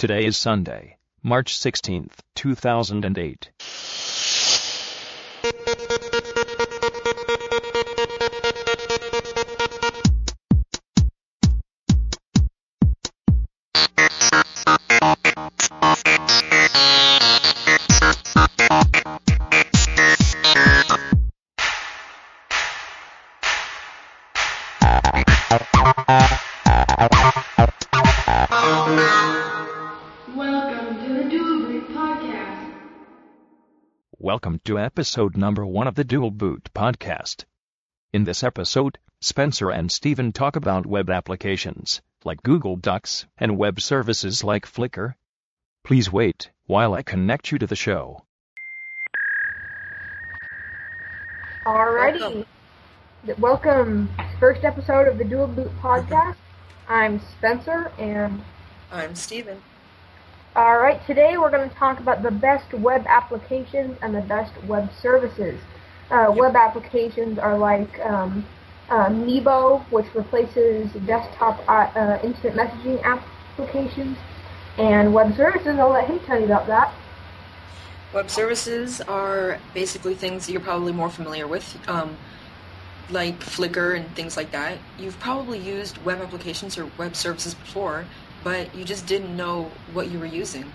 Today 0.00 0.24
is 0.24 0.38
Sunday, 0.38 0.96
March 1.22 1.58
16th, 1.58 2.20
2008. 2.34 3.50
To 34.70 34.78
episode 34.78 35.36
number 35.36 35.66
one 35.66 35.88
of 35.88 35.96
the 35.96 36.04
Dual 36.04 36.30
Boot 36.30 36.70
podcast. 36.72 37.44
In 38.12 38.22
this 38.22 38.44
episode, 38.44 38.98
Spencer 39.20 39.68
and 39.68 39.90
Stephen 39.90 40.30
talk 40.30 40.54
about 40.54 40.86
web 40.86 41.10
applications 41.10 42.00
like 42.24 42.40
Google 42.44 42.76
Docs 42.76 43.26
and 43.36 43.58
web 43.58 43.80
services 43.80 44.44
like 44.44 44.66
Flickr. 44.66 45.14
Please 45.82 46.12
wait 46.12 46.52
while 46.66 46.94
I 46.94 47.02
connect 47.02 47.50
you 47.50 47.58
to 47.58 47.66
the 47.66 47.74
show. 47.74 48.22
Alrighty. 51.66 52.46
Welcome. 53.26 53.40
Welcome. 53.40 54.10
First 54.38 54.62
episode 54.62 55.08
of 55.08 55.18
the 55.18 55.24
Dual 55.24 55.48
Boot 55.48 55.72
Podcast. 55.80 56.36
I'm 56.88 57.20
Spencer, 57.38 57.90
and 57.98 58.40
I'm 58.92 59.16
Steven. 59.16 59.60
Alright, 60.56 61.06
today 61.06 61.38
we're 61.38 61.52
going 61.52 61.70
to 61.70 61.76
talk 61.76 62.00
about 62.00 62.24
the 62.24 62.30
best 62.32 62.74
web 62.74 63.06
applications 63.06 63.96
and 64.02 64.12
the 64.12 64.20
best 64.22 64.52
web 64.64 64.90
services. 65.00 65.60
Uh, 66.10 66.34
web 66.36 66.56
applications 66.56 67.38
are 67.38 67.56
like 67.56 68.00
um, 68.04 68.44
uh, 68.88 69.06
Meebo, 69.06 69.80
which 69.92 70.12
replaces 70.12 70.90
desktop 71.06 71.60
uh, 71.68 71.88
uh, 71.96 72.18
instant 72.24 72.56
messaging 72.56 73.00
applications, 73.04 74.18
and 74.76 75.14
web 75.14 75.36
services. 75.36 75.78
I'll 75.78 75.90
let 75.90 76.08
him 76.08 76.18
tell 76.26 76.40
you 76.40 76.46
about 76.46 76.66
that. 76.66 76.92
Web 78.12 78.28
services 78.28 79.00
are 79.02 79.60
basically 79.72 80.16
things 80.16 80.46
that 80.46 80.52
you're 80.52 80.60
probably 80.60 80.92
more 80.92 81.10
familiar 81.10 81.46
with, 81.46 81.78
um, 81.88 82.16
like 83.08 83.38
Flickr 83.38 83.96
and 83.96 84.16
things 84.16 84.36
like 84.36 84.50
that. 84.50 84.78
You've 84.98 85.20
probably 85.20 85.60
used 85.60 86.04
web 86.04 86.20
applications 86.20 86.76
or 86.76 86.90
web 86.98 87.14
services 87.14 87.54
before, 87.54 88.04
but 88.42 88.74
you 88.74 88.84
just 88.84 89.06
didn't 89.06 89.36
know 89.36 89.70
what 89.92 90.10
you 90.10 90.18
were 90.18 90.26
using. 90.26 90.70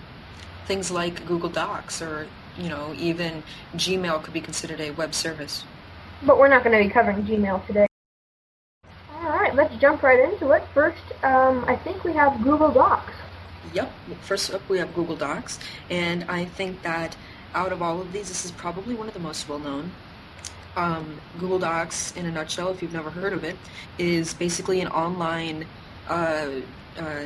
Things 0.66 0.90
like 0.90 1.26
Google 1.26 1.48
Docs 1.48 2.02
or, 2.02 2.26
you 2.58 2.68
know, 2.68 2.94
even 2.98 3.42
Gmail 3.74 4.22
could 4.22 4.34
be 4.34 4.40
considered 4.40 4.80
a 4.80 4.90
web 4.92 5.14
service. 5.14 5.64
But 6.22 6.38
we're 6.38 6.48
not 6.48 6.64
going 6.64 6.76
to 6.76 6.84
be 6.84 6.92
covering 6.92 7.22
Gmail 7.24 7.66
today. 7.66 7.86
Alright, 9.22 9.54
let's 9.54 9.74
jump 9.76 10.02
right 10.02 10.20
into 10.20 10.50
it. 10.52 10.62
First, 10.72 11.02
um, 11.22 11.64
I 11.66 11.76
think 11.76 12.04
we 12.04 12.12
have 12.14 12.42
Google 12.42 12.70
Docs. 12.70 13.12
Yep. 13.74 13.92
First 14.22 14.54
up, 14.54 14.68
we 14.68 14.78
have 14.78 14.94
Google 14.94 15.16
Docs, 15.16 15.58
and 15.90 16.24
I 16.24 16.44
think 16.44 16.82
that 16.82 17.16
out 17.54 17.72
of 17.72 17.82
all 17.82 18.00
of 18.00 18.12
these, 18.12 18.28
this 18.28 18.44
is 18.44 18.52
probably 18.52 18.94
one 18.94 19.08
of 19.08 19.14
the 19.14 19.20
most 19.20 19.48
well-known. 19.48 19.90
Um, 20.76 21.20
Google 21.38 21.58
Docs, 21.58 22.14
in 22.16 22.26
a 22.26 22.30
nutshell, 22.30 22.70
if 22.70 22.82
you've 22.82 22.92
never 22.92 23.10
heard 23.10 23.32
of 23.32 23.44
it, 23.44 23.56
is 23.98 24.34
basically 24.34 24.80
an 24.80 24.88
online 24.88 25.66
uh, 26.08 26.50
uh, 26.98 27.24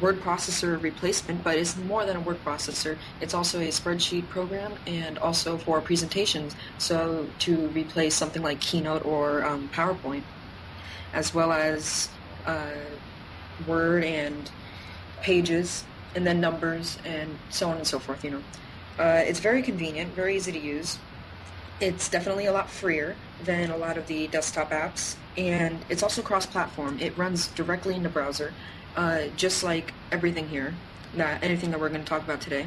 word 0.00 0.20
processor 0.20 0.80
replacement, 0.82 1.42
but 1.44 1.56
it's 1.56 1.76
more 1.76 2.04
than 2.04 2.16
a 2.16 2.20
word 2.20 2.42
processor. 2.44 2.96
It's 3.20 3.34
also 3.34 3.60
a 3.60 3.68
spreadsheet 3.68 4.28
program 4.28 4.74
and 4.86 5.18
also 5.18 5.58
for 5.58 5.80
presentations, 5.80 6.54
so 6.78 7.28
to 7.40 7.68
replace 7.68 8.14
something 8.14 8.42
like 8.42 8.60
Keynote 8.60 9.04
or 9.04 9.44
um, 9.44 9.68
PowerPoint, 9.72 10.22
as 11.12 11.34
well 11.34 11.52
as 11.52 12.08
uh, 12.46 12.70
Word 13.66 14.04
and 14.04 14.50
pages 15.22 15.84
and 16.14 16.26
then 16.26 16.40
numbers 16.40 16.98
and 17.04 17.38
so 17.50 17.70
on 17.70 17.76
and 17.76 17.86
so 17.86 17.98
forth 17.98 18.24
you 18.24 18.30
know. 18.30 18.42
Uh, 18.98 19.22
it's 19.26 19.40
very 19.40 19.62
convenient 19.62 20.12
very 20.14 20.36
easy 20.36 20.52
to 20.52 20.58
use. 20.58 20.98
It's 21.80 22.08
definitely 22.08 22.46
a 22.46 22.52
lot 22.52 22.70
freer 22.70 23.16
than 23.42 23.70
a 23.70 23.76
lot 23.76 23.96
of 23.96 24.06
the 24.06 24.26
desktop 24.28 24.70
apps 24.70 25.16
and 25.36 25.78
it's 25.88 26.02
also 26.02 26.22
cross-platform. 26.22 26.98
It 27.00 27.16
runs 27.16 27.48
directly 27.48 27.94
in 27.94 28.02
the 28.02 28.08
browser 28.08 28.52
uh, 28.96 29.22
just 29.36 29.62
like 29.62 29.92
everything 30.12 30.48
here 30.48 30.74
that 31.16 31.42
anything 31.42 31.70
that 31.70 31.80
we're 31.80 31.88
going 31.88 32.02
to 32.02 32.06
talk 32.06 32.22
about 32.22 32.40
today 32.40 32.66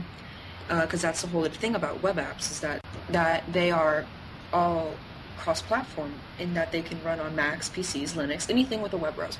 because 0.67 1.01
that's 1.01 1.21
the 1.21 1.27
whole 1.27 1.45
thing 1.45 1.75
about 1.75 2.01
web 2.03 2.17
apps 2.17 2.51
is 2.51 2.59
that 2.59 2.81
that 3.09 3.43
they 3.53 3.71
are 3.71 4.05
all 4.51 4.93
cross-platform 5.37 6.13
in 6.39 6.53
that 6.55 6.71
they 6.71 6.81
can 6.81 7.01
run 7.03 7.19
on 7.21 7.35
Macs, 7.35 7.69
PCs, 7.69 8.13
Linux, 8.13 8.49
anything 8.49 8.81
with 8.81 8.91
a 8.93 8.97
web 8.97 9.15
browser. 9.15 9.39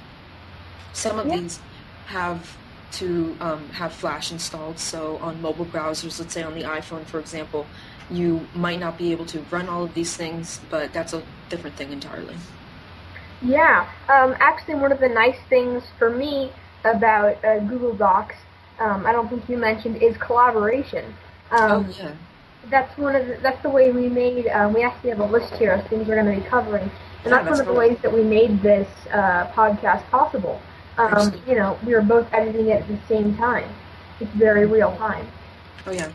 Some 0.94 1.20
of 1.20 1.28
Yeah. 1.28 1.38
these 1.38 1.60
have 2.08 2.56
to 2.94 3.36
um, 3.42 3.68
have 3.70 3.92
Flash 3.92 4.32
installed, 4.32 4.80
so 4.80 5.18
on 5.18 5.42
mobile 5.42 5.66
browsers, 5.66 6.18
let's 6.20 6.34
say 6.34 6.44
on 6.44 6.54
the 6.54 6.64
iPhone, 6.64 7.04
for 7.06 7.20
example, 7.20 7.66
you 8.10 8.48
might 8.56 8.80
not 8.80 8.98
be 8.98 9.12
able 9.12 9.26
to 9.26 9.40
run 9.52 9.68
all 9.68 9.84
of 9.84 9.94
these 9.94 10.16
things, 10.16 10.62
but 10.70 10.94
that's 10.94 11.12
a 11.12 11.22
different 11.50 11.76
thing 11.76 11.92
entirely. 11.92 12.38
Yeah, 13.42 13.90
um, 14.08 14.36
actually, 14.40 14.76
one 14.76 14.94
of 14.94 15.00
the 15.00 15.10
nice 15.10 15.38
things 15.50 15.84
for 16.00 16.10
me 16.10 16.52
about 16.96 17.44
uh, 17.44 17.60
Google 17.60 17.94
Docs, 17.94 18.36
um, 18.80 19.06
I 19.06 19.12
don't 19.12 19.28
think 19.30 19.48
you 19.50 19.58
mentioned, 19.58 19.98
is 20.02 20.18
collaboration. 20.18 21.14
Um, 21.52 21.86
oh 21.86 21.96
yeah, 21.98 22.12
That's 22.70 22.98
one 22.98 23.16
of 23.16 23.28
the, 23.28 23.38
that's 23.42 23.62
the 23.64 23.70
way 23.70 23.92
we 23.92 24.10
made. 24.10 24.48
Um, 24.48 24.74
we 24.74 24.84
actually 24.84 25.12
have 25.12 25.20
a 25.20 25.26
list 25.26 25.54
here 25.56 25.72
of 25.74 25.88
things 25.88 26.08
we're 26.08 26.22
going 26.22 26.36
to 26.36 26.42
be 26.42 26.48
covering, 26.48 26.90
and 27.24 27.32
Yeah, 27.32 27.32
that's, 27.32 27.44
one 27.46 27.58
that's 27.58 27.60
of 27.62 27.68
the 27.68 27.74
ways 27.74 27.98
that 28.02 28.12
we 28.14 28.24
made 28.24 28.62
this 28.62 28.88
uh, 29.12 29.48
podcast 29.48 30.04
possible. 30.10 30.62
Um, 30.98 31.32
you 31.48 31.56
know, 31.56 31.78
we 31.86 31.94
were 31.94 32.02
both 32.02 32.28
editing 32.34 32.68
it 32.70 32.82
at 32.82 32.88
the 32.88 32.98
same 33.08 33.36
time. 33.38 33.70
It's 34.20 34.32
very 34.32 34.66
real 34.66 34.96
time. 34.98 35.28
oh 35.86 35.92
yeah. 35.92 36.12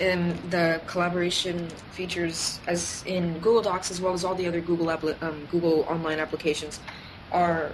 And 0.00 0.36
the 0.50 0.80
collaboration 0.86 1.68
features, 1.92 2.58
as 2.66 3.04
in 3.06 3.34
Google 3.38 3.62
Docs 3.62 3.90
as 3.90 4.00
well 4.00 4.12
as 4.14 4.24
all 4.24 4.34
the 4.34 4.46
other 4.48 4.60
Google 4.60 4.90
um, 4.90 5.46
Google 5.50 5.82
online 5.88 6.18
applications, 6.18 6.80
are 7.30 7.72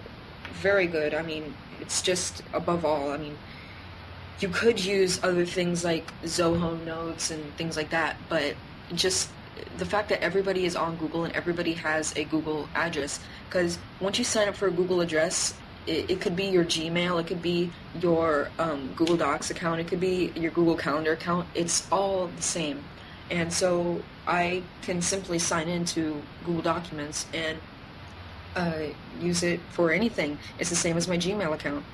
very 0.53 0.87
good. 0.87 1.15
I 1.15 1.23
mean, 1.23 1.55
it's 1.81 2.03
just 2.03 2.43
above 2.53 2.85
all. 2.85 3.11
I 3.11 3.17
mean, 3.17 3.37
you 4.41 4.49
could 4.49 4.85
use 4.85 5.23
other 5.23 5.45
things 5.45 5.85
like 5.85 6.13
Zoho 6.23 6.85
Notes 6.85 7.31
and 7.31 7.43
things 7.57 7.77
like 7.77 7.91
that, 7.91 8.17
but 8.29 8.55
just 8.95 9.31
the 9.77 9.85
fact 9.85 10.09
that 10.09 10.23
everybody 10.23 10.65
is 10.65 10.77
on 10.77 10.97
Google 10.97 11.25
and 11.25 11.35
everybody 11.35 11.73
has 11.73 12.17
a 12.17 12.25
Google 12.25 12.69
address, 12.75 13.21
because 13.49 13.79
once 14.01 14.19
you 14.19 14.25
sign 14.25 14.49
up 14.49 14.55
for 14.55 14.69
a 14.69 14.71
Google 14.71 15.01
address, 15.01 15.55
it, 15.87 16.11
it 16.11 16.21
could 16.21 16.37
be 16.37 16.45
your 16.45 16.65
Gmail, 16.65 17.21
it 17.21 17.27
could 17.27 17.43
be 17.43 17.73
your 18.01 18.51
um, 18.59 18.93
Google 18.95 19.17
Docs 19.17 19.51
account, 19.51 19.81
it 19.81 19.89
could 19.89 20.01
be 20.01 20.33
your 20.37 20.53
Google 20.53 20.77
Calendar 20.77 21.13
account. 21.13 21.49
It's 21.55 21.89
all 21.91 22.29
the 22.29 22.43
same, 22.43 22.85
and 23.31 23.53
so 23.53 24.03
I 24.27 24.63
can 24.83 25.03
simply 25.03 25.39
sign 25.39 25.69
into 25.69 26.23
Google 26.45 26.63
Documents 26.63 27.27
and 27.35 27.59
uh, 28.57 28.83
use 29.21 29.43
it 29.43 29.61
for 29.71 29.91
anything. 29.91 30.39
It's 30.59 30.71
the 30.71 30.77
same 30.77 30.97
as 30.97 31.09
my 31.09 31.17
Gmail 31.17 31.53
account 31.53 31.85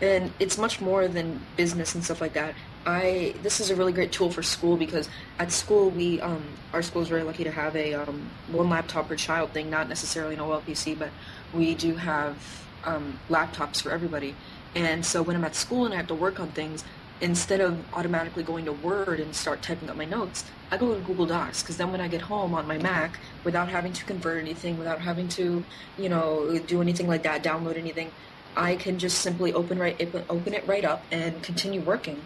and 0.00 0.32
it's 0.38 0.56
much 0.56 0.80
more 0.80 1.08
than 1.08 1.40
business 1.56 1.94
and 1.94 2.02
stuff 2.02 2.20
like 2.20 2.32
that. 2.32 2.54
I 2.86 3.34
this 3.42 3.60
is 3.60 3.70
a 3.70 3.76
really 3.76 3.92
great 3.92 4.12
tool 4.12 4.30
for 4.30 4.42
school 4.42 4.76
because 4.76 5.08
at 5.38 5.52
school 5.52 5.90
we 5.90 6.20
um 6.20 6.42
our 6.72 6.82
school 6.82 7.02
is 7.02 7.08
very 7.08 7.22
lucky 7.22 7.44
to 7.44 7.50
have 7.50 7.76
a 7.76 7.94
um 7.94 8.30
one 8.50 8.70
laptop 8.70 9.08
per 9.08 9.16
child 9.16 9.50
thing, 9.50 9.68
not 9.68 9.88
necessarily 9.88 10.34
an 10.34 10.40
OLPC, 10.40 10.98
but 10.98 11.10
we 11.52 11.74
do 11.74 11.96
have 11.96 12.36
um 12.84 13.18
laptops 13.28 13.82
for 13.82 13.90
everybody. 13.90 14.34
And 14.74 15.04
so 15.04 15.22
when 15.22 15.36
I'm 15.36 15.44
at 15.44 15.56
school 15.56 15.84
and 15.84 15.92
I 15.92 15.98
have 15.98 16.06
to 16.06 16.14
work 16.14 16.40
on 16.40 16.48
things, 16.48 16.84
instead 17.20 17.60
of 17.60 17.78
automatically 17.94 18.42
going 18.42 18.64
to 18.64 18.72
Word 18.72 19.20
and 19.20 19.34
start 19.34 19.62
typing 19.62 19.90
up 19.90 19.96
my 19.96 20.04
notes, 20.04 20.44
I 20.70 20.76
go 20.76 20.94
to 20.94 21.00
Google 21.00 21.26
Docs 21.26 21.62
because 21.62 21.76
then 21.76 21.92
when 21.92 22.00
I 22.00 22.08
get 22.08 22.22
home 22.22 22.54
on 22.54 22.66
my 22.66 22.78
Mac, 22.78 23.18
without 23.44 23.68
having 23.68 23.92
to 23.92 24.04
convert 24.04 24.38
anything, 24.38 24.78
without 24.78 25.00
having 25.00 25.28
to, 25.28 25.64
you 25.98 26.08
know, 26.08 26.58
do 26.58 26.80
anything 26.80 27.08
like 27.08 27.22
that, 27.24 27.42
download 27.42 27.76
anything, 27.76 28.10
I 28.56 28.76
can 28.76 28.98
just 28.98 29.18
simply 29.18 29.52
open 29.52 29.78
right 29.78 30.00
open 30.28 30.54
it 30.54 30.66
right 30.66 30.84
up 30.84 31.04
and 31.10 31.42
continue 31.42 31.80
working. 31.80 32.22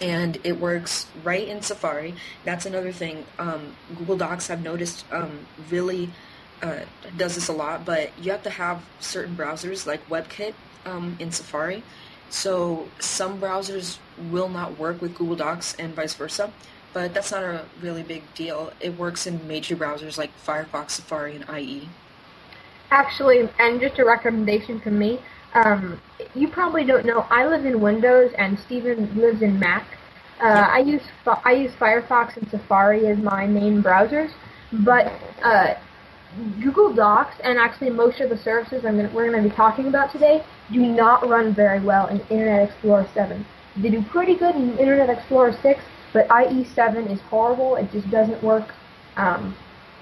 And 0.00 0.38
it 0.42 0.58
works 0.58 1.06
right 1.22 1.46
in 1.46 1.62
Safari. 1.62 2.14
That's 2.44 2.66
another 2.66 2.90
thing. 2.90 3.24
Um, 3.38 3.76
Google 3.96 4.16
Docs, 4.16 4.50
I've 4.50 4.62
noticed, 4.62 5.04
um, 5.12 5.46
really 5.70 6.10
uh, 6.60 6.80
does 7.16 7.34
this 7.36 7.48
a 7.48 7.52
lot, 7.52 7.84
but 7.84 8.10
you 8.20 8.32
have 8.32 8.42
to 8.42 8.50
have 8.50 8.82
certain 9.00 9.36
browsers 9.36 9.86
like 9.86 10.08
WebKit 10.08 10.54
um, 10.86 11.16
in 11.18 11.30
Safari. 11.30 11.82
So 12.32 12.88
some 12.98 13.38
browsers 13.38 13.98
will 14.30 14.48
not 14.48 14.78
work 14.78 15.02
with 15.02 15.14
Google 15.14 15.36
Docs 15.36 15.76
and 15.78 15.94
vice 15.94 16.14
versa, 16.14 16.50
but 16.94 17.12
that's 17.12 17.30
not 17.30 17.42
a 17.42 17.66
really 17.82 18.02
big 18.02 18.22
deal. 18.34 18.72
It 18.80 18.98
works 18.98 19.26
in 19.26 19.46
major 19.46 19.76
browsers 19.76 20.16
like 20.16 20.30
Firefox, 20.46 20.92
Safari, 20.92 21.36
and. 21.36 21.44
IE. 21.58 21.90
Actually, 22.90 23.48
and 23.58 23.80
just 23.80 23.98
a 23.98 24.04
recommendation 24.04 24.80
from 24.80 24.98
me, 24.98 25.20
Um, 25.54 26.00
you 26.34 26.48
probably 26.48 26.84
don't 26.84 27.04
know. 27.04 27.26
I 27.28 27.46
live 27.46 27.66
in 27.66 27.78
Windows, 27.80 28.32
and 28.38 28.58
Steven 28.58 29.14
lives 29.14 29.42
in 29.42 29.58
Mac. 29.58 29.84
Uh, 30.40 30.66
I 30.70 30.78
use 30.78 31.02
I 31.44 31.52
use 31.52 31.72
Firefox 31.78 32.38
and 32.38 32.48
Safari 32.50 33.06
as 33.06 33.18
my 33.18 33.46
main 33.46 33.82
browsers, 33.82 34.30
but 34.72 35.12
uh, 35.44 35.74
Google 36.62 36.92
Docs 36.92 37.36
and 37.44 37.58
actually 37.58 37.90
most 37.90 38.20
of 38.20 38.30
the 38.30 38.38
services 38.38 38.84
I'm 38.84 38.96
gonna, 38.96 39.10
we're 39.12 39.30
going 39.30 39.42
to 39.42 39.48
be 39.48 39.54
talking 39.54 39.88
about 39.88 40.10
today 40.12 40.44
do 40.72 40.80
not 40.80 41.28
run 41.28 41.54
very 41.54 41.80
well 41.80 42.06
in 42.06 42.20
Internet 42.30 42.70
Explorer 42.70 43.06
7. 43.12 43.44
They 43.76 43.90
do 43.90 44.02
pretty 44.02 44.34
good 44.36 44.54
in 44.54 44.78
Internet 44.78 45.10
Explorer 45.10 45.56
6, 45.62 45.80
but 46.12 46.28
IE7 46.28 47.10
is 47.10 47.20
horrible. 47.22 47.76
It 47.76 47.90
just 47.92 48.10
doesn't 48.10 48.42
work. 48.42 48.68
Um, 49.16 49.54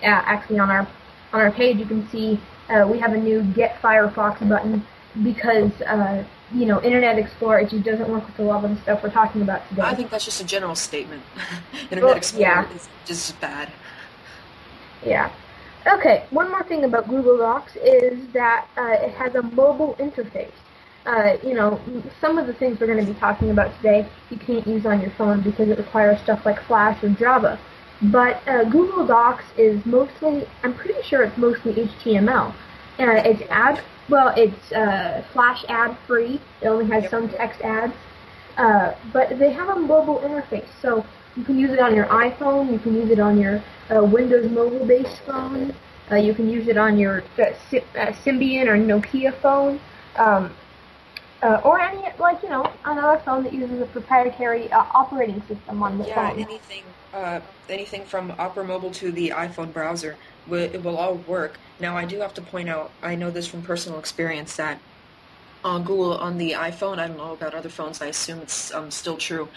yeah, 0.02 0.22
actually, 0.24 0.58
on 0.58 0.70
our 0.70 0.88
on 1.32 1.40
our 1.40 1.52
page, 1.52 1.78
you 1.78 1.86
can 1.86 2.08
see 2.10 2.40
uh, 2.68 2.86
we 2.90 2.98
have 2.98 3.12
a 3.12 3.16
new 3.16 3.42
Get 3.42 3.80
Firefox 3.80 4.48
button 4.48 4.84
because 5.22 5.72
uh, 5.82 6.24
you 6.52 6.66
know 6.66 6.82
Internet 6.82 7.18
Explorer 7.18 7.60
it 7.60 7.70
just 7.70 7.84
doesn't 7.84 8.08
work 8.08 8.26
with 8.26 8.38
a 8.38 8.42
lot 8.42 8.64
of 8.64 8.70
the 8.70 8.82
stuff 8.82 9.02
we're 9.02 9.10
talking 9.10 9.42
about 9.42 9.68
today. 9.68 9.82
I 9.82 9.94
think 9.94 10.10
that's 10.10 10.24
just 10.24 10.40
a 10.40 10.44
general 10.44 10.74
statement. 10.74 11.22
Internet 11.82 12.04
Well, 12.04 12.14
Explorer 12.16 12.42
yeah. 12.42 12.72
is 12.74 12.88
just 13.04 13.40
bad. 13.40 13.72
Yeah. 15.04 15.30
Okay, 15.86 16.26
one 16.30 16.50
more 16.50 16.62
thing 16.64 16.84
about 16.84 17.08
Google 17.08 17.38
Docs 17.38 17.76
is 17.76 18.28
that 18.32 18.66
uh, 18.76 19.04
it 19.04 19.12
has 19.12 19.34
a 19.34 19.42
mobile 19.42 19.96
interface. 19.98 20.52
Uh, 21.06 21.38
you 21.42 21.54
know, 21.54 21.80
some 22.20 22.36
of 22.36 22.46
the 22.46 22.52
things 22.52 22.78
we're 22.78 22.86
going 22.86 23.04
to 23.04 23.10
be 23.10 23.18
talking 23.18 23.50
about 23.50 23.74
today 23.76 24.06
you 24.28 24.36
can't 24.36 24.66
use 24.66 24.84
on 24.84 25.00
your 25.00 25.10
phone 25.16 25.40
because 25.40 25.70
it 25.70 25.78
requires 25.78 26.20
stuff 26.20 26.44
like 26.44 26.62
Flash 26.64 27.02
or 27.02 27.08
Java. 27.10 27.58
But 28.02 28.46
uh, 28.46 28.64
Google 28.64 29.06
Docs 29.06 29.44
is 29.56 29.84
mostly, 29.86 30.46
I'm 30.62 30.74
pretty 30.74 31.02
sure 31.02 31.22
it's 31.22 31.36
mostly 31.38 31.72
HTML. 31.72 32.52
Uh, 32.98 33.22
it's 33.24 33.42
ad, 33.50 33.82
well, 34.10 34.34
it's 34.36 34.72
uh, 34.72 35.24
Flash 35.32 35.64
ad 35.68 35.96
free. 36.06 36.40
It 36.60 36.68
only 36.68 36.86
has 36.88 37.10
some 37.10 37.30
text 37.30 37.62
ads. 37.62 37.94
Uh, 38.58 38.94
but 39.14 39.38
they 39.38 39.50
have 39.50 39.70
a 39.70 39.76
mobile 39.76 40.18
interface, 40.18 40.68
so 40.82 41.06
you 41.36 41.44
can 41.44 41.58
use 41.58 41.70
it 41.70 41.78
on 41.78 41.94
your 41.94 42.06
iPhone, 42.06 42.72
you 42.72 42.78
can 42.78 42.94
use 42.94 43.10
it 43.10 43.20
on 43.20 43.38
your 43.40 43.62
uh, 43.94 44.02
Windows 44.02 44.50
mobile-based 44.50 45.20
phone, 45.20 45.74
uh, 46.10 46.16
you 46.16 46.34
can 46.34 46.48
use 46.48 46.68
it 46.68 46.76
on 46.76 46.98
your 46.98 47.22
uh, 47.38 47.42
uh, 47.42 48.12
Symbian 48.24 48.66
or 48.66 48.76
Nokia 48.76 49.32
phone, 49.34 49.80
um, 50.16 50.52
uh, 51.42 51.60
or 51.64 51.80
any 51.80 52.02
like 52.18 52.42
you 52.42 52.48
know 52.48 52.70
another 52.84 53.20
phone 53.24 53.44
that 53.44 53.52
uses 53.52 53.80
a 53.80 53.86
proprietary 53.86 54.70
uh, 54.72 54.84
operating 54.92 55.40
system 55.42 55.82
on 55.82 55.98
the 55.98 56.06
Yeah, 56.06 56.28
phone. 56.30 56.38
Yeah, 56.38 56.44
anything, 56.46 56.82
uh, 57.14 57.40
anything 57.68 58.04
from 58.04 58.32
Opera 58.38 58.64
Mobile 58.64 58.90
to 58.92 59.12
the 59.12 59.30
iPhone 59.30 59.72
browser, 59.72 60.16
it 60.50 60.82
will 60.82 60.96
all 60.96 61.14
work. 61.14 61.58
Now, 61.78 61.96
I 61.96 62.04
do 62.04 62.18
have 62.20 62.34
to 62.34 62.42
point 62.42 62.68
out, 62.68 62.90
I 63.02 63.14
know 63.14 63.30
this 63.30 63.46
from 63.46 63.62
personal 63.62 63.98
experience 63.98 64.56
that 64.56 64.78
on 65.64 65.84
Google 65.84 66.18
on 66.18 66.38
the 66.38 66.52
iPhone, 66.52 66.98
I 66.98 67.06
don't 67.08 67.16
know 67.16 67.32
about 67.32 67.54
other 67.54 67.68
phones. 67.68 68.02
I 68.02 68.06
assume 68.06 68.40
it's 68.40 68.72
um, 68.74 68.90
still 68.90 69.16
true. 69.16 69.48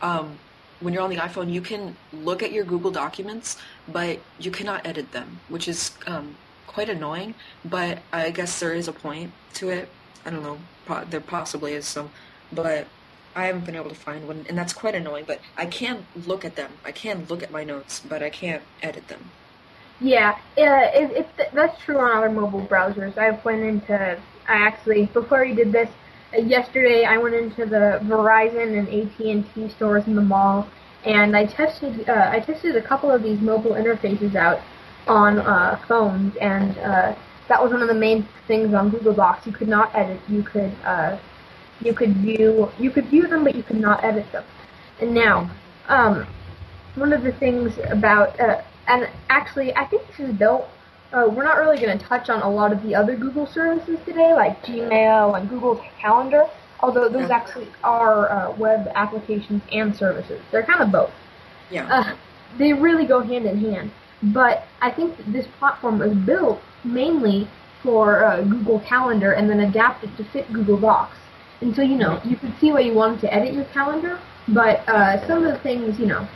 Um, 0.00 0.38
when 0.82 0.92
you're 0.92 1.02
on 1.02 1.10
the 1.10 1.16
iPhone, 1.16 1.52
you 1.52 1.60
can 1.60 1.96
look 2.12 2.42
at 2.42 2.52
your 2.52 2.64
Google 2.64 2.90
documents, 2.90 3.56
but 3.88 4.18
you 4.38 4.50
cannot 4.50 4.86
edit 4.86 5.12
them, 5.12 5.40
which 5.48 5.68
is 5.68 5.92
um, 6.06 6.36
quite 6.66 6.88
annoying. 6.88 7.34
But 7.64 8.00
I 8.12 8.30
guess 8.30 8.60
there 8.60 8.72
is 8.72 8.88
a 8.88 8.92
point 8.92 9.32
to 9.54 9.70
it. 9.70 9.88
I 10.26 10.30
don't 10.30 10.42
know. 10.42 10.58
Po- 10.86 11.04
there 11.08 11.20
possibly 11.20 11.74
is 11.74 11.86
some, 11.86 12.10
but 12.52 12.86
I 13.34 13.46
haven't 13.46 13.64
been 13.64 13.76
able 13.76 13.90
to 13.90 13.94
find 13.94 14.26
one, 14.26 14.44
and 14.48 14.58
that's 14.58 14.72
quite 14.72 14.94
annoying. 14.94 15.24
But 15.26 15.40
I 15.56 15.66
can 15.66 16.06
look 16.26 16.44
at 16.44 16.56
them. 16.56 16.72
I 16.84 16.92
can 16.92 17.26
look 17.28 17.42
at 17.42 17.50
my 17.50 17.64
notes, 17.64 18.00
but 18.06 18.22
I 18.22 18.30
can't 18.30 18.62
edit 18.82 19.08
them. 19.08 19.30
Yeah, 20.00 20.36
uh, 20.58 20.90
it, 20.92 21.28
it, 21.38 21.50
that's 21.52 21.80
true 21.80 21.98
on 21.98 22.16
other 22.16 22.30
mobile 22.30 22.66
browsers. 22.66 23.16
I 23.16 23.30
went 23.44 23.62
into, 23.62 23.94
I 23.94 24.18
actually, 24.48 25.06
before 25.06 25.42
we 25.42 25.54
did 25.54 25.70
this, 25.70 25.88
yesterday 26.38 27.04
I 27.04 27.18
went 27.18 27.34
into 27.34 27.66
the 27.66 28.00
Verizon 28.04 28.78
and 28.78 28.88
AT&T 28.88 29.68
stores 29.70 30.06
in 30.06 30.14
the 30.14 30.22
mall, 30.22 30.68
and 31.04 31.36
I 31.36 31.46
tested, 31.46 32.08
uh, 32.08 32.30
I 32.32 32.40
tested 32.40 32.76
a 32.76 32.82
couple 32.82 33.10
of 33.10 33.22
these 33.22 33.40
mobile 33.40 33.72
interfaces 33.72 34.34
out 34.34 34.60
on 35.06 35.38
uh, 35.40 35.80
phones, 35.88 36.36
and 36.36 36.78
uh, 36.78 37.14
that 37.48 37.62
was 37.62 37.72
one 37.72 37.82
of 37.82 37.88
the 37.88 37.94
main 37.94 38.26
things 38.46 38.72
on 38.74 38.90
Google 38.90 39.14
Docs. 39.14 39.46
You 39.46 39.52
could 39.52 39.68
not 39.68 39.94
edit. 39.94 40.20
You 40.28 40.42
could, 40.42 40.72
uh, 40.84 41.18
you 41.80 41.92
could 41.92 42.16
view, 42.18 42.68
you 42.78 42.90
could 42.90 43.06
view 43.06 43.26
them, 43.26 43.44
but 43.44 43.54
you 43.54 43.62
could 43.62 43.80
not 43.80 44.04
edit 44.04 44.30
them. 44.32 44.44
And 45.00 45.12
now, 45.12 45.50
um, 45.88 46.26
one 46.94 47.12
of 47.12 47.22
the 47.22 47.32
things 47.32 47.72
about 47.90 48.38
uh, 48.38 48.62
and 48.88 49.08
actually 49.28 49.74
I 49.74 49.86
think 49.86 50.06
this 50.08 50.28
is 50.28 50.34
built. 50.34 50.68
Uh, 51.12 51.28
we're 51.28 51.44
not 51.44 51.58
really 51.58 51.78
going 51.78 51.96
to 51.98 52.04
touch 52.04 52.30
on 52.30 52.40
a 52.42 52.48
lot 52.48 52.72
of 52.72 52.82
the 52.82 52.94
other 52.94 53.16
Google 53.16 53.46
services 53.46 53.98
today, 54.06 54.32
like 54.32 54.62
Gmail 54.64 55.38
and 55.38 55.48
Google 55.48 55.82
Calendar. 56.00 56.46
Although 56.80 57.08
those 57.08 57.28
Yeah. 57.28 57.36
actually 57.36 57.68
are 57.84 58.30
uh, 58.30 58.52
web 58.56 58.90
applications 58.94 59.62
and 59.70 59.94
services, 59.94 60.40
they're 60.50 60.62
kind 60.64 60.80
of 60.80 60.90
both. 60.90 61.12
Yeah. 61.70 61.86
Uh, 61.86 62.16
they 62.58 62.72
really 62.72 63.06
go 63.06 63.20
hand 63.20 63.46
in 63.46 63.58
hand. 63.58 63.90
But 64.22 64.64
I 64.80 64.90
think 64.90 65.16
this 65.26 65.46
platform 65.58 65.98
was 65.98 66.14
built 66.14 66.60
mainly 66.84 67.48
for 67.82 68.24
uh, 68.24 68.42
Google 68.42 68.80
Calendar 68.80 69.32
and 69.32 69.50
then 69.50 69.60
adapted 69.60 70.16
to 70.16 70.24
fit 70.24 70.52
Google 70.52 70.78
Docs. 70.78 71.16
And 71.60 71.74
so, 71.74 71.82
you 71.82 71.96
know, 71.96 72.20
you 72.24 72.36
could 72.36 72.52
see 72.60 72.72
why 72.72 72.80
you 72.80 72.94
wanted 72.94 73.20
to 73.22 73.34
edit 73.34 73.52
your 73.54 73.64
calendar, 73.66 74.18
but 74.48 74.88
uh, 74.88 75.24
some 75.26 75.44
of 75.44 75.52
the 75.52 75.58
things, 75.60 75.98
you 75.98 76.06
know, 76.06 76.26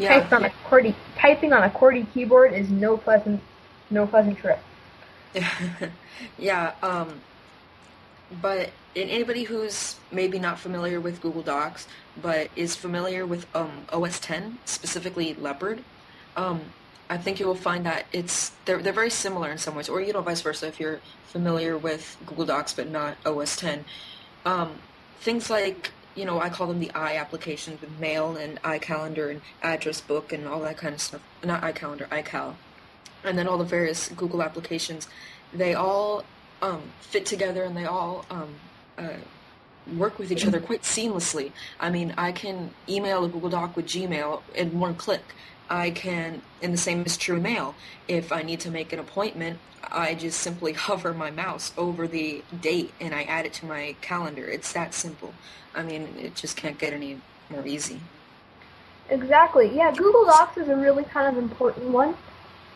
yeah. 0.00 0.20
typing 0.20 0.32
on 0.32 0.44
a 0.44 0.50
QWERTY, 0.68 0.94
typing 1.16 1.52
on 1.52 1.62
a 1.62 1.70
QWERTY 1.70 2.12
keyboard 2.12 2.52
is 2.52 2.70
no 2.70 2.96
pleasant, 2.96 3.40
no 3.90 4.06
pleasant 4.06 4.38
trip. 4.38 4.58
yeah, 6.38 6.72
um, 6.82 7.20
but 8.42 8.70
in 8.94 9.08
anybody 9.08 9.44
who's 9.44 9.96
maybe 10.10 10.38
not 10.38 10.58
familiar 10.58 11.00
with 11.00 11.20
Google 11.20 11.42
Docs, 11.42 11.86
but 12.20 12.50
is 12.56 12.74
familiar 12.74 13.24
with 13.26 13.46
um, 13.54 13.86
OS 13.92 14.18
10, 14.18 14.58
specifically 14.64 15.34
Leopard, 15.34 15.82
um, 16.36 16.60
I 17.08 17.18
think 17.18 17.40
you 17.40 17.46
will 17.46 17.56
find 17.56 17.84
that 17.86 18.06
it's 18.12 18.52
they're 18.64 18.80
they're 18.80 18.92
very 18.92 19.10
similar 19.10 19.50
in 19.50 19.58
some 19.58 19.74
ways, 19.74 19.88
or 19.88 20.00
you 20.00 20.12
know 20.12 20.20
vice 20.20 20.40
versa 20.42 20.68
if 20.68 20.78
you're 20.78 21.00
familiar 21.26 21.76
with 21.76 22.16
Google 22.24 22.46
Docs 22.46 22.74
but 22.74 22.88
not 22.88 23.16
OS 23.26 23.56
10. 23.56 23.84
Um, 24.44 24.76
things 25.20 25.50
like 25.50 25.90
you 26.14 26.24
know 26.24 26.40
I 26.40 26.48
call 26.48 26.66
them 26.66 26.80
the 26.80 26.90
i 26.92 27.16
applications 27.16 27.80
with 27.80 27.98
Mail 27.98 28.36
and 28.36 28.60
iCalendar 28.62 29.30
and 29.30 29.40
Address 29.62 30.00
Book 30.00 30.32
and 30.32 30.46
all 30.46 30.60
that 30.60 30.76
kind 30.76 30.94
of 30.94 31.00
stuff. 31.00 31.22
Not 31.44 31.62
iCalendar, 31.62 32.08
iCal 32.08 32.54
and 33.24 33.36
then 33.36 33.46
all 33.46 33.58
the 33.58 33.64
various 33.64 34.08
Google 34.08 34.42
applications, 34.42 35.08
they 35.52 35.74
all 35.74 36.24
um, 36.62 36.82
fit 37.00 37.26
together 37.26 37.64
and 37.64 37.76
they 37.76 37.84
all 37.84 38.24
um, 38.30 38.54
uh, 38.98 39.08
work 39.96 40.18
with 40.18 40.30
each 40.30 40.46
other 40.46 40.60
quite 40.60 40.82
seamlessly. 40.82 41.52
I 41.78 41.90
mean, 41.90 42.14
I 42.16 42.32
can 42.32 42.70
email 42.88 43.24
a 43.24 43.28
Google 43.28 43.50
Doc 43.50 43.76
with 43.76 43.86
Gmail 43.86 44.42
in 44.54 44.78
one 44.78 44.94
click. 44.94 45.22
I 45.70 45.92
can, 45.92 46.42
and 46.60 46.74
the 46.74 46.78
same 46.78 47.04
is 47.06 47.16
true 47.16 47.40
mail. 47.40 47.76
If 48.08 48.32
I 48.32 48.42
need 48.42 48.58
to 48.60 48.70
make 48.70 48.92
an 48.92 48.98
appointment, 48.98 49.60
I 49.90 50.14
just 50.14 50.40
simply 50.40 50.72
hover 50.88 51.14
my 51.14 51.30
mouse 51.30 51.72
over 51.78 52.08
the 52.08 52.42
date 52.60 52.92
and 53.00 53.14
I 53.14 53.22
add 53.22 53.46
it 53.46 53.52
to 53.54 53.66
my 53.66 53.94
calendar. 54.00 54.46
It's 54.46 54.72
that 54.72 54.92
simple. 54.92 55.32
I 55.74 55.82
mean, 55.82 56.08
it 56.18 56.34
just 56.34 56.56
can't 56.56 56.78
get 56.78 56.92
any 56.92 57.20
more 57.48 57.66
easy. 57.66 58.00
Exactly. 59.08 59.74
Yeah, 59.74 59.92
Google 59.92 60.24
Docs 60.24 60.58
is 60.58 60.68
a 60.68 60.76
really 60.76 61.04
kind 61.04 61.36
of 61.36 61.42
important 61.42 61.88
one. 61.88 62.16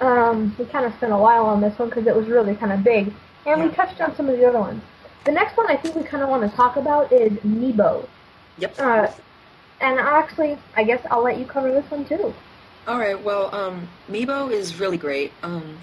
Um, 0.00 0.54
we 0.58 0.64
kind 0.66 0.84
of 0.84 0.94
spent 0.94 1.12
a 1.12 1.16
while 1.16 1.46
on 1.46 1.60
this 1.60 1.78
one 1.78 1.88
because 1.88 2.06
it 2.06 2.14
was 2.14 2.26
really 2.26 2.56
kind 2.56 2.72
of 2.72 2.82
big, 2.82 3.12
and 3.46 3.62
we 3.62 3.70
touched 3.70 4.00
on 4.00 4.14
some 4.16 4.28
of 4.28 4.36
the 4.36 4.44
other 4.44 4.58
ones. 4.58 4.82
The 5.24 5.32
next 5.32 5.56
one 5.56 5.70
I 5.70 5.76
think 5.76 5.94
we 5.94 6.02
kind 6.02 6.22
of 6.22 6.28
want 6.28 6.48
to 6.48 6.56
talk 6.56 6.76
about 6.76 7.12
is 7.12 7.32
Meebo. 7.38 8.06
Yep. 8.58 8.74
Uh, 8.78 9.06
and 9.80 9.98
actually, 9.98 10.58
I 10.76 10.82
guess 10.82 11.04
I'll 11.10 11.22
let 11.22 11.38
you 11.38 11.44
cover 11.44 11.70
this 11.70 11.88
one 11.90 12.04
too. 12.04 12.34
All 12.86 12.98
right. 12.98 13.22
Well, 13.22 13.54
um, 13.54 13.88
is 14.10 14.78
really 14.78 14.98
great. 14.98 15.32
Um, 15.42 15.78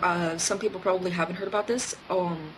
uh, 0.00 0.38
some 0.38 0.60
people 0.60 0.78
probably 0.78 1.10
haven't 1.10 1.34
heard 1.34 1.48
about 1.48 1.66
this. 1.66 1.96
Um, 2.08 2.52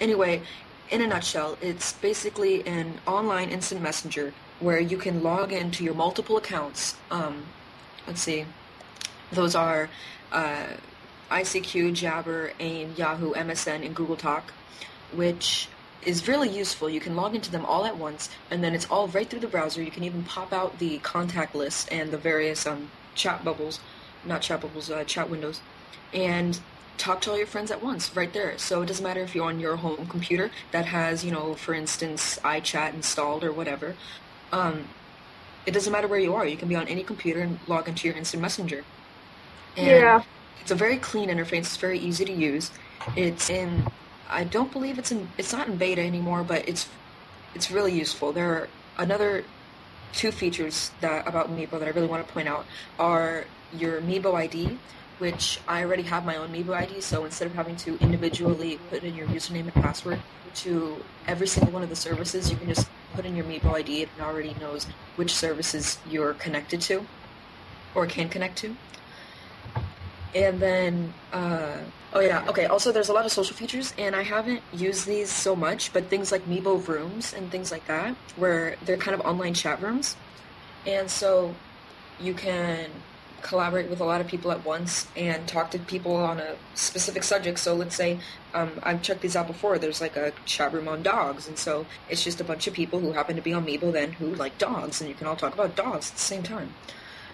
anyway, 0.00 0.42
in 0.90 1.02
a 1.02 1.06
nutshell, 1.08 1.58
it's 1.60 1.94
basically 1.94 2.64
an 2.64 3.00
online 3.04 3.48
instant 3.50 3.82
messenger 3.82 4.32
where 4.60 4.78
you 4.78 4.98
can 4.98 5.24
log 5.24 5.52
into 5.52 5.82
your 5.82 5.94
multiple 5.94 6.36
accounts. 6.36 6.94
Um, 7.10 7.46
let's 8.06 8.22
see. 8.22 8.46
Those 9.32 9.56
are 9.56 9.90
uh, 10.30 10.66
ICQ, 11.28 11.92
Jabber, 11.92 12.52
AIM, 12.60 12.94
Yahoo, 12.96 13.34
MSN, 13.34 13.84
and 13.84 13.96
Google 13.96 14.16
Talk, 14.16 14.52
which 15.12 15.68
is 16.06 16.28
really 16.28 16.50
useful. 16.50 16.90
You 16.90 17.00
can 17.00 17.16
log 17.16 17.34
into 17.34 17.52
them 17.52 17.66
all 17.66 17.86
at 17.86 17.98
once, 17.98 18.30
and 18.50 18.64
then 18.64 18.74
it's 18.74 18.86
all 18.86 19.08
right 19.08 19.28
through 19.30 19.40
the 19.40 19.48
browser. 19.48 19.82
You 19.82 19.92
can 19.92 20.04
even 20.04 20.24
pop 20.24 20.52
out 20.54 20.78
the 20.78 20.98
contact 21.00 21.54
list 21.54 21.90
and 21.92 22.12
the 22.12 22.18
various 22.18 22.66
um, 22.66 22.92
chat 23.14 23.44
bubbles, 23.44 23.80
not 24.24 24.42
chat 24.42 24.62
bubbles, 24.62 24.90
uh, 24.90 25.04
chat 25.04 25.30
windows, 25.30 25.62
and 26.14 26.60
talk 26.98 27.20
to 27.22 27.32
all 27.32 27.38
your 27.38 27.48
friends 27.48 27.72
at 27.72 27.82
once 27.82 28.16
right 28.16 28.32
there. 28.32 28.58
So 28.58 28.82
it 28.82 28.86
doesn't 28.86 29.04
matter 29.04 29.22
if 29.22 29.34
you're 29.34 29.46
on 29.46 29.60
your 29.60 29.76
home 29.76 30.06
computer 30.06 30.52
that 30.72 30.86
has, 30.86 31.24
you 31.24 31.32
know, 31.32 31.54
for 31.56 31.74
instance, 31.74 32.38
iChat 32.44 32.94
installed 32.94 33.44
or 33.44 33.52
whatever. 33.52 33.98
Um, 34.52 34.90
it 35.66 35.72
doesn't 35.72 35.92
matter 35.92 36.08
where 36.08 36.20
you 36.20 36.34
are. 36.34 36.46
You 36.46 36.58
can 36.58 36.68
be 36.68 36.76
on 36.76 36.88
any 36.88 37.04
computer 37.04 37.40
and 37.42 37.60
log 37.66 37.88
into 37.88 38.08
your 38.08 38.16
instant 38.16 38.42
messenger. 38.42 38.86
And 39.76 39.86
Yeah. 39.86 40.22
it's 40.60 40.70
a 40.70 40.76
very 40.76 40.98
clean 40.98 41.30
interface. 41.30 41.58
It's 41.60 41.76
very 41.76 41.98
easy 41.98 42.24
to 42.24 42.32
use. 42.32 42.72
It's 43.16 43.50
in 43.50 43.92
I 44.28 44.44
don't 44.44 44.72
believe 44.72 44.98
it's 44.98 45.12
in 45.12 45.28
it's 45.38 45.52
not 45.52 45.68
in 45.68 45.76
beta 45.76 46.02
anymore, 46.02 46.44
but 46.44 46.68
it's 46.68 46.88
it's 47.54 47.70
really 47.70 47.92
useful. 47.92 48.32
There 48.32 48.50
are 48.50 48.68
another 48.98 49.44
two 50.12 50.32
features 50.32 50.90
that 51.00 51.26
about 51.28 51.50
Meebo 51.50 51.78
that 51.78 51.84
I 51.84 51.90
really 51.90 52.06
want 52.06 52.26
to 52.26 52.32
point 52.32 52.48
out 52.48 52.66
are 52.98 53.44
your 53.72 54.00
Meebo 54.00 54.34
ID, 54.34 54.78
which 55.18 55.60
I 55.68 55.82
already 55.84 56.02
have 56.04 56.24
my 56.24 56.36
own 56.36 56.48
Meebo 56.48 56.74
ID, 56.74 57.00
so 57.00 57.24
instead 57.24 57.46
of 57.46 57.54
having 57.54 57.76
to 57.76 57.98
individually 57.98 58.78
put 58.90 59.04
in 59.04 59.14
your 59.14 59.26
username 59.28 59.64
and 59.64 59.74
password 59.74 60.20
to 60.56 60.96
every 61.26 61.46
single 61.46 61.72
one 61.72 61.82
of 61.82 61.90
the 61.90 61.96
services, 61.96 62.50
you 62.50 62.56
can 62.56 62.68
just 62.68 62.88
put 63.14 63.26
in 63.26 63.36
your 63.36 63.44
Meebo 63.44 63.74
ID 63.74 64.02
and 64.02 64.10
it 64.18 64.22
already 64.22 64.54
knows 64.60 64.86
which 65.16 65.34
services 65.34 65.98
you're 66.08 66.34
connected 66.34 66.80
to 66.82 67.06
or 67.94 68.06
can 68.06 68.28
connect 68.28 68.58
to. 68.58 68.76
And 70.36 70.60
then, 70.60 71.14
uh, 71.32 71.78
oh 72.12 72.20
yeah, 72.20 72.44
okay. 72.46 72.66
Also, 72.66 72.92
there's 72.92 73.08
a 73.08 73.12
lot 73.14 73.24
of 73.24 73.32
social 73.32 73.56
features, 73.56 73.94
and 73.96 74.14
I 74.14 74.22
haven't 74.22 74.60
used 74.70 75.06
these 75.06 75.30
so 75.30 75.56
much, 75.56 75.94
but 75.94 76.10
things 76.10 76.30
like 76.30 76.44
Meebo 76.44 76.86
rooms 76.86 77.32
and 77.32 77.50
things 77.50 77.72
like 77.72 77.86
that, 77.86 78.14
where 78.36 78.76
they're 78.84 78.98
kind 78.98 79.14
of 79.18 79.22
online 79.24 79.54
chat 79.54 79.80
rooms, 79.80 80.14
and 80.86 81.10
so 81.10 81.54
you 82.20 82.34
can 82.34 82.90
collaborate 83.40 83.88
with 83.88 84.00
a 84.00 84.04
lot 84.04 84.20
of 84.20 84.26
people 84.26 84.50
at 84.50 84.62
once 84.64 85.06
and 85.16 85.48
talk 85.48 85.70
to 85.70 85.78
people 85.78 86.16
on 86.16 86.38
a 86.38 86.56
specific 86.74 87.22
subject. 87.22 87.58
So 87.58 87.74
let's 87.74 87.94
say 87.94 88.18
um, 88.52 88.72
I've 88.82 89.00
checked 89.02 89.22
these 89.22 89.36
out 89.36 89.46
before. 89.46 89.78
There's 89.78 90.00
like 90.02 90.16
a 90.16 90.32
chat 90.44 90.74
room 90.74 90.88
on 90.88 91.02
dogs, 91.02 91.48
and 91.48 91.56
so 91.56 91.86
it's 92.10 92.22
just 92.22 92.42
a 92.42 92.44
bunch 92.44 92.66
of 92.66 92.74
people 92.74 93.00
who 93.00 93.12
happen 93.12 93.36
to 93.36 93.42
be 93.42 93.54
on 93.54 93.64
Meebo 93.64 93.90
then 93.90 94.12
who 94.12 94.34
like 94.34 94.58
dogs, 94.58 95.00
and 95.00 95.08
you 95.08 95.14
can 95.14 95.26
all 95.26 95.36
talk 95.36 95.54
about 95.54 95.76
dogs 95.76 96.10
at 96.10 96.16
the 96.16 96.20
same 96.22 96.42
time. 96.42 96.74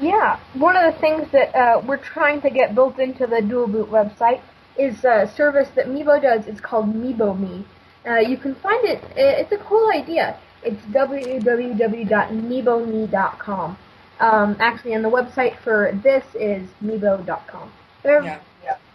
Yeah, 0.00 0.40
one 0.54 0.76
of 0.76 0.92
the 0.92 0.98
things 1.00 1.28
that 1.32 1.54
uh, 1.54 1.80
we're 1.86 1.96
trying 1.98 2.40
to 2.42 2.50
get 2.50 2.74
built 2.74 2.98
into 2.98 3.26
the 3.26 3.40
Dual 3.40 3.68
Boot 3.68 3.88
website 3.90 4.40
is 4.78 5.04
a 5.04 5.30
service 5.36 5.68
that 5.76 5.86
Meebo 5.86 6.20
does. 6.20 6.46
It's 6.46 6.60
called 6.60 6.92
Meebo 6.94 7.38
Me. 7.38 7.64
Uh, 8.08 8.16
you 8.16 8.36
can 8.36 8.54
find 8.56 8.84
it. 8.84 9.02
It's 9.16 9.52
a 9.52 9.58
cool 9.58 9.90
idea. 9.92 10.36
It's 10.64 10.80
www.meebome.com. 10.86 13.78
Um, 14.20 14.56
actually, 14.60 14.92
and 14.94 15.04
the 15.04 15.10
website 15.10 15.56
for 15.58 15.92
this 16.02 16.24
is 16.34 16.68
meebo.com. 16.82 17.70
They're, 18.02 18.22
Yeah. 18.22 18.38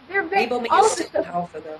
they're 0.09 0.23
very, 0.27 0.47
Meebo 0.47 0.61
Me 0.61 0.67
all 0.69 0.85
is 0.85 0.91
of 0.93 0.97
the 0.97 1.03
still 1.05 1.23
in 1.23 1.29
alpha 1.29 1.59
though. 1.61 1.79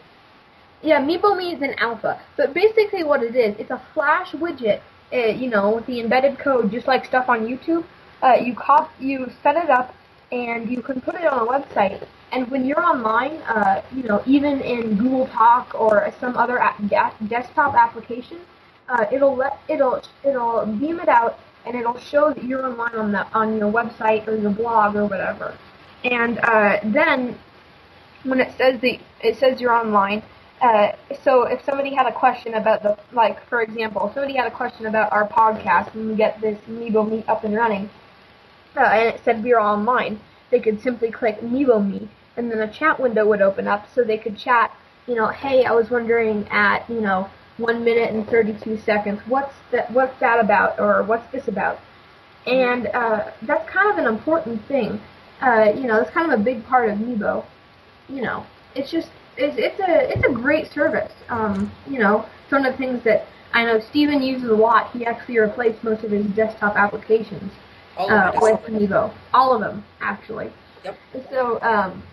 yeah, 0.82 1.02
MeeboMe 1.02 1.54
is 1.56 1.62
an 1.62 1.74
alpha, 1.80 2.20
but 2.36 2.54
basically 2.54 3.04
what 3.04 3.24
it 3.24 3.36
is, 3.36 3.56
it's 3.58 3.72
a 3.72 3.82
flash 3.94 4.32
widget, 4.32 4.82
uh, 5.14 5.18
you 5.18 5.50
know, 5.50 5.72
with 5.76 5.86
the 5.86 6.00
embedded 6.02 6.38
code, 6.40 6.72
just 6.72 6.88
like 6.88 7.06
stuff 7.06 7.30
on 7.30 7.46
YouTube. 7.48 7.84
Uh, 8.22 8.34
you 8.34 8.56
cop, 8.56 8.92
you 9.00 9.32
set 9.44 9.56
it 9.56 9.70
up, 9.70 9.94
and 10.32 10.70
you 10.70 10.82
can 10.82 11.00
put 11.02 11.16
it 11.16 11.26
on 11.26 11.48
a 11.48 11.50
website. 11.50 12.06
And 12.32 12.50
when 12.52 12.66
you're 12.66 12.84
online, 12.84 13.38
uh, 13.44 13.82
you 13.94 14.04
know, 14.04 14.22
even 14.26 14.60
in 14.62 14.98
Google 14.98 15.28
Talk 15.28 15.74
or 15.80 16.14
some 16.20 16.36
other 16.36 16.60
desktop 17.28 17.76
application, 17.76 18.40
uh, 18.90 19.06
it'll 19.12 19.36
let 19.36 19.60
it'll 19.68 20.02
it'll 20.24 20.66
beam 20.66 21.00
it 21.00 21.10
out, 21.10 21.40
and 21.66 21.76
it'll 21.76 22.00
show 22.00 22.34
that 22.34 22.44
you're 22.44 22.66
online 22.66 22.96
on 22.96 23.12
the 23.12 23.26
on 23.34 23.58
your 23.58 23.72
website 23.72 24.28
or 24.28 24.36
your 24.36 24.52
blog 24.52 24.96
or 24.96 25.06
whatever. 25.06 25.58
And 26.04 26.40
uh, 26.40 26.80
then 26.84 27.38
when 28.24 28.40
it 28.40 28.56
says 28.58 28.80
the 28.82 29.00
it 29.22 29.38
says 29.38 29.62
you're 29.62 29.74
online. 29.74 30.24
Uh, 30.60 30.92
so 31.24 31.44
if 31.44 31.64
somebody 31.66 31.94
had 31.94 32.08
a 32.08 32.12
question 32.12 32.56
about 32.56 32.82
the 32.82 32.98
like, 33.14 33.46
for 33.48 33.62
example, 33.62 34.08
if 34.08 34.14
somebody 34.16 34.36
had 34.36 34.48
a 34.48 34.52
question 34.52 34.88
about 34.88 35.12
our 35.12 35.28
podcast 35.28 35.94
and 35.94 36.10
we 36.10 36.16
get 36.16 36.42
this 36.42 36.58
Meebo 36.68 37.10
Meet 37.10 37.30
up 37.30 37.44
and 37.44 37.56
running, 37.56 37.90
and 38.76 39.16
it 39.16 39.22
said 39.24 39.44
we 39.44 39.54
are 39.54 39.60
online, 39.60 40.20
they 40.50 40.60
could 40.60 40.82
simply 40.82 41.12
click 41.12 41.42
Meebo 41.42 41.86
Me, 41.86 42.10
and 42.36 42.52
then 42.52 42.60
a 42.60 42.72
chat 42.72 43.00
window 43.00 43.26
would 43.28 43.42
open 43.42 43.68
up, 43.68 43.88
so 43.94 44.04
they 44.04 44.18
could 44.18 44.38
chat. 44.38 44.76
You 45.08 45.16
know, 45.16 45.28
hey, 45.28 45.66
I 45.66 45.72
was 45.72 45.90
wondering 45.90 46.48
at 46.50 46.90
you 46.90 47.02
know 47.02 47.30
one 47.58 47.84
minute 47.84 48.14
and 48.14 48.28
32 48.28 48.78
seconds, 48.80 49.22
what's 49.28 49.54
that? 49.72 49.92
What's 49.92 50.20
that 50.20 50.40
about? 50.40 50.80
Or 50.80 51.04
what's 51.04 51.32
this 51.32 51.48
about? 51.48 51.80
And 52.46 52.88
uh, 52.88 53.32
that's 53.42 53.70
kind 53.70 53.92
of 53.92 53.98
an 53.98 54.06
important 54.06 54.66
thing. 54.68 55.02
Uh, 55.42 55.72
you 55.76 55.84
know, 55.84 55.98
that's 55.98 56.12
kind 56.12 56.32
of 56.32 56.40
a 56.40 56.44
big 56.44 56.66
part 56.66 56.90
of 56.90 56.98
Meebo 56.98 57.46
you 58.10 58.22
know, 58.22 58.46
it's 58.76 58.92
just 58.92 59.10
it's 59.38 59.56
it's 59.58 59.80
a 59.80 60.12
it's 60.12 60.26
a 60.26 60.32
great 60.32 60.72
service. 60.72 61.12
Um, 61.30 61.72
you 61.90 62.00
know, 62.00 62.26
it's 62.44 62.52
one 62.52 62.66
of 62.66 62.72
the 62.72 62.78
things 62.78 63.04
that 63.04 63.28
I 63.54 63.66
know 63.66 63.80
Steven 63.80 64.22
uses 64.22 64.50
a 64.50 64.56
lot. 64.56 64.92
He 64.92 65.06
actually 65.06 65.40
replaced 65.40 65.84
most 65.84 66.04
of 66.04 66.12
his 66.12 66.26
desktop 66.28 66.76
applications 66.76 67.52
uh, 67.98 68.32
with 68.36 68.68
it. 68.68 68.74
Meebo. 68.74 69.12
All 69.34 69.54
of 69.54 69.62
them, 69.62 69.84
actually. 70.02 70.52
Yep. 70.84 70.98
So, 71.30 71.62
um, 71.62 72.04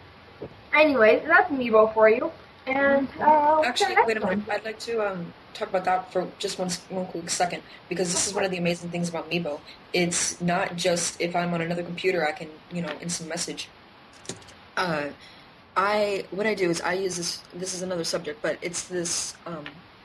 anyways, 0.75 1.23
that's 1.27 1.51
Meebo 1.51 1.93
for 1.95 2.09
you. 2.09 2.31
And 2.67 3.09
uh, 3.21 3.63
Actually, 3.65 3.97
wait 4.07 4.17
a 4.17 4.21
minute. 4.21 4.49
I'd 4.49 4.65
like 4.65 4.79
to 4.81 5.07
um, 5.07 5.33
talk 5.53 5.69
about 5.69 5.85
that 5.85 6.13
for 6.13 6.27
just 6.39 6.59
one, 6.59 6.71
one 6.89 7.07
quick 7.07 7.29
second 7.29 7.63
because 7.89 8.11
this 8.11 8.27
is 8.27 8.35
one 8.35 8.45
of 8.45 8.51
the 8.51 8.57
amazing 8.57 8.91
things 8.91 9.09
about 9.09 9.31
Meebo. 9.31 9.61
It's 9.93 10.41
not 10.41 10.77
just 10.77 11.21
if 11.21 11.37
I'm 11.37 11.53
on 11.53 11.61
another 11.61 11.83
computer, 11.83 12.27
I 12.27 12.33
can 12.33 12.49
you 12.73 12.83
know 12.83 12.91
instant 13.01 13.29
message. 13.29 13.69
Uh, 14.77 15.09
I 15.77 16.25
what 16.31 16.47
I 16.47 16.55
do 16.55 16.71
is 16.71 16.81
I 16.81 16.95
use 16.95 17.17
this. 17.17 17.43
This 17.53 17.75
is 17.75 17.83
another 17.83 18.05
subject, 18.05 18.41
but 18.43 18.59
it's 18.63 18.85
this 18.85 19.35
um, 19.47 19.65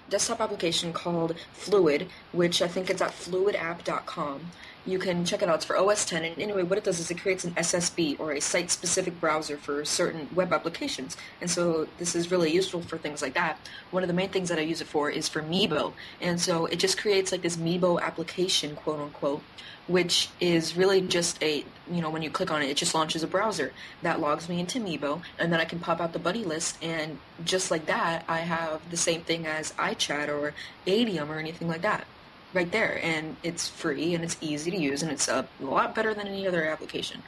desktop 0.09 0.41
application 0.41 0.93
called 0.93 1.35
Fluid, 1.53 2.07
which 2.31 2.61
I 2.61 2.67
think 2.67 2.89
it's 2.89 3.01
at 3.01 3.11
fluidapp.com. 3.11 4.51
You 4.89 4.97
can 4.97 5.23
check 5.23 5.43
it 5.43 5.49
out. 5.49 5.55
It's 5.55 5.65
for 5.65 5.77
OS 5.77 6.03
10. 6.05 6.25
And 6.25 6.39
anyway, 6.39 6.63
what 6.63 6.79
it 6.79 6.83
does 6.83 6.99
is 6.99 7.11
it 7.11 7.21
creates 7.21 7.43
an 7.45 7.51
SSB 7.51 8.19
or 8.19 8.31
a 8.31 8.41
site-specific 8.41 9.19
browser 9.21 9.55
for 9.55 9.85
certain 9.85 10.27
web 10.33 10.51
applications. 10.51 11.15
And 11.39 11.49
so 11.49 11.87
this 11.99 12.15
is 12.15 12.31
really 12.31 12.51
useful 12.51 12.81
for 12.81 12.97
things 12.97 13.21
like 13.21 13.35
that. 13.35 13.59
One 13.91 14.01
of 14.01 14.07
the 14.07 14.15
main 14.15 14.29
things 14.29 14.49
that 14.49 14.57
I 14.57 14.63
use 14.63 14.81
it 14.81 14.87
for 14.87 15.11
is 15.11 15.29
for 15.29 15.43
Meebo. 15.43 15.93
And 16.19 16.41
so 16.41 16.65
it 16.65 16.79
just 16.79 16.97
creates 16.97 17.31
like 17.31 17.43
this 17.43 17.55
Meebo 17.55 18.01
application, 18.01 18.75
quote 18.75 18.99
unquote, 18.99 19.43
which 19.87 20.29
is 20.39 20.75
really 20.75 21.01
just 21.01 21.41
a, 21.43 21.63
you 21.91 22.01
know, 22.01 22.09
when 22.09 22.23
you 22.23 22.31
click 22.31 22.49
on 22.49 22.63
it, 22.63 22.69
it 22.69 22.77
just 22.77 22.95
launches 22.95 23.21
a 23.21 23.27
browser 23.27 23.73
that 24.01 24.19
logs 24.19 24.49
me 24.49 24.59
into 24.59 24.79
Meebo, 24.79 25.21
and 25.37 25.53
then 25.53 25.59
I 25.59 25.65
can 25.65 25.79
pop 25.79 25.99
out 26.01 26.13
the 26.13 26.19
buddy 26.19 26.43
list, 26.43 26.77
and 26.83 27.17
just 27.43 27.71
like 27.71 27.87
that, 27.87 28.23
I 28.27 28.39
have 28.39 28.87
the 28.91 28.97
same 28.97 29.21
thing 29.21 29.47
as 29.47 29.71
iChat 29.73 30.29
or 30.29 30.53
Adium 30.85 31.29
or 31.29 31.39
anything 31.39 31.67
like 31.67 31.81
that 31.81 32.05
right 32.53 32.71
there, 32.71 32.99
and 33.03 33.35
it's 33.43 33.67
free 33.67 34.13
and 34.13 34.23
it's 34.23 34.37
easy 34.41 34.71
to 34.71 34.77
use, 34.77 35.03
and 35.03 35.11
it's 35.11 35.27
a 35.27 35.47
lot 35.59 35.95
better 35.95 36.13
than 36.13 36.27
any 36.27 36.47
other 36.47 36.65
application. 36.65 37.23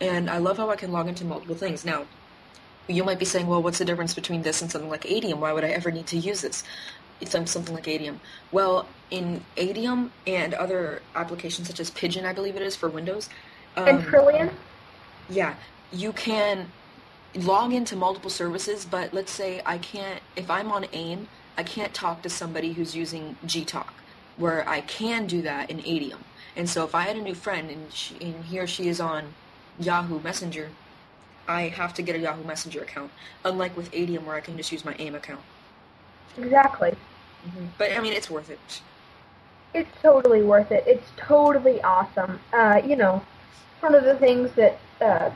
And 0.00 0.30
I 0.30 0.38
love 0.38 0.56
how 0.56 0.70
I 0.70 0.76
can 0.76 0.92
log 0.92 1.08
into 1.08 1.24
multiple 1.24 1.56
things. 1.56 1.84
Now, 1.84 2.06
you 2.88 3.04
might 3.04 3.18
be 3.18 3.24
saying, 3.24 3.46
well, 3.46 3.62
what's 3.62 3.78
the 3.78 3.84
difference 3.84 4.14
between 4.14 4.42
this 4.42 4.62
and 4.62 4.70
something 4.70 4.90
like 4.90 5.02
Adium? 5.02 5.38
Why 5.38 5.52
would 5.52 5.64
I 5.64 5.68
ever 5.68 5.90
need 5.90 6.06
to 6.08 6.16
use 6.16 6.40
this? 6.40 6.64
It's 7.20 7.32
something 7.32 7.74
like 7.74 7.84
Adium. 7.84 8.18
Well, 8.50 8.86
in 9.10 9.44
Adium 9.56 10.10
and 10.26 10.54
other 10.54 11.02
applications 11.14 11.68
such 11.68 11.80
as 11.80 11.90
Pidgin, 11.90 12.24
I 12.24 12.32
believe 12.32 12.56
it 12.56 12.62
is 12.62 12.76
for 12.76 12.88
Windows. 12.88 13.28
Um, 13.76 13.88
and 13.88 14.04
Trillian? 14.04 14.50
yeah, 15.28 15.54
you 15.92 16.12
can 16.12 16.70
log 17.34 17.72
into 17.72 17.94
multiple 17.94 18.30
services, 18.30 18.84
but 18.84 19.12
let's 19.12 19.30
say 19.30 19.62
I 19.64 19.78
can't, 19.78 20.20
if 20.34 20.50
I'm 20.50 20.72
on 20.72 20.86
AIM, 20.92 21.28
I 21.56 21.62
can't 21.62 21.92
talk 21.92 22.22
to 22.22 22.30
somebody 22.30 22.72
who's 22.72 22.96
using 22.96 23.36
Gtalk, 23.44 23.88
where 24.40 24.68
I 24.68 24.80
can 24.80 25.26
do 25.26 25.42
that 25.42 25.70
in 25.70 25.78
Adium. 25.80 26.18
And 26.56 26.68
so 26.68 26.84
if 26.84 26.94
I 26.94 27.02
had 27.02 27.16
a 27.16 27.20
new 27.20 27.34
friend 27.34 27.70
and, 27.70 27.92
she, 27.92 28.16
and 28.20 28.44
he 28.44 28.58
or 28.58 28.66
she 28.66 28.88
is 28.88 29.00
on 29.00 29.34
Yahoo 29.78 30.20
Messenger, 30.20 30.70
I 31.46 31.68
have 31.68 31.94
to 31.94 32.02
get 32.02 32.16
a 32.16 32.18
Yahoo 32.18 32.44
Messenger 32.44 32.82
account, 32.82 33.10
unlike 33.44 33.76
with 33.76 33.90
Adium 33.92 34.24
where 34.24 34.34
I 34.34 34.40
can 34.40 34.56
just 34.56 34.72
use 34.72 34.84
my 34.84 34.96
AIM 34.98 35.14
account. 35.14 35.42
Exactly. 36.38 36.94
But 37.78 37.92
I 37.92 38.00
mean, 38.00 38.12
it's 38.12 38.30
worth 38.30 38.50
it. 38.50 38.82
It's 39.74 39.90
totally 40.02 40.42
worth 40.42 40.72
it. 40.72 40.84
It's 40.86 41.08
totally 41.16 41.80
awesome. 41.82 42.40
Uh, 42.52 42.80
you 42.84 42.96
know, 42.96 43.22
one 43.80 43.94
of 43.94 44.04
the 44.04 44.16
things 44.16 44.50
that 44.52 44.78
uh, 45.00 45.30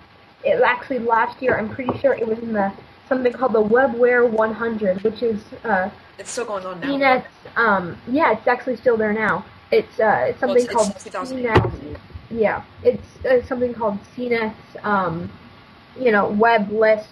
it 0.44 0.60
actually 0.62 0.98
last 0.98 1.40
year, 1.40 1.56
I'm 1.58 1.68
pretty 1.68 1.96
sure 1.98 2.14
it 2.14 2.26
was 2.26 2.38
in 2.38 2.52
the 2.52 2.72
something 3.08 3.32
called 3.32 3.52
the 3.52 3.62
WebWare 3.62 4.28
100, 4.30 5.02
which 5.02 5.22
is 5.22 5.42
uh, 5.64 5.90
It's 6.18 6.30
still 6.30 6.44
going 6.44 6.64
on 6.66 6.80
now. 6.80 6.88
CNET's. 6.88 7.26
Um, 7.56 7.98
yeah, 8.08 8.32
it's 8.32 8.46
actually 8.46 8.76
still 8.76 8.96
there 8.96 9.12
now. 9.12 9.44
It's 9.70 9.98
uh, 10.00 10.26
it's 10.28 10.40
Well, 10.40 10.50
something 10.50 10.64
it's, 10.64 10.72
called 10.72 10.90
it's 10.90 11.32
CNET. 11.32 11.98
Yeah, 12.30 12.64
it's 12.82 13.24
uh, 13.26 13.46
something 13.46 13.74
called 13.74 13.98
CNET's. 14.16 14.76
Um, 14.82 15.30
you 15.98 16.10
know, 16.10 16.28
web 16.28 16.70
list 16.70 17.08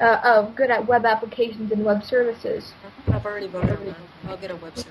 uh, 0.00 0.20
of 0.24 0.54
good 0.54 0.70
at 0.70 0.86
web 0.86 1.04
applications 1.04 1.70
and 1.72 1.84
web 1.84 2.02
services. 2.04 2.72
I've 3.08 3.24
already 3.24 3.46
voted 3.46 3.78
on 3.78 3.84
that. 3.86 3.96
I'll 4.28 4.36
get 4.36 4.50
a 4.50 4.56
web 4.56 4.76
server. 4.76 4.90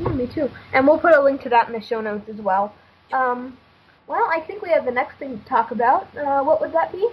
Yeah, 0.00 0.08
me 0.08 0.26
too. 0.26 0.50
And 0.72 0.86
we'll 0.86 0.98
put 0.98 1.14
a 1.14 1.22
link 1.22 1.42
to 1.42 1.48
that 1.50 1.66
in 1.68 1.72
the 1.72 1.80
show 1.80 2.00
notes 2.00 2.28
as 2.28 2.36
well. 2.36 2.74
Um, 3.12 3.56
well, 4.06 4.28
I 4.32 4.40
think 4.40 4.62
we 4.62 4.70
have 4.70 4.84
the 4.84 4.90
next 4.90 5.16
thing 5.16 5.38
to 5.38 5.44
talk 5.44 5.70
about. 5.70 6.08
Uh, 6.16 6.42
what 6.42 6.60
would 6.60 6.72
that 6.72 6.92
be? 6.92 7.08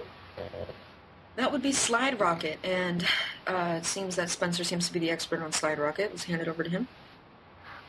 That 1.36 1.52
would 1.52 1.62
be 1.62 1.72
Slide 1.72 2.20
Rocket, 2.20 2.58
and 2.62 3.06
uh, 3.46 3.76
it 3.78 3.86
seems 3.86 4.16
that 4.16 4.28
Spencer 4.30 4.62
seems 4.64 4.86
to 4.88 4.92
be 4.92 4.98
the 4.98 5.10
expert 5.10 5.40
on 5.40 5.52
Slide 5.52 5.78
Rocket. 5.78 6.10
Let's 6.10 6.24
hand 6.24 6.42
it 6.42 6.48
over 6.48 6.62
to 6.62 6.68
him. 6.70 6.88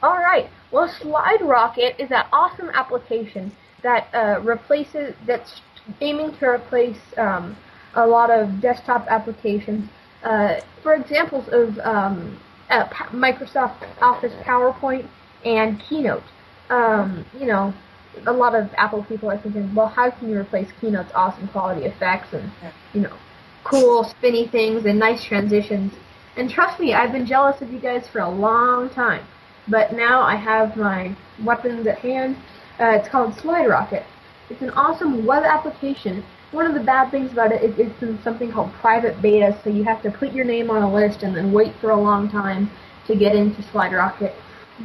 All 0.01 0.17
right. 0.17 0.49
Well, 0.71 0.87
Slide 0.87 1.41
Rocket 1.41 2.01
is 2.01 2.09
that 2.09 2.27
awesome 2.31 2.69
application 2.69 3.51
that 3.83 4.07
uh, 4.13 4.39
replaces 4.41 5.15
that's 5.25 5.61
aiming 5.99 6.37
to 6.37 6.45
replace 6.45 6.97
um, 7.17 7.57
a 7.95 8.07
lot 8.07 8.29
of 8.29 8.61
desktop 8.61 9.07
applications. 9.09 9.89
uh, 10.23 10.59
for 10.81 10.93
examples 10.93 11.47
of 11.49 11.77
um, 11.79 12.39
uh, 12.69 12.85
Microsoft 13.11 13.75
Office 14.01 14.33
PowerPoint 14.43 15.07
and 15.45 15.79
Keynote. 15.79 16.23
Um, 16.69 17.25
you 17.37 17.45
know, 17.45 17.73
a 18.25 18.31
lot 18.31 18.55
of 18.55 18.69
Apple 18.77 19.03
people 19.03 19.29
are 19.29 19.37
thinking, 19.37 19.73
well, 19.73 19.87
how 19.87 20.09
can 20.11 20.29
you 20.29 20.37
replace 20.39 20.69
Keynote's 20.79 21.11
awesome 21.13 21.47
quality 21.49 21.85
effects 21.85 22.33
and, 22.33 22.51
you 22.93 23.01
know, 23.01 23.13
cool 23.63 24.03
spinny 24.03 24.47
things 24.47 24.85
and 24.85 24.99
nice 24.99 25.23
transitions? 25.23 25.93
And 26.35 26.49
trust 26.49 26.79
me, 26.79 26.93
I've 26.93 27.11
been 27.11 27.25
jealous 27.25 27.61
of 27.61 27.71
you 27.71 27.79
guys 27.79 28.07
for 28.07 28.19
a 28.19 28.29
long 28.29 28.89
time. 28.89 29.25
But 29.67 29.93
now 29.93 30.21
I 30.21 30.35
have 30.35 30.75
my 30.75 31.15
weapons 31.43 31.85
at 31.87 31.99
hand. 31.99 32.37
Uh, 32.79 32.97
it's 32.97 33.07
called 33.07 33.35
Slide 33.35 33.67
Rocket. 33.67 34.03
It's 34.49 34.61
an 34.61 34.71
awesome 34.71 35.25
web 35.25 35.43
application. 35.43 36.23
One 36.51 36.65
of 36.65 36.73
the 36.73 36.81
bad 36.81 37.11
things 37.11 37.31
about 37.31 37.51
it 37.51 37.63
is 37.63 37.77
it's 37.77 38.01
in 38.01 38.21
something 38.23 38.51
called 38.51 38.73
private 38.73 39.21
beta, 39.21 39.57
so 39.63 39.69
you 39.69 39.83
have 39.83 40.01
to 40.03 40.11
put 40.11 40.33
your 40.33 40.45
name 40.45 40.69
on 40.69 40.81
a 40.81 40.93
list 40.93 41.23
and 41.23 41.35
then 41.35 41.53
wait 41.53 41.73
for 41.79 41.91
a 41.91 41.95
long 41.99 42.29
time 42.29 42.69
to 43.07 43.15
get 43.15 43.35
into 43.35 43.61
Slide 43.63 43.93
Rocket. 43.93 44.35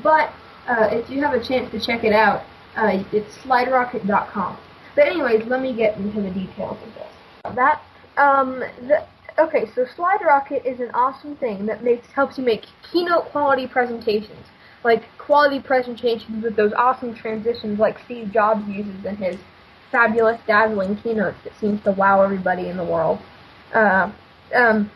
But 0.02 0.32
uh, 0.68 0.88
if 0.92 1.10
you 1.10 1.22
have 1.22 1.34
a 1.34 1.42
chance 1.42 1.70
to 1.72 1.80
check 1.80 2.04
it 2.04 2.12
out, 2.12 2.44
uh, 2.76 3.02
it's 3.12 3.36
sliderocket.com. 3.38 4.56
But 4.94 5.06
anyways, 5.08 5.46
let 5.46 5.60
me 5.60 5.72
get 5.72 5.96
into 5.96 6.20
the 6.20 6.30
details 6.30 6.78
of 6.82 6.94
this. 6.94 7.54
That 7.54 7.82
um, 8.16 8.60
the, 8.60 9.06
okay, 9.38 9.66
so 9.74 9.84
SlideRocket 9.84 10.64
is 10.64 10.80
an 10.80 10.90
awesome 10.94 11.36
thing 11.36 11.66
that 11.66 11.82
makes 11.82 12.06
helps 12.08 12.38
you 12.38 12.44
make 12.44 12.64
keynote 12.90 13.26
quality 13.26 13.66
presentations, 13.66 14.46
like 14.84 15.04
quality 15.18 15.60
presentations 15.60 16.42
with 16.42 16.56
those 16.56 16.72
awesome 16.74 17.14
transitions 17.14 17.78
like 17.78 17.98
Steve 18.04 18.32
Jobs 18.32 18.66
uses 18.68 19.04
in 19.04 19.16
his 19.16 19.36
fabulous, 19.90 20.40
dazzling 20.46 20.96
keynotes 20.96 21.38
that 21.44 21.52
seems 21.60 21.82
to 21.84 21.92
wow 21.92 22.22
everybody 22.22 22.68
in 22.68 22.76
the 22.76 22.84
world. 22.84 23.18
Uh, 23.74 24.10
um, 24.54 24.90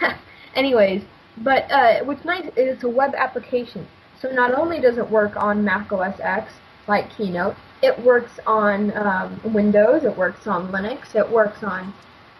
anyways, 0.54 1.02
but 1.38 1.70
uh, 1.70 2.04
what's 2.04 2.24
nice 2.24 2.44
is 2.44 2.52
it's 2.56 2.84
a 2.84 2.88
web 2.88 3.14
application. 3.14 3.86
So 4.20 4.30
not 4.30 4.54
only 4.54 4.80
does 4.80 4.98
it 4.98 5.10
work 5.10 5.36
on 5.36 5.64
Mac 5.64 5.92
OS 5.92 6.18
X, 6.20 6.52
like 6.88 7.10
Keynote, 7.16 7.56
it 7.82 7.98
works 8.02 8.38
on 8.46 8.96
um, 8.96 9.40
Windows, 9.52 10.04
it 10.04 10.16
works 10.16 10.46
on 10.46 10.68
Linux, 10.68 11.14
it 11.14 11.28
works 11.28 11.62
on 11.62 11.92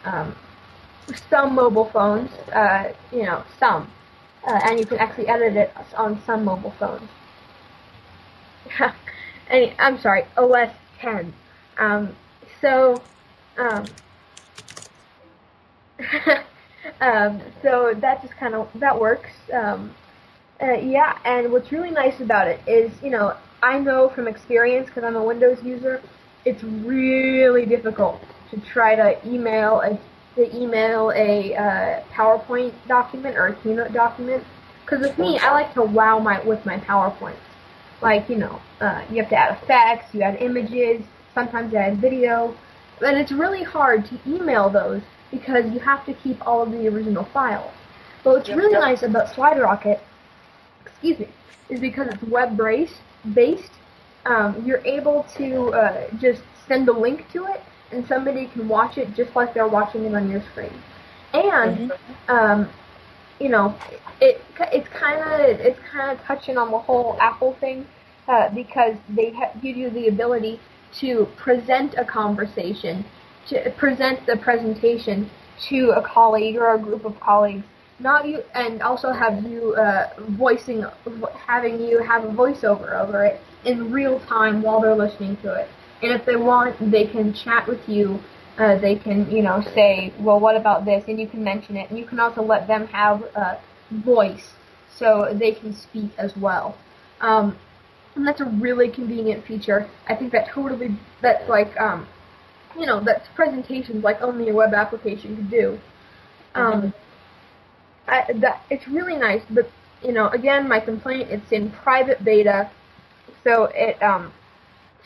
um, 0.06 0.34
some 1.28 1.54
mobile 1.54 1.90
phones, 1.90 2.30
uh, 2.52 2.92
you 3.12 3.24
know, 3.24 3.44
some. 3.58 3.90
Uh, 4.46 4.60
and 4.64 4.78
you 4.78 4.86
can 4.86 4.98
actually 4.98 5.26
edit 5.26 5.56
it 5.56 5.72
on 5.96 6.22
some 6.24 6.44
mobile 6.44 6.72
phones. 6.78 7.08
I'm 9.50 9.98
sorry, 9.98 10.24
OS 10.36 10.70
10. 11.00 11.34
Um, 11.78 12.14
so, 12.60 13.02
um, 13.58 13.84
um, 17.00 17.40
so 17.62 17.92
that 17.96 18.22
just 18.22 18.36
kind 18.36 18.54
of 18.54 18.68
that 18.76 18.98
works. 18.98 19.30
Um, 19.52 19.94
uh, 20.62 20.74
yeah, 20.74 21.18
and 21.24 21.52
what's 21.52 21.72
really 21.72 21.90
nice 21.90 22.20
about 22.20 22.46
it 22.48 22.60
is, 22.66 22.90
you 23.02 23.10
know, 23.10 23.36
I 23.62 23.78
know 23.78 24.08
from 24.08 24.28
experience 24.28 24.86
because 24.86 25.04
I'm 25.04 25.16
a 25.16 25.24
Windows 25.24 25.62
user, 25.62 26.00
it's 26.44 26.62
really 26.62 27.66
difficult 27.66 28.20
to 28.50 28.60
try 28.60 28.94
to 28.94 29.18
email 29.26 29.80
a 29.80 29.98
to 30.36 30.54
email 30.54 31.10
a 31.12 31.54
uh, 31.54 32.02
PowerPoint 32.12 32.74
document 32.86 33.36
or 33.36 33.46
a 33.48 33.54
Keynote 33.56 33.92
document. 33.92 34.44
Because 34.84 35.00
with 35.00 35.18
me, 35.18 35.38
I 35.38 35.50
like 35.52 35.74
to 35.74 35.82
wow 35.82 36.18
my 36.18 36.40
with 36.44 36.64
my 36.64 36.78
PowerPoints. 36.78 37.36
Like 38.02 38.28
you 38.28 38.36
know, 38.36 38.60
uh, 38.80 39.04
you 39.10 39.16
have 39.22 39.30
to 39.30 39.36
add 39.36 39.58
effects, 39.62 40.14
you 40.14 40.22
add 40.22 40.36
images, 40.40 41.02
sometimes 41.34 41.72
you 41.72 41.78
add 41.78 41.98
video, 41.98 42.54
and 43.04 43.16
it's 43.16 43.32
really 43.32 43.62
hard 43.62 44.04
to 44.06 44.18
email 44.26 44.70
those 44.70 45.02
because 45.30 45.64
you 45.72 45.80
have 45.80 46.04
to 46.06 46.14
keep 46.14 46.46
all 46.46 46.62
of 46.62 46.70
the 46.70 46.86
original 46.88 47.24
files. 47.24 47.72
But 48.22 48.34
what's 48.34 48.48
yep, 48.48 48.58
really 48.58 48.72
yep. 48.72 48.80
nice 48.80 49.02
about 49.02 49.28
SlideRocket, 49.28 50.00
excuse 50.84 51.18
me, 51.18 51.28
is 51.68 51.80
because 51.80 52.08
it's 52.08 52.22
web 52.24 52.56
based. 52.56 53.00
Based, 53.34 53.72
um, 54.24 54.62
you're 54.64 54.84
able 54.84 55.26
to 55.36 55.72
uh, 55.72 56.10
just 56.20 56.42
send 56.68 56.88
a 56.88 56.92
link 56.92 57.30
to 57.32 57.46
it, 57.46 57.60
and 57.92 58.06
somebody 58.06 58.46
can 58.46 58.68
watch 58.68 58.98
it 58.98 59.14
just 59.14 59.34
like 59.36 59.54
they're 59.54 59.68
watching 59.68 60.04
it 60.04 60.14
on 60.14 60.30
your 60.30 60.42
screen. 60.42 60.82
And 61.32 61.90
mm-hmm. 61.90 62.30
um, 62.30 62.68
you 63.38 63.48
know, 63.48 63.76
it 64.20 64.42
it's 64.72 64.88
kind 64.88 65.20
of 65.20 65.60
it's 65.60 65.78
kind 65.90 66.10
of 66.10 66.24
touching 66.24 66.56
on 66.56 66.70
the 66.70 66.78
whole 66.78 67.16
Apple 67.20 67.54
thing 67.60 67.86
uh, 68.28 68.48
because 68.54 68.96
they 69.08 69.30
ha- 69.30 69.52
give 69.62 69.76
you 69.76 69.90
the 69.90 70.08
ability 70.08 70.60
to 71.00 71.26
present 71.36 71.94
a 71.98 72.04
conversation, 72.04 73.04
to 73.48 73.70
present 73.76 74.24
the 74.26 74.36
presentation 74.36 75.30
to 75.68 75.90
a 75.90 76.02
colleague 76.02 76.56
or 76.56 76.74
a 76.74 76.78
group 76.78 77.04
of 77.04 77.18
colleagues. 77.20 77.64
Not 77.98 78.26
you, 78.28 78.42
and 78.54 78.82
also 78.82 79.10
have 79.10 79.42
you 79.44 79.74
uh, 79.74 80.10
voicing, 80.18 80.84
having 81.46 81.80
you 81.80 82.02
have 82.02 82.24
a 82.24 82.28
voiceover 82.28 82.92
over 82.92 83.24
it 83.24 83.40
in 83.64 83.90
real 83.90 84.20
time 84.20 84.60
while 84.60 84.80
they're 84.80 84.94
listening 84.94 85.36
to 85.38 85.54
it. 85.54 85.68
And 86.02 86.12
if 86.12 86.24
they 86.26 86.36
want, 86.36 86.78
they 86.90 87.06
can 87.06 87.32
chat 87.32 87.66
with 87.66 87.88
you. 87.88 88.20
Uh, 88.58 88.78
they 88.78 88.96
can, 88.96 89.30
you 89.30 89.42
know, 89.42 89.62
say, 89.74 90.12
well, 90.18 90.40
what 90.40 90.56
about 90.56 90.84
this? 90.84 91.04
And 91.08 91.20
you 91.20 91.28
can 91.28 91.44
mention 91.44 91.76
it. 91.76 91.90
And 91.90 91.98
you 91.98 92.06
can 92.06 92.18
also 92.18 92.42
let 92.42 92.66
them 92.66 92.86
have 92.88 93.22
a 93.34 93.60
voice 94.04 94.52
so 94.94 95.28
they 95.32 95.52
can 95.52 95.74
speak 95.74 96.10
as 96.18 96.34
well. 96.36 96.76
Um, 97.20 97.58
and 98.14 98.26
that's 98.26 98.40
a 98.40 98.46
really 98.46 98.90
convenient 98.90 99.46
feature. 99.46 99.88
I 100.08 100.14
think 100.14 100.32
that 100.32 100.48
totally, 100.48 100.98
that's 101.20 101.46
like, 101.48 101.78
um, 101.78 102.08
you 102.78 102.86
know, 102.86 103.02
that's 103.04 103.28
presentations 103.34 104.02
like 104.02 104.22
only 104.22 104.48
a 104.48 104.54
web 104.54 104.72
application 104.72 105.36
could 105.36 105.50
do. 105.50 105.78
Um, 106.54 106.72
mm-hmm. 106.72 106.88
I, 108.08 108.32
that, 108.40 108.62
it's 108.70 108.88
really 108.88 109.16
nice, 109.16 109.42
but, 109.50 109.70
you 110.02 110.12
know, 110.12 110.28
again, 110.28 110.68
my 110.68 110.80
complaint, 110.80 111.30
it's 111.30 111.52
in 111.52 111.70
private 111.70 112.24
beta, 112.24 112.70
so 113.44 113.64
it, 113.74 114.02
um, 114.02 114.32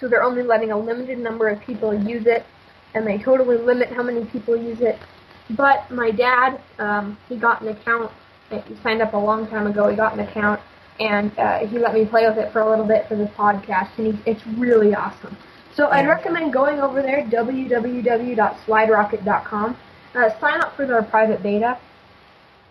so 0.00 0.08
they're 0.08 0.22
only 0.22 0.42
letting 0.42 0.72
a 0.72 0.78
limited 0.78 1.18
number 1.18 1.48
of 1.48 1.60
people 1.60 1.92
use 1.94 2.24
it, 2.26 2.46
and 2.94 3.06
they 3.06 3.18
totally 3.18 3.58
limit 3.58 3.90
how 3.90 4.02
many 4.02 4.24
people 4.24 4.56
use 4.56 4.80
it. 4.80 4.98
But 5.50 5.90
my 5.90 6.10
dad, 6.10 6.62
um, 6.78 7.18
he 7.28 7.36
got 7.36 7.60
an 7.60 7.68
account. 7.68 8.10
He 8.50 8.74
signed 8.82 9.02
up 9.02 9.12
a 9.14 9.18
long 9.18 9.48
time 9.48 9.66
ago. 9.66 9.88
He 9.88 9.96
got 9.96 10.12
an 10.14 10.20
account, 10.20 10.60
and 10.98 11.36
uh, 11.38 11.66
he 11.66 11.78
let 11.78 11.92
me 11.94 12.06
play 12.06 12.26
with 12.28 12.38
it 12.38 12.52
for 12.52 12.60
a 12.60 12.70
little 12.70 12.86
bit 12.86 13.08
for 13.08 13.16
this 13.16 13.30
podcast, 13.30 13.98
and 13.98 14.14
he, 14.14 14.22
it's 14.30 14.46
really 14.46 14.94
awesome. 14.94 15.36
So 15.74 15.88
I'd 15.88 16.06
recommend 16.08 16.52
going 16.52 16.80
over 16.80 17.02
there, 17.02 17.24
www.sliderocket.com. 17.24 19.76
Uh, 20.12 20.28
sign 20.40 20.60
up 20.60 20.74
for 20.74 20.86
their 20.86 21.02
private 21.02 21.40
beta. 21.42 21.78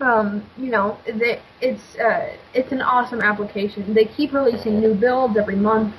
Um, 0.01 0.43
you 0.57 0.71
know, 0.71 0.97
they, 1.05 1.41
it's 1.61 1.95
uh, 1.97 2.35
it's 2.53 2.71
an 2.71 2.81
awesome 2.81 3.21
application. 3.21 3.93
They 3.93 4.05
keep 4.05 4.31
releasing 4.33 4.79
new 4.79 4.95
builds 4.95 5.37
every 5.37 5.57
month 5.57 5.93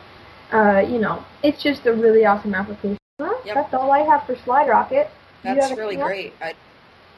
uh, 0.53 0.85
you 0.89 0.99
know, 0.99 1.25
it's 1.43 1.63
just 1.63 1.87
a 1.87 1.93
really 1.93 2.25
awesome 2.27 2.55
application. 2.55 2.99
Well, 3.19 3.41
yep. 3.45 3.55
That's 3.55 3.75
all 3.75 3.91
I 3.93 4.01
have 4.01 4.25
for 4.25 4.37
Slide 4.37 4.69
Rocket. 4.69 5.11
That's 5.43 5.71
really 5.77 5.97
great. 5.97 6.35
I, 6.41 6.55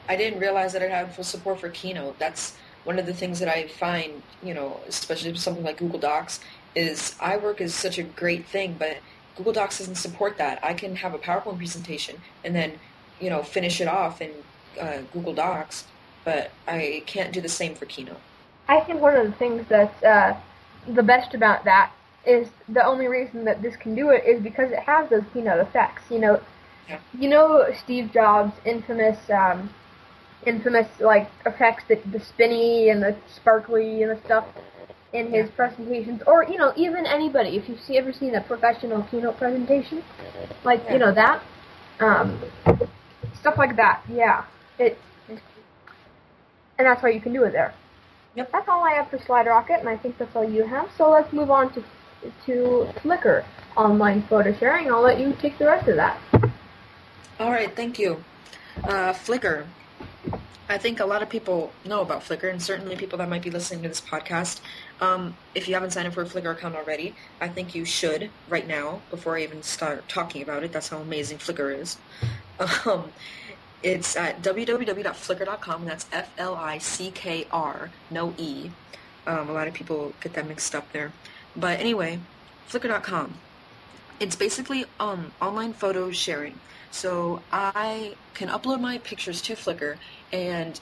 I 0.07 0.15
didn't 0.15 0.39
realize 0.39 0.73
that 0.73 0.81
it 0.81 0.91
had 0.91 1.13
full 1.13 1.23
support 1.23 1.59
for 1.59 1.69
Keynote. 1.69 2.19
That's 2.19 2.55
one 2.83 2.99
of 2.99 3.05
the 3.05 3.13
things 3.13 3.39
that 3.39 3.49
I 3.49 3.67
find, 3.67 4.21
you 4.41 4.53
know, 4.53 4.79
especially 4.87 5.31
with 5.31 5.41
something 5.41 5.63
like 5.63 5.77
Google 5.77 5.99
Docs, 5.99 6.39
is 6.75 7.15
iWork 7.19 7.61
is 7.61 7.73
such 7.73 7.97
a 7.97 8.03
great 8.03 8.45
thing, 8.47 8.75
but 8.77 8.97
Google 9.35 9.53
Docs 9.53 9.79
doesn't 9.79 9.95
support 9.95 10.37
that. 10.37 10.59
I 10.63 10.73
can 10.73 10.95
have 10.97 11.13
a 11.13 11.19
PowerPoint 11.19 11.57
presentation 11.57 12.17
and 12.43 12.55
then, 12.55 12.73
you 13.19 13.29
know, 13.29 13.43
finish 13.43 13.79
it 13.79 13.87
off 13.87 14.21
in 14.21 14.31
uh, 14.79 14.99
Google 15.13 15.33
Docs, 15.33 15.85
but 16.25 16.51
I 16.67 17.03
can't 17.05 17.31
do 17.31 17.41
the 17.41 17.49
same 17.49 17.75
for 17.75 17.85
Keynote. 17.85 18.19
I 18.67 18.79
think 18.81 19.01
one 19.01 19.15
of 19.15 19.25
the 19.25 19.33
things 19.33 19.65
that's 19.69 20.03
uh, 20.03 20.35
the 20.87 21.03
best 21.03 21.33
about 21.33 21.63
that 21.65 21.91
is 22.25 22.47
the 22.69 22.85
only 22.85 23.07
reason 23.07 23.45
that 23.45 23.61
this 23.61 23.75
can 23.75 23.95
do 23.95 24.09
it 24.09 24.23
is 24.25 24.41
because 24.41 24.71
it 24.71 24.79
has 24.79 25.09
those 25.09 25.23
keynote 25.33 25.59
effects. 25.59 26.03
You 26.09 26.19
know, 26.19 26.41
yeah. 26.87 26.99
you 27.17 27.29
know 27.29 27.65
Steve 27.83 28.11
Jobs' 28.13 28.53
infamous, 28.65 29.17
um, 29.29 29.69
infamous 30.45 30.87
like 30.99 31.29
effects, 31.45 31.83
the, 31.87 31.99
the 32.11 32.19
spinny 32.19 32.89
and 32.89 33.01
the 33.01 33.15
sparkly 33.33 34.03
and 34.03 34.17
the 34.17 34.21
stuff 34.23 34.45
in 35.11 35.25
his 35.25 35.47
yeah. 35.47 35.55
presentations, 35.55 36.21
or 36.25 36.43
you 36.43 36.57
know, 36.57 36.73
even 36.75 37.05
anybody. 37.05 37.57
If 37.57 37.67
you've 37.67 37.81
see, 37.81 37.97
ever 37.97 38.13
seen 38.13 38.35
a 38.35 38.41
professional 38.41 39.03
keynote 39.03 39.37
presentation, 39.37 40.03
like 40.63 40.81
yeah. 40.85 40.93
you 40.93 40.99
know 40.99 41.13
that, 41.13 41.43
um, 41.99 42.41
stuff 43.39 43.57
like 43.57 43.75
that. 43.75 44.01
Yeah, 44.09 44.45
it, 44.79 44.97
and 46.77 46.87
that's 46.87 47.03
why 47.03 47.09
you 47.09 47.21
can 47.21 47.33
do 47.33 47.43
it 47.43 47.51
there. 47.51 47.73
Yep. 48.35 48.51
That's 48.51 48.67
all 48.67 48.83
I 48.83 48.93
have 48.95 49.09
for 49.09 49.19
Slide 49.19 49.45
Rocket, 49.45 49.79
and 49.79 49.87
I 49.87 49.95
think 49.95 50.17
that's 50.17 50.35
all 50.35 50.49
you 50.49 50.65
have. 50.65 50.89
So 50.97 51.11
let's 51.11 51.31
move 51.31 51.51
on 51.51 51.71
to 51.73 51.83
to 52.45 52.87
Flickr 53.01 53.43
online 53.75 54.21
photo 54.23 54.53
sharing. 54.53 54.91
I'll 54.91 55.01
let 55.01 55.19
you 55.19 55.35
take 55.41 55.57
the 55.57 55.65
rest 55.65 55.87
of 55.87 55.95
that. 55.95 56.19
All 57.39 57.51
right, 57.51 57.75
thank 57.75 57.97
you. 57.99 58.23
Uh, 58.83 59.13
Flickr. 59.13 59.65
I 60.69 60.77
think 60.77 60.99
a 61.01 61.05
lot 61.05 61.21
of 61.21 61.29
people 61.29 61.71
know 61.85 62.01
about 62.01 62.21
Flickr, 62.21 62.49
and 62.49 62.61
certainly 62.61 62.95
people 62.95 63.17
that 63.17 63.29
might 63.29 63.41
be 63.43 63.49
listening 63.51 63.83
to 63.83 63.89
this 63.89 63.99
podcast. 64.01 64.61
Um, 65.01 65.35
if 65.53 65.67
you 65.67 65.73
haven't 65.73 65.91
signed 65.91 66.07
up 66.07 66.13
for 66.13 66.21
a 66.21 66.25
Flickr 66.25 66.51
account 66.53 66.75
already, 66.75 67.15
I 67.41 67.49
think 67.49 67.75
you 67.75 67.83
should 67.85 68.29
right 68.47 68.65
now 68.67 69.01
before 69.11 69.37
I 69.37 69.43
even 69.43 69.61
start 69.61 70.07
talking 70.07 70.41
about 70.41 70.63
it. 70.63 70.71
That's 70.71 70.87
how 70.87 70.97
amazing 70.99 71.39
Flickr 71.39 71.77
is. 71.77 71.97
Um, 72.85 73.11
It's 73.83 74.15
at 74.15 74.41
www.flickr.com, 74.41 75.85
that's 75.85 76.05
F-L-I-C-K-R, 76.13 77.89
no 78.09 78.33
E. 78.37 78.69
Um, 79.27 79.49
a 79.49 79.51
lot 79.51 79.67
of 79.67 79.73
people 79.73 80.13
get 80.21 80.33
that 80.33 80.47
mixed 80.47 80.73
up 80.73 80.89
there. 80.93 81.11
But 81.55 81.79
anyway, 81.79 82.19
flickr.com. 82.69 83.35
It's 84.19 84.35
basically 84.35 84.85
um, 84.99 85.31
online 85.41 85.73
photo 85.73 86.11
sharing. 86.11 86.59
So 86.91 87.41
I 87.51 88.15
can 88.35 88.49
upload 88.49 88.79
my 88.79 88.99
pictures 88.99 89.41
to 89.43 89.55
Flickr, 89.55 89.97
and 90.31 90.79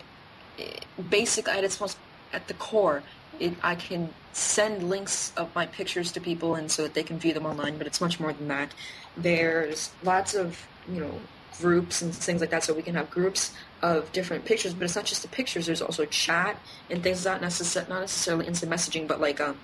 basic 1.10 1.47
at 1.47 1.63
its 1.63 1.79
most 1.79 1.97
at 2.34 2.47
the 2.47 2.53
core, 2.53 3.03
it, 3.39 3.53
I 3.63 3.75
can 3.75 4.10
send 4.34 4.89
links 4.89 5.34
of 5.36 5.53
my 5.55 5.65
pictures 5.65 6.12
to 6.13 6.21
people, 6.21 6.55
and 6.55 6.71
so 6.71 6.84
that 6.84 6.93
they 6.93 7.03
can 7.03 7.19
view 7.19 7.34
them 7.34 7.45
online. 7.45 7.77
But 7.77 7.88
it's 7.88 8.01
much 8.01 8.19
more 8.19 8.34
than 8.34 8.47
that. 8.49 8.73
There's 9.17 9.91
lots 10.03 10.34
of 10.34 10.67
you 10.89 10.99
know 10.99 11.19
groups 11.60 12.01
and 12.01 12.13
things 12.13 12.41
like 12.41 12.49
that, 12.51 12.63
so 12.63 12.73
we 12.73 12.81
can 12.81 12.95
have 12.95 13.10
groups 13.10 13.53
of 13.81 14.12
different 14.12 14.45
pictures. 14.45 14.73
But 14.73 14.86
it's 14.86 14.95
not 14.95 15.05
just 15.05 15.21
the 15.21 15.27
pictures. 15.27 15.65
There's 15.65 15.81
also 15.81 16.05
chat 16.05 16.57
and 16.89 17.01
things 17.01 17.25
not 17.25 17.41
not 17.41 17.51
necessarily 17.88 18.47
instant 18.47 18.71
messaging, 18.71 19.07
but 19.07 19.19
like 19.19 19.41
um, 19.41 19.57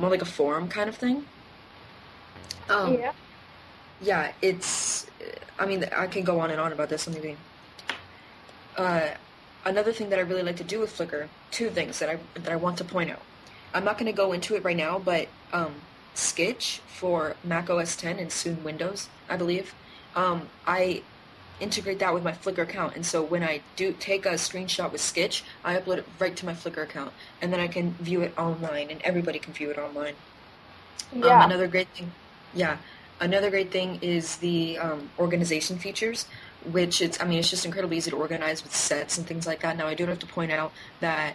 more 0.00 0.10
like 0.10 0.22
a 0.22 0.26
forum 0.26 0.68
kind 0.68 0.88
of 0.88 0.96
thing. 0.96 1.26
Um, 2.68 2.94
yeah. 2.94 3.12
Yeah, 4.00 4.32
it's. 4.40 5.06
I 5.58 5.66
mean, 5.66 5.84
I 5.94 6.06
can 6.06 6.24
go 6.24 6.40
on 6.40 6.50
and 6.50 6.60
on 6.60 6.72
about 6.72 6.88
this. 6.88 7.06
Let 7.06 7.22
me. 7.22 7.36
Uh, 8.76 9.08
another 9.64 9.92
thing 9.92 10.08
that 10.10 10.18
I 10.18 10.22
really 10.22 10.42
like 10.42 10.56
to 10.56 10.64
do 10.64 10.80
with 10.80 10.96
Flickr, 10.96 11.28
two 11.50 11.68
things 11.68 11.98
that 11.98 12.08
I 12.08 12.18
that 12.34 12.52
I 12.52 12.56
want 12.56 12.78
to 12.78 12.84
point 12.84 13.10
out. 13.10 13.22
I'm 13.74 13.84
not 13.84 13.98
going 13.98 14.06
to 14.06 14.16
go 14.16 14.32
into 14.32 14.56
it 14.56 14.64
right 14.64 14.76
now, 14.76 14.98
but 14.98 15.28
um, 15.52 15.74
Skitch 16.14 16.78
for 16.88 17.36
Mac 17.44 17.70
OS 17.70 17.94
10 17.94 18.18
and 18.18 18.32
soon 18.32 18.64
Windows, 18.64 19.08
I 19.28 19.36
believe. 19.36 19.74
Um, 20.16 20.48
I 20.66 21.02
integrate 21.60 21.98
that 22.00 22.12
with 22.14 22.22
my 22.22 22.32
Flickr 22.32 22.62
account, 22.62 22.96
and 22.96 23.04
so 23.04 23.22
when 23.22 23.42
I 23.42 23.60
do 23.76 23.92
take 23.92 24.26
a 24.26 24.30
screenshot 24.30 24.92
with 24.92 25.00
Skitch, 25.00 25.42
I 25.64 25.76
upload 25.76 25.98
it 25.98 26.06
right 26.18 26.34
to 26.36 26.46
my 26.46 26.54
Flickr 26.54 26.82
account, 26.82 27.12
and 27.40 27.52
then 27.52 27.60
I 27.60 27.68
can 27.68 27.92
view 27.94 28.22
it 28.22 28.36
online, 28.38 28.90
and 28.90 29.00
everybody 29.02 29.38
can 29.38 29.52
view 29.52 29.70
it 29.70 29.78
online. 29.78 30.14
Um, 31.12 31.22
yeah. 31.22 31.44
Um, 31.44 31.50
another 31.50 31.68
great 31.68 31.88
thing, 31.88 32.12
yeah. 32.54 32.78
Another 33.20 33.50
great 33.50 33.70
thing 33.70 33.98
is 34.00 34.36
the 34.36 34.78
um, 34.78 35.10
organization 35.18 35.78
features, 35.78 36.26
which 36.64 37.02
it's 37.02 37.20
I 37.20 37.24
mean 37.26 37.38
it's 37.38 37.50
just 37.50 37.66
incredibly 37.66 37.98
easy 37.98 38.10
to 38.10 38.16
organize 38.16 38.62
with 38.62 38.74
sets 38.74 39.18
and 39.18 39.26
things 39.26 39.46
like 39.46 39.60
that. 39.60 39.76
Now 39.76 39.86
I 39.86 39.94
do 39.94 40.06
have 40.06 40.18
to 40.20 40.26
point 40.26 40.52
out 40.52 40.72
that 41.00 41.34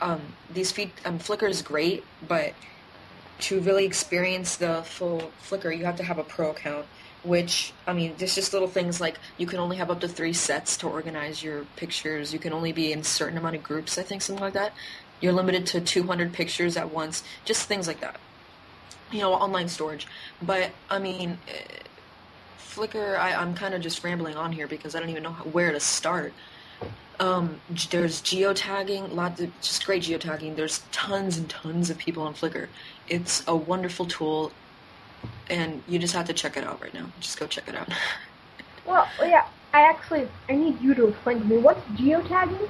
um, 0.00 0.20
these 0.52 0.70
feed 0.70 0.92
um, 1.04 1.18
Flickr 1.18 1.48
is 1.48 1.62
great, 1.62 2.04
but 2.26 2.54
to 3.40 3.60
really 3.60 3.84
experience 3.84 4.56
the 4.56 4.82
full 4.84 5.32
Flickr, 5.42 5.76
you 5.76 5.84
have 5.84 5.96
to 5.96 6.04
have 6.04 6.18
a 6.18 6.24
pro 6.24 6.50
account. 6.50 6.86
Which 7.24 7.72
I 7.86 7.92
mean, 7.94 8.14
there's 8.18 8.34
just 8.34 8.52
little 8.52 8.68
things 8.68 9.00
like 9.00 9.18
you 9.38 9.46
can 9.46 9.58
only 9.58 9.76
have 9.76 9.90
up 9.90 10.00
to 10.00 10.08
three 10.08 10.34
sets 10.34 10.76
to 10.78 10.88
organize 10.88 11.42
your 11.42 11.64
pictures. 11.76 12.32
You 12.32 12.38
can 12.38 12.52
only 12.52 12.72
be 12.72 12.92
in 12.92 13.00
a 13.00 13.04
certain 13.04 13.38
amount 13.38 13.56
of 13.56 13.62
groups. 13.62 13.96
I 13.98 14.02
think 14.02 14.22
something 14.22 14.44
like 14.44 14.54
that. 14.54 14.72
You're 15.20 15.32
limited 15.32 15.64
to 15.68 15.80
200 15.80 16.32
pictures 16.32 16.76
at 16.76 16.92
once. 16.92 17.22
Just 17.44 17.66
things 17.66 17.86
like 17.86 18.00
that 18.00 18.20
you 19.14 19.20
know, 19.20 19.32
online 19.32 19.68
storage. 19.68 20.06
But 20.42 20.70
I 20.90 20.98
mean, 20.98 21.38
uh, 21.48 21.52
Flickr, 22.58 23.16
I, 23.16 23.30
am 23.30 23.54
kind 23.54 23.72
of 23.74 23.80
just 23.80 24.02
rambling 24.02 24.36
on 24.36 24.52
here 24.52 24.66
because 24.66 24.94
I 24.94 25.00
don't 25.00 25.10
even 25.10 25.22
know 25.22 25.32
how, 25.32 25.44
where 25.44 25.72
to 25.72 25.80
start. 25.80 26.32
Um, 27.20 27.60
there's 27.90 28.20
geotagging, 28.20 29.14
lots 29.14 29.40
of 29.40 29.60
just 29.60 29.86
great 29.86 30.02
geotagging. 30.02 30.56
There's 30.56 30.82
tons 30.90 31.38
and 31.38 31.48
tons 31.48 31.88
of 31.88 31.96
people 31.96 32.24
on 32.24 32.34
Flickr. 32.34 32.66
It's 33.08 33.44
a 33.46 33.54
wonderful 33.54 34.06
tool, 34.06 34.50
and 35.48 35.82
you 35.88 35.98
just 35.98 36.14
have 36.14 36.26
to 36.26 36.32
check 36.32 36.56
it 36.56 36.64
out 36.64 36.80
right 36.80 36.94
now. 36.94 37.06
Just 37.20 37.38
go 37.38 37.46
check 37.46 37.68
it 37.68 37.74
out. 37.74 37.88
well, 38.86 39.06
yeah, 39.20 39.46
I 39.72 39.82
actually 39.82 40.28
I 40.48 40.54
need 40.54 40.80
you 40.80 40.94
to 40.94 41.08
explain 41.08 41.40
to 41.40 41.44
me 41.44 41.58
what's 41.58 41.80
geotagging. 41.98 42.68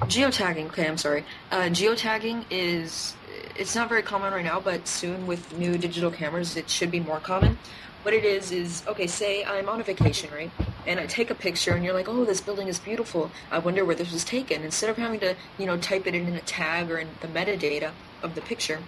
Geotagging. 0.00 0.66
Okay, 0.66 0.86
I'm 0.86 0.98
sorry. 0.98 1.24
Uh, 1.50 1.64
geotagging 1.64 2.44
is 2.50 3.14
it's 3.56 3.74
not 3.74 3.88
very 3.88 4.02
common 4.02 4.32
right 4.32 4.44
now, 4.44 4.60
but 4.60 4.86
soon 4.86 5.26
with 5.26 5.56
new 5.56 5.76
digital 5.78 6.10
cameras, 6.10 6.56
it 6.56 6.68
should 6.68 6.90
be 6.90 7.00
more 7.00 7.20
common. 7.20 7.58
What 8.02 8.14
it 8.14 8.24
is 8.24 8.52
is 8.52 8.82
okay. 8.86 9.06
Say 9.06 9.44
I'm 9.44 9.68
on 9.68 9.80
a 9.80 9.84
vacation, 9.84 10.30
right? 10.32 10.50
And 10.86 11.00
I 11.00 11.06
take 11.06 11.30
a 11.30 11.34
picture, 11.34 11.72
and 11.72 11.84
you're 11.84 11.94
like, 11.94 12.08
"Oh, 12.08 12.24
this 12.24 12.40
building 12.40 12.68
is 12.68 12.78
beautiful. 12.78 13.30
I 13.50 13.58
wonder 13.58 13.84
where 13.84 13.96
this 13.96 14.12
was 14.12 14.24
taken." 14.24 14.62
Instead 14.62 14.90
of 14.90 14.98
having 14.98 15.20
to, 15.20 15.34
you 15.58 15.64
know, 15.64 15.78
type 15.78 16.06
it 16.06 16.14
in 16.14 16.28
a 16.34 16.40
tag 16.40 16.90
or 16.90 16.98
in 16.98 17.08
the 17.20 17.28
metadata 17.28 17.92
of 18.22 18.34
the 18.34 18.42
picture, 18.42 18.80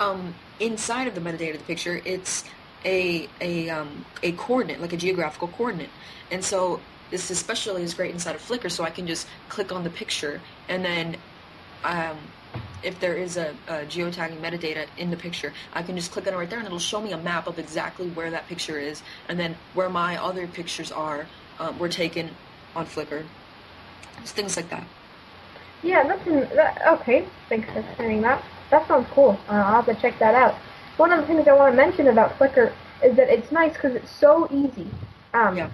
um, 0.00 0.34
inside 0.60 1.08
of 1.08 1.14
the 1.14 1.20
metadata 1.20 1.54
of 1.54 1.58
the 1.58 1.64
picture, 1.64 2.00
it's 2.04 2.44
a 2.84 3.28
a 3.40 3.70
um, 3.70 4.04
a 4.22 4.32
coordinate, 4.32 4.80
like 4.80 4.92
a 4.92 4.96
geographical 4.96 5.48
coordinate. 5.48 5.90
And 6.30 6.44
so 6.44 6.80
this 7.10 7.30
especially 7.30 7.82
is 7.82 7.94
great 7.94 8.12
inside 8.12 8.34
of 8.34 8.42
Flickr, 8.42 8.70
so 8.70 8.84
I 8.84 8.90
can 8.90 9.06
just 9.06 9.26
click 9.48 9.72
on 9.72 9.84
the 9.84 9.90
picture 9.90 10.40
and 10.68 10.84
then 10.84 11.16
um, 11.84 12.18
if 12.82 12.98
there 13.00 13.14
is 13.14 13.36
a, 13.36 13.54
a, 13.68 13.84
geotagging 13.84 14.40
metadata 14.40 14.86
in 14.96 15.10
the 15.10 15.16
picture, 15.16 15.52
I 15.72 15.82
can 15.82 15.96
just 15.96 16.12
click 16.12 16.26
on 16.26 16.34
it 16.34 16.36
right 16.36 16.48
there 16.48 16.58
and 16.58 16.66
it'll 16.66 16.78
show 16.78 17.00
me 17.00 17.12
a 17.12 17.18
map 17.18 17.46
of 17.46 17.58
exactly 17.58 18.08
where 18.10 18.30
that 18.30 18.46
picture 18.48 18.78
is 18.78 19.02
and 19.28 19.38
then 19.38 19.56
where 19.74 19.88
my 19.88 20.16
other 20.22 20.46
pictures 20.46 20.92
are 20.92 21.26
um, 21.58 21.78
were 21.78 21.88
taken 21.88 22.30
on 22.74 22.86
Flickr. 22.86 23.24
Just 24.20 24.34
things 24.34 24.56
like 24.56 24.68
that. 24.70 24.86
Yeah, 25.82 26.04
that's 26.04 26.26
an, 26.26 26.40
that, 26.56 26.82
okay. 26.86 27.26
Thanks 27.48 27.70
for 27.72 27.80
explaining 27.80 28.22
that. 28.22 28.42
That 28.70 28.86
sounds 28.88 29.06
cool. 29.12 29.38
Uh, 29.48 29.52
I'll 29.52 29.82
have 29.82 29.86
to 29.86 30.00
check 30.00 30.18
that 30.18 30.34
out. 30.34 30.54
One 30.96 31.12
of 31.12 31.20
the 31.20 31.26
things 31.26 31.46
I 31.46 31.52
want 31.52 31.72
to 31.72 31.76
mention 31.76 32.08
about 32.08 32.38
Flickr 32.38 32.72
is 33.04 33.16
that 33.16 33.28
it's 33.28 33.52
nice 33.52 33.74
because 33.74 33.94
it's 33.94 34.10
so 34.10 34.48
easy. 34.50 34.88
Um, 35.34 35.56
yeah. 35.56 35.70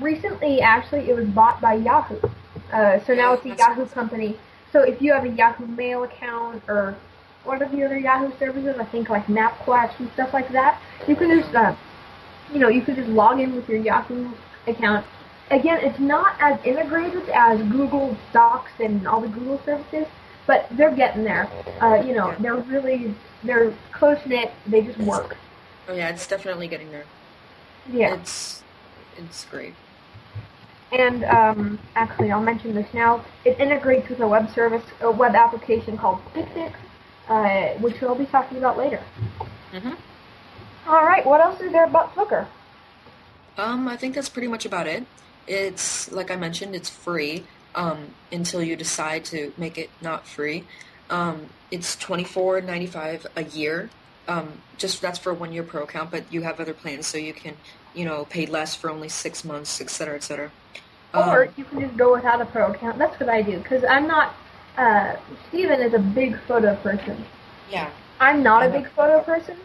Recently, 0.00 0.60
actually, 0.60 1.10
it 1.10 1.16
was 1.16 1.26
bought 1.26 1.60
by 1.60 1.74
Yahoo. 1.74 2.18
Uh, 2.72 3.04
so 3.04 3.14
now 3.14 3.34
it's 3.34 3.44
a 3.44 3.54
Yahoo 3.54 3.86
company 3.86 4.38
so 4.72 4.80
if 4.80 5.02
you 5.02 5.12
have 5.12 5.24
a 5.24 5.28
Yahoo 5.28 5.66
Mail 5.66 6.02
account 6.02 6.62
or 6.66 6.96
one 7.44 7.60
of 7.62 7.70
the 7.70 7.84
other 7.84 7.98
Yahoo 7.98 8.32
services, 8.38 8.76
I 8.78 8.84
think 8.86 9.10
like 9.10 9.26
MapQuest 9.26 10.00
and 10.00 10.10
stuff 10.12 10.32
like 10.32 10.50
that, 10.52 10.80
you 11.06 11.14
can 11.14 11.38
just, 11.38 11.54
uh, 11.54 11.76
you 12.52 12.58
know, 12.58 12.68
you 12.68 12.80
can 12.80 12.96
just 12.96 13.08
log 13.08 13.38
in 13.38 13.54
with 13.54 13.68
your 13.68 13.80
Yahoo 13.80 14.30
account. 14.66 15.04
Again, 15.50 15.78
it's 15.82 15.98
not 15.98 16.36
as 16.40 16.58
integrated 16.64 17.28
as 17.28 17.60
Google 17.70 18.16
Docs 18.32 18.72
and 18.80 19.06
all 19.06 19.20
the 19.20 19.28
Google 19.28 19.60
services, 19.66 20.06
but 20.52 20.66
they're 20.76 20.94
getting 20.94 21.24
there. 21.24 21.48
Uh, 21.80 22.02
you 22.06 22.14
know, 22.14 22.34
they're 22.38 22.56
really, 22.56 23.14
they're 23.42 23.72
close 23.90 24.18
knit. 24.26 24.52
They 24.66 24.82
just 24.82 24.98
work. 24.98 25.38
Oh 25.88 25.94
yeah, 25.94 26.10
it's 26.10 26.26
definitely 26.26 26.68
getting 26.68 26.90
there. 26.90 27.06
Yeah. 27.90 28.14
It's, 28.16 28.62
it's 29.16 29.46
great. 29.46 29.72
And 30.92 31.24
um, 31.24 31.78
actually, 31.96 32.30
I'll 32.30 32.42
mention 32.42 32.74
this 32.74 32.86
now. 32.92 33.24
It 33.46 33.58
integrates 33.58 34.10
with 34.10 34.20
a 34.20 34.28
web 34.28 34.52
service, 34.54 34.84
a 35.00 35.10
web 35.10 35.34
application 35.34 35.96
called 35.96 36.20
Picnik, 36.34 36.74
uh, 37.30 37.78
which 37.80 37.98
we'll 38.02 38.14
be 38.14 38.26
talking 38.26 38.58
about 38.58 38.76
later. 38.76 39.00
Mm-hmm. 39.72 39.94
All 40.86 41.06
right. 41.06 41.24
What 41.24 41.40
else 41.40 41.58
is 41.62 41.72
there 41.72 41.86
about 41.86 42.14
Flickr? 42.14 42.46
Um, 43.56 43.88
I 43.88 43.96
think 43.96 44.14
that's 44.14 44.28
pretty 44.28 44.48
much 44.48 44.66
about 44.66 44.86
it. 44.86 45.06
It's 45.46 46.12
like 46.12 46.30
I 46.30 46.36
mentioned, 46.36 46.74
it's 46.74 46.90
free 46.90 47.44
um, 47.74 48.14
until 48.30 48.62
you 48.62 48.76
decide 48.76 49.24
to 49.26 49.52
make 49.56 49.78
it 49.78 49.90
not 50.00 50.26
free. 50.26 50.64
Um, 51.10 51.46
it's 51.70 51.96
twenty 51.96 52.24
four 52.24 52.60
ninety 52.60 52.86
five 52.86 53.26
a 53.36 53.44
year. 53.44 53.90
Um, 54.28 54.60
just 54.78 55.02
that's 55.02 55.18
for 55.18 55.30
a 55.30 55.34
one 55.34 55.52
year 55.52 55.62
pro 55.62 55.82
account, 55.82 56.10
but 56.10 56.24
you 56.32 56.42
have 56.42 56.60
other 56.60 56.74
plans, 56.74 57.06
so 57.06 57.18
you 57.18 57.32
can 57.32 57.56
you 57.94 58.04
know 58.04 58.24
pay 58.24 58.46
less 58.46 58.74
for 58.74 58.90
only 58.90 59.08
six 59.08 59.44
months, 59.44 59.80
et 59.80 59.90
cetera, 59.90 60.14
et 60.14 60.22
cetera. 60.22 60.50
Or 61.14 61.44
um, 61.44 61.48
you 61.56 61.64
can 61.64 61.80
just 61.80 61.96
go 61.96 62.14
without 62.14 62.40
a 62.40 62.46
pro 62.46 62.72
account. 62.72 62.98
That's 62.98 63.18
what 63.20 63.28
I 63.28 63.42
do 63.42 63.58
because 63.58 63.84
I'm 63.84 64.06
not. 64.06 64.34
Uh, 64.76 65.16
Steven 65.48 65.80
is 65.80 65.92
a 65.92 65.98
big 65.98 66.38
photo 66.48 66.74
person. 66.76 67.22
Yeah. 67.70 67.90
I'm 68.20 68.42
not 68.42 68.64
a 68.64 68.70
big 68.70 68.88
photo 68.88 69.20
person, 69.20 69.56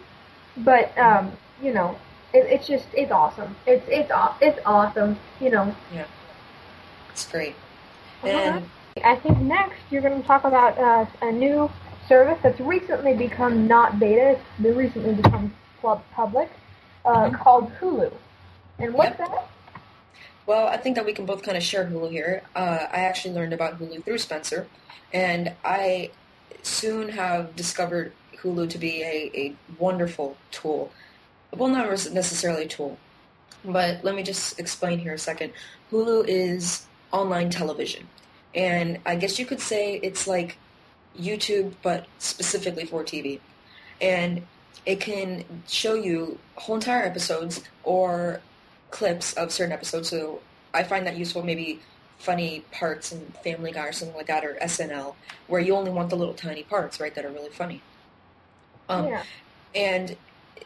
but 0.57 0.97
um, 0.97 1.31
you 1.61 1.73
know, 1.73 1.97
it, 2.33 2.45
it's 2.47 2.67
just 2.67 2.87
it's 2.93 3.11
awesome. 3.11 3.55
It's 3.65 3.85
it's 3.87 4.11
it's 4.41 4.59
awesome. 4.65 5.17
You 5.39 5.51
know. 5.51 5.75
Yeah. 5.93 6.05
It's 7.11 7.25
great. 7.27 7.55
And 8.23 8.65
I 9.03 9.15
think 9.15 9.39
next 9.39 9.79
you're 9.89 10.01
going 10.01 10.19
to 10.21 10.27
talk 10.27 10.43
about 10.43 10.77
uh, 10.77 11.05
a 11.21 11.31
new 11.31 11.69
service 12.07 12.39
that's 12.41 12.59
recently 12.59 13.13
become 13.13 13.67
not 13.67 13.99
beta. 13.99 14.39
It's 14.59 14.75
recently 14.75 15.13
become 15.15 15.53
public, 16.13 16.49
uh, 17.05 17.13
mm-hmm. 17.13 17.35
called 17.35 17.71
Hulu. 17.79 18.11
And 18.79 18.93
what's 18.93 19.17
yep. 19.19 19.29
that? 19.29 19.49
Well, 20.45 20.67
I 20.67 20.77
think 20.77 20.95
that 20.95 21.05
we 21.05 21.13
can 21.13 21.25
both 21.25 21.43
kind 21.43 21.57
of 21.57 21.63
share 21.63 21.85
Hulu 21.85 22.11
here. 22.11 22.43
Uh, 22.55 22.87
I 22.91 22.99
actually 23.01 23.33
learned 23.33 23.53
about 23.53 23.79
Hulu 23.79 24.03
through 24.03 24.17
Spencer, 24.17 24.67
and 25.13 25.53
I 25.63 26.11
soon 26.63 27.09
have 27.09 27.55
discovered 27.55 28.13
Hulu 28.41 28.69
to 28.69 28.77
be 28.77 29.01
a, 29.03 29.31
a 29.35 29.55
wonderful 29.77 30.37
tool. 30.51 30.91
Well, 31.53 31.69
not 31.69 31.89
necessarily 31.89 32.63
a 32.63 32.67
tool, 32.67 32.97
but 33.63 34.03
let 34.03 34.15
me 34.15 34.23
just 34.23 34.59
explain 34.59 34.99
here 34.99 35.13
a 35.13 35.17
second. 35.17 35.53
Hulu 35.91 36.25
is 36.27 36.85
online 37.11 37.49
television, 37.49 38.07
and 38.53 38.99
I 39.05 39.15
guess 39.15 39.39
you 39.39 39.45
could 39.45 39.61
say 39.61 39.99
it's 40.03 40.27
like 40.27 40.57
YouTube, 41.19 41.73
but 41.81 42.07
specifically 42.19 42.85
for 42.85 43.03
TV. 43.03 43.39
And 43.99 44.45
it 44.85 44.99
can 44.99 45.43
show 45.67 45.93
you 45.93 46.39
whole 46.55 46.75
entire 46.75 47.03
episodes 47.03 47.61
or 47.83 48.41
clips 48.91 49.33
of 49.33 49.51
certain 49.51 49.73
episodes. 49.73 50.09
So 50.09 50.41
I 50.73 50.83
find 50.83 51.05
that 51.07 51.17
useful. 51.17 51.43
Maybe 51.43 51.81
funny 52.19 52.63
parts 52.71 53.11
in 53.11 53.21
Family 53.43 53.71
Guy 53.71 53.87
or 53.87 53.91
something 53.91 54.15
like 54.15 54.27
that, 54.27 54.45
or 54.45 54.57
SNL, 54.61 55.15
where 55.47 55.61
you 55.61 55.75
only 55.75 55.91
want 55.91 56.09
the 56.09 56.15
little 56.15 56.33
tiny 56.33 56.63
parts, 56.63 56.99
right, 56.99 57.13
that 57.15 57.25
are 57.25 57.31
really 57.31 57.49
funny. 57.49 57.81
Um, 58.89 59.07
yeah. 59.07 59.23
and 59.75 60.15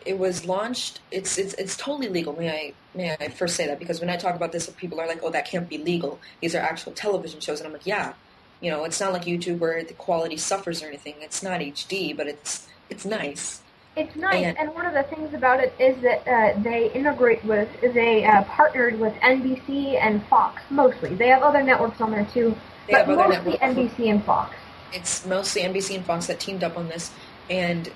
it 0.06 0.18
was 0.18 0.46
launched. 0.46 1.00
It's 1.12 1.38
it's 1.38 1.54
it's 1.56 1.76
totally 1.78 2.10
legal. 2.10 2.34
May 2.34 2.50
I 2.50 2.74
may 2.96 3.16
I 3.20 3.30
first 3.30 3.56
say 3.56 3.68
that 3.68 3.80
because 3.80 4.00
when 4.00 4.10
I 4.10 4.18
talk 4.18 4.36
about 4.36 4.52
this, 4.52 4.70
people 4.72 5.00
are 5.00 5.08
like, 5.08 5.22
"Oh, 5.24 5.30
that 5.30 5.46
can't 5.46 5.68
be 5.70 5.78
legal. 5.78 6.20
These 6.42 6.56
are 6.56 6.60
actual 6.60 6.92
television 6.94 7.40
shows," 7.40 7.60
and 7.60 7.68
I'm 7.68 7.74
like, 7.74 7.86
"Yeah, 7.86 8.14
you 8.62 8.72
know, 8.72 8.84
it's 8.84 9.00
not 9.00 9.14
like 9.14 9.24
YouTube 9.24 9.60
where 9.60 9.84
the 9.84 9.94
quality 9.94 10.38
suffers 10.38 10.82
or 10.84 10.88
anything. 10.88 11.16
It's 11.20 11.42
not 11.44 11.62
HD, 11.62 12.14
but 12.16 12.28
it's 12.28 12.68
it's 12.90 13.06
nice." 13.06 13.62
It's 13.94 14.16
nice, 14.16 14.46
And- 14.46 14.58
and 14.58 14.74
one 14.74 14.86
of 14.86 14.94
the 14.94 15.04
things 15.04 15.34
about 15.34 15.60
it 15.60 15.74
is 15.78 16.02
that 16.02 16.26
uh, 16.26 16.58
they 16.62 16.90
integrate 16.94 17.44
with, 17.44 17.68
they 17.82 18.24
uh, 18.24 18.44
partnered 18.44 18.98
with 18.98 19.14
NBC 19.16 19.98
and 20.02 20.26
Fox 20.28 20.62
mostly. 20.70 21.14
They 21.14 21.28
have 21.28 21.44
other 21.44 21.62
networks 21.62 22.00
on 22.00 22.12
there 22.12 22.26
too, 22.34 22.56
but 22.90 23.06
mostly. 23.10 23.58
NBC 23.58 24.10
and 24.10 24.24
Fox. 24.24 24.56
It's 24.94 25.26
mostly 25.26 25.64
NBC 25.64 25.96
and 25.98 26.06
Fox 26.06 26.28
that 26.28 26.40
teamed 26.40 26.64
up 26.64 26.78
on 26.78 26.88
this, 26.88 27.12
and 27.50 27.92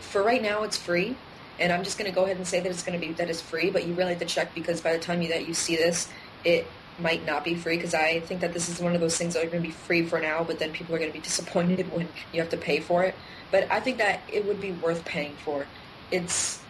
for 0.00 0.24
right 0.24 0.42
now, 0.42 0.64
it's 0.64 0.76
free. 0.76 1.16
And 1.60 1.72
I'm 1.72 1.82
just 1.84 1.98
going 1.98 2.10
to 2.10 2.14
go 2.14 2.24
ahead 2.24 2.36
and 2.36 2.46
say 2.46 2.60
that 2.60 2.68
it's 2.68 2.82
going 2.82 2.98
to 2.98 3.04
be 3.04 3.12
that 3.14 3.28
it's 3.28 3.40
free, 3.40 3.70
but 3.70 3.86
you 3.86 3.94
really 3.94 4.10
have 4.10 4.20
to 4.20 4.26
check 4.26 4.54
because 4.54 4.80
by 4.80 4.92
the 4.92 4.98
time 4.98 5.22
you, 5.22 5.28
that 5.28 5.46
you 5.48 5.54
see 5.54 5.76
this, 5.76 6.08
it 6.44 6.66
might 6.98 7.24
not 7.24 7.44
be 7.44 7.54
free 7.54 7.76
because 7.76 7.94
I 7.94 8.20
think 8.20 8.40
that 8.40 8.52
this 8.52 8.68
is 8.68 8.80
one 8.80 8.94
of 8.94 9.00
those 9.00 9.16
things 9.16 9.34
that 9.34 9.44
are 9.44 9.48
going 9.48 9.62
to 9.62 9.68
be 9.68 9.74
free 9.74 10.04
for 10.04 10.20
now, 10.20 10.44
but 10.44 10.58
then 10.58 10.72
people 10.72 10.94
are 10.94 10.98
going 10.98 11.10
to 11.10 11.16
be 11.16 11.22
disappointed 11.22 11.92
when 11.92 12.08
you 12.32 12.40
have 12.40 12.50
to 12.50 12.56
pay 12.56 12.80
for 12.80 13.04
it. 13.04 13.14
But 13.50 13.70
I 13.70 13.80
think 13.80 13.98
that 13.98 14.20
it 14.30 14.44
would 14.46 14.60
be 14.60 14.72
worth 14.72 15.04
paying 15.04 15.34
for. 15.44 15.66
It's 16.10 16.60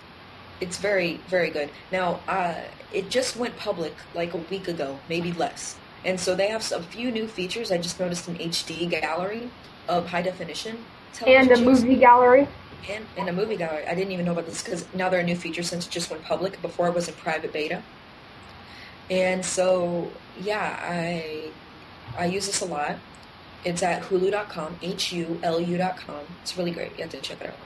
it's 0.60 0.76
very 0.78 1.20
very 1.28 1.50
good. 1.50 1.70
Now 1.92 2.20
uh, 2.28 2.54
it 2.92 3.10
just 3.10 3.36
went 3.36 3.56
public 3.56 3.94
like 4.14 4.34
a 4.34 4.38
week 4.38 4.68
ago, 4.68 4.98
maybe 5.08 5.32
less, 5.32 5.76
and 6.04 6.18
so 6.18 6.34
they 6.34 6.48
have 6.48 6.70
a 6.72 6.82
few 6.82 7.10
new 7.10 7.26
features. 7.26 7.70
I 7.70 7.78
just 7.78 7.98
noticed 8.00 8.28
an 8.28 8.36
HD 8.36 8.88
gallery 8.88 9.50
of 9.88 10.06
high 10.06 10.22
definition 10.22 10.78
And 11.26 11.50
a 11.50 11.60
movie 11.60 11.96
gallery. 11.96 12.48
And 13.16 13.28
a 13.28 13.32
movie 13.32 13.56
gallery. 13.56 13.86
I 13.86 13.94
didn't 13.94 14.12
even 14.12 14.24
know 14.24 14.32
about 14.32 14.46
this 14.46 14.62
because 14.62 14.84
now 14.94 15.08
they're 15.08 15.20
a 15.20 15.24
new 15.24 15.36
feature 15.36 15.62
since 15.62 15.86
it 15.86 15.90
just 15.90 16.10
went 16.10 16.22
public. 16.24 16.60
Before 16.62 16.88
it 16.88 16.94
was 16.94 17.08
in 17.08 17.14
private 17.14 17.52
beta. 17.52 17.82
And 19.10 19.44
so, 19.44 20.10
yeah, 20.40 20.78
I 20.82 21.50
I 22.16 22.26
use 22.26 22.46
this 22.46 22.60
a 22.60 22.66
lot. 22.66 22.96
It's 23.64 23.82
at 23.82 24.02
hulu.com, 24.02 24.78
H-U-L-U.com. 24.82 26.20
It's 26.42 26.56
really 26.56 26.70
great. 26.70 26.92
You 26.92 27.02
have 27.02 27.10
to 27.10 27.20
check 27.20 27.40
it 27.40 27.48
out. 27.48 27.56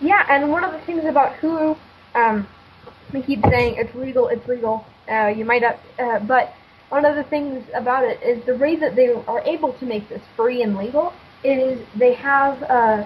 Yeah, 0.00 0.24
and 0.28 0.50
one 0.50 0.62
of 0.62 0.72
the 0.72 0.78
things 0.80 1.04
about 1.04 1.36
Hulu, 1.36 1.76
um, 2.14 2.46
we 3.12 3.22
keep 3.22 3.42
saying 3.44 3.76
it's 3.76 3.94
legal, 3.94 4.28
it's 4.28 4.46
legal. 4.46 4.86
Uh, 5.10 5.32
you 5.36 5.44
might 5.44 5.62
not, 5.62 5.78
uh, 5.98 6.20
but 6.20 6.54
one 6.90 7.04
of 7.04 7.16
the 7.16 7.24
things 7.24 7.64
about 7.74 8.04
it 8.04 8.22
is 8.22 8.44
the 8.44 8.54
way 8.56 8.76
that 8.76 8.94
they 8.94 9.08
are 9.08 9.40
able 9.40 9.72
to 9.74 9.86
make 9.86 10.08
this 10.08 10.22
free 10.36 10.62
and 10.62 10.76
legal 10.76 11.12
is 11.42 11.80
they 11.96 12.14
have 12.14 12.62
uh, 12.64 13.04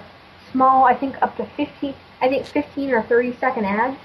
small, 0.52 0.84
I 0.84 0.94
think 0.94 1.20
up 1.22 1.36
to 1.36 1.46
15, 1.56 1.94
I 2.20 2.28
think 2.28 2.46
15 2.46 2.92
or 2.92 3.02
30 3.02 3.36
second 3.36 3.64
ads 3.64 3.98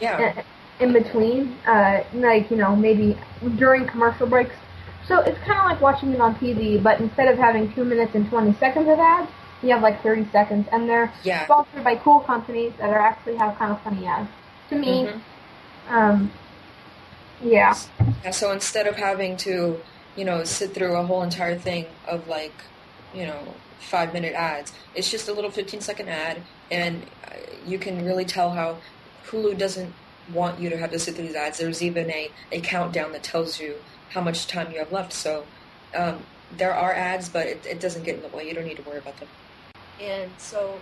Yeah. 0.00 0.34
uh, 0.36 0.42
in 0.82 0.92
between, 0.92 1.56
uh, 1.66 2.02
like 2.14 2.50
you 2.50 2.56
know 2.56 2.74
maybe 2.74 3.16
during 3.56 3.86
commercial 3.86 4.26
breaks. 4.26 4.54
So 5.06 5.18
it's 5.20 5.38
kind 5.40 5.58
of 5.58 5.64
like 5.66 5.80
watching 5.80 6.12
it 6.12 6.20
on 6.20 6.34
TV, 6.36 6.82
but 6.82 7.00
instead 7.00 7.28
of 7.28 7.38
having 7.38 7.72
two 7.72 7.84
minutes 7.84 8.14
and 8.14 8.28
20 8.28 8.54
seconds 8.54 8.88
of 8.88 8.98
ads, 8.98 9.30
you 9.62 9.70
have 9.70 9.82
like 9.82 10.02
30 10.02 10.26
seconds, 10.30 10.68
and 10.72 10.88
they're 10.88 11.12
Yeah. 11.24 11.44
sponsored 11.44 11.84
by 11.84 11.96
cool 11.96 12.20
companies 12.20 12.72
that 12.78 12.90
are 12.90 13.00
actually 13.00 13.36
have 13.36 13.58
kind 13.58 13.72
of 13.72 13.80
funny 13.82 14.06
ads. 14.06 14.28
To 14.70 14.76
me, 14.76 15.06
Mhm. 15.06 15.20
um, 15.90 16.30
yeah, 17.44 17.74
Yeah, 18.24 18.30
so 18.30 18.52
instead 18.52 18.86
of 18.86 18.96
having 18.96 19.36
to, 19.38 19.82
you 20.16 20.24
know, 20.24 20.44
sit 20.44 20.74
through 20.74 20.96
a 20.96 21.04
whole 21.04 21.22
entire 21.22 21.58
thing 21.58 21.86
of 22.06 22.28
like, 22.28 22.54
you 23.12 23.26
know, 23.26 23.54
five 23.82 24.12
minute 24.12 24.34
ads, 24.34 24.72
it's 24.94 25.10
just 25.10 25.28
a 25.28 25.32
little 25.32 25.50
15 25.50 25.80
second 25.80 26.08
ad, 26.08 26.42
and 26.70 27.02
uh, 27.26 27.34
you 27.66 27.78
can 27.78 28.04
really 28.04 28.24
tell 28.24 28.50
how 28.50 28.78
Hulu 29.26 29.58
doesn't 29.58 29.92
want 30.32 30.60
you 30.60 30.70
to 30.70 30.76
have 30.76 30.90
to 30.92 30.98
sit 30.98 31.14
through 31.14 31.26
these 31.26 31.36
ads. 31.36 31.58
There's 31.58 31.82
even 31.82 32.10
a, 32.10 32.30
a 32.50 32.60
countdown 32.60 33.12
that 33.12 33.22
tells 33.22 33.60
you 33.60 33.74
how 34.10 34.20
much 34.20 34.46
time 34.46 34.72
you 34.72 34.78
have 34.78 34.92
left. 34.92 35.12
So 35.12 35.44
um, 35.96 36.22
there 36.56 36.74
are 36.74 36.92
ads, 36.92 37.28
but 37.28 37.46
it, 37.46 37.66
it 37.66 37.80
doesn't 37.80 38.04
get 38.04 38.16
in 38.16 38.22
the 38.22 38.36
way. 38.36 38.46
You 38.46 38.54
don't 38.54 38.66
need 38.66 38.76
to 38.76 38.82
worry 38.82 38.98
about 38.98 39.16
them. 39.18 39.28
And 40.00 40.30
so 40.38 40.78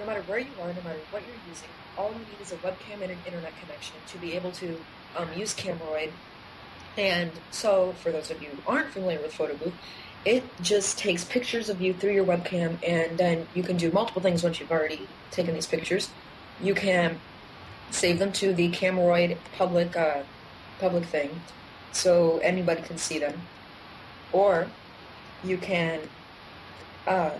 no 0.00 0.06
matter 0.06 0.22
where 0.22 0.38
you 0.38 0.50
are, 0.60 0.68
no 0.68 0.82
matter 0.82 1.00
what 1.10 1.22
you're 1.26 1.36
using, 1.48 1.68
all 1.96 2.10
you 2.12 2.18
need 2.18 2.40
is 2.40 2.52
a 2.52 2.56
webcam 2.56 3.02
and 3.02 3.10
an 3.10 3.18
internet 3.26 3.52
connection 3.60 3.96
to 4.08 4.18
be 4.18 4.32
able 4.34 4.52
to 4.52 4.78
um, 5.16 5.28
use 5.36 5.54
Cameroid 5.54 6.10
and 6.98 7.30
so, 7.52 7.94
for 8.02 8.10
those 8.10 8.28
of 8.32 8.42
you 8.42 8.48
who 8.48 8.72
aren't 8.72 8.90
familiar 8.90 9.20
with 9.20 9.32
Photo 9.32 9.54
Booth, 9.54 9.74
it 10.24 10.44
just 10.60 10.98
takes 10.98 11.24
pictures 11.24 11.68
of 11.68 11.80
you 11.80 11.94
through 11.94 12.12
your 12.12 12.24
webcam, 12.24 12.78
and 12.86 13.16
then 13.18 13.46
you 13.54 13.62
can 13.62 13.76
do 13.76 13.90
multiple 13.90 14.20
things 14.20 14.42
once 14.42 14.60
you've 14.60 14.72
already 14.72 15.08
taken 15.30 15.54
these 15.54 15.66
pictures. 15.66 16.10
You 16.60 16.74
can 16.74 17.20
save 17.90 18.18
them 18.18 18.32
to 18.32 18.52
the 18.52 18.70
Cameroid 18.70 19.36
public 19.56 19.96
uh, 19.96 20.22
public 20.80 21.04
thing, 21.04 21.40
so 21.92 22.38
anybody 22.38 22.82
can 22.82 22.98
see 22.98 23.18
them, 23.18 23.42
or 24.32 24.68
you 25.44 25.56
can 25.56 26.00
uh, 27.06 27.30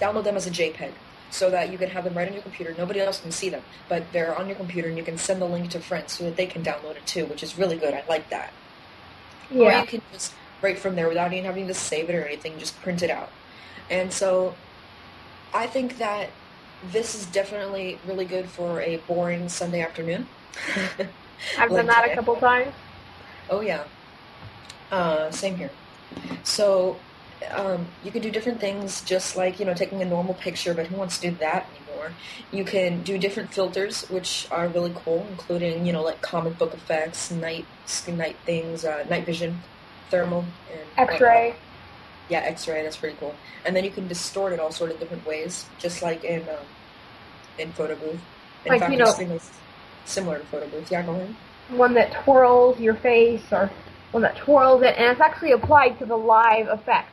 download 0.00 0.24
them 0.24 0.36
as 0.36 0.46
a 0.46 0.50
JPEG 0.50 0.92
so 1.30 1.48
that 1.50 1.72
you 1.72 1.78
can 1.78 1.88
have 1.88 2.04
them 2.04 2.14
right 2.14 2.28
on 2.28 2.34
your 2.34 2.42
computer. 2.42 2.74
Nobody 2.76 3.00
else 3.00 3.20
can 3.20 3.30
see 3.30 3.48
them, 3.48 3.62
but 3.88 4.04
they're 4.12 4.36
on 4.36 4.48
your 4.48 4.56
computer, 4.56 4.88
and 4.88 4.98
you 4.98 5.04
can 5.04 5.16
send 5.16 5.40
the 5.40 5.46
link 5.46 5.70
to 5.70 5.80
friends 5.80 6.12
so 6.12 6.24
that 6.24 6.36
they 6.36 6.46
can 6.46 6.62
download 6.62 6.96
it 6.96 7.06
too, 7.06 7.24
which 7.26 7.42
is 7.42 7.56
really 7.56 7.76
good. 7.76 7.94
I 7.94 8.04
like 8.08 8.28
that. 8.30 8.52
Or 9.54 9.70
you 9.70 9.86
can 9.86 10.02
just 10.12 10.34
right 10.62 10.78
from 10.78 10.96
there 10.96 11.08
without 11.08 11.32
even 11.32 11.44
having 11.44 11.66
to 11.66 11.74
save 11.74 12.08
it 12.08 12.14
or 12.14 12.24
anything, 12.24 12.58
just 12.58 12.80
print 12.82 13.02
it 13.02 13.10
out. 13.10 13.30
And 13.90 14.12
so 14.12 14.54
I 15.52 15.66
think 15.66 15.98
that 15.98 16.30
this 16.90 17.14
is 17.14 17.26
definitely 17.26 17.98
really 18.06 18.24
good 18.24 18.46
for 18.48 18.80
a 18.80 18.96
boring 19.08 19.48
Sunday 19.48 19.82
afternoon. 19.82 20.26
I've 21.58 21.70
like 21.70 21.78
done 21.78 21.86
that 21.86 22.10
a 22.10 22.14
couple 22.14 22.36
times. 22.36 22.72
Oh 23.50 23.60
yeah. 23.60 23.84
Uh, 24.90 25.30
same 25.30 25.56
here. 25.56 25.70
So 26.44 26.96
um, 27.50 27.86
you 28.04 28.10
can 28.10 28.22
do 28.22 28.30
different 28.30 28.60
things, 28.60 29.02
just 29.02 29.36
like 29.36 29.58
you 29.58 29.66
know 29.66 29.74
taking 29.74 30.02
a 30.02 30.04
normal 30.04 30.34
picture. 30.34 30.74
But 30.74 30.86
who 30.86 30.96
wants 30.96 31.18
to 31.18 31.30
do 31.30 31.36
that 31.36 31.68
anymore? 31.76 32.12
You 32.50 32.64
can 32.64 33.02
do 33.02 33.18
different 33.18 33.52
filters, 33.52 34.08
which 34.10 34.46
are 34.50 34.68
really 34.68 34.92
cool, 34.94 35.26
including 35.30 35.86
you 35.86 35.92
know 35.92 36.02
like 36.02 36.20
comic 36.20 36.58
book 36.58 36.74
effects, 36.74 37.30
night 37.30 37.66
night 38.08 38.36
things, 38.44 38.84
uh, 38.84 39.04
night 39.08 39.26
vision, 39.26 39.60
thermal, 40.12 40.44
and 40.70 41.08
X-ray. 41.10 41.54
Yeah, 42.28 42.38
X-ray. 42.40 42.82
That's 42.84 42.96
pretty 42.96 43.16
cool. 43.18 43.34
And 43.64 43.74
then 43.74 43.82
you 43.84 43.90
can 43.90 44.06
distort 44.06 44.52
it 44.52 44.60
all 44.60 44.70
sort 44.70 44.90
of 44.92 45.00
different 45.00 45.26
ways, 45.26 45.66
just 45.78 46.02
like 46.02 46.22
in 46.22 46.42
um, 46.42 46.64
in 47.58 47.72
Photo 47.72 47.96
Booth. 47.96 48.20
In 48.64 48.70
Like, 48.72 48.80
fact, 48.80 48.92
you 48.92 48.98
know- 48.98 49.40
similar 50.04 50.38
to 50.38 50.44
Photo 50.46 50.68
Booth. 50.68 50.90
Yeah, 50.90 51.02
go 51.02 51.12
ahead. 51.12 51.34
one 51.70 51.94
that 51.94 52.12
twirls 52.24 52.78
your 52.78 52.94
face 52.94 53.42
or 53.50 53.70
one 54.12 54.22
that 54.22 54.36
twirls 54.36 54.82
it, 54.82 54.94
and 54.98 55.06
it's 55.10 55.20
actually 55.20 55.52
applied 55.52 55.98
to 55.98 56.04
the 56.04 56.16
live 56.16 56.68
effect. 56.68 57.08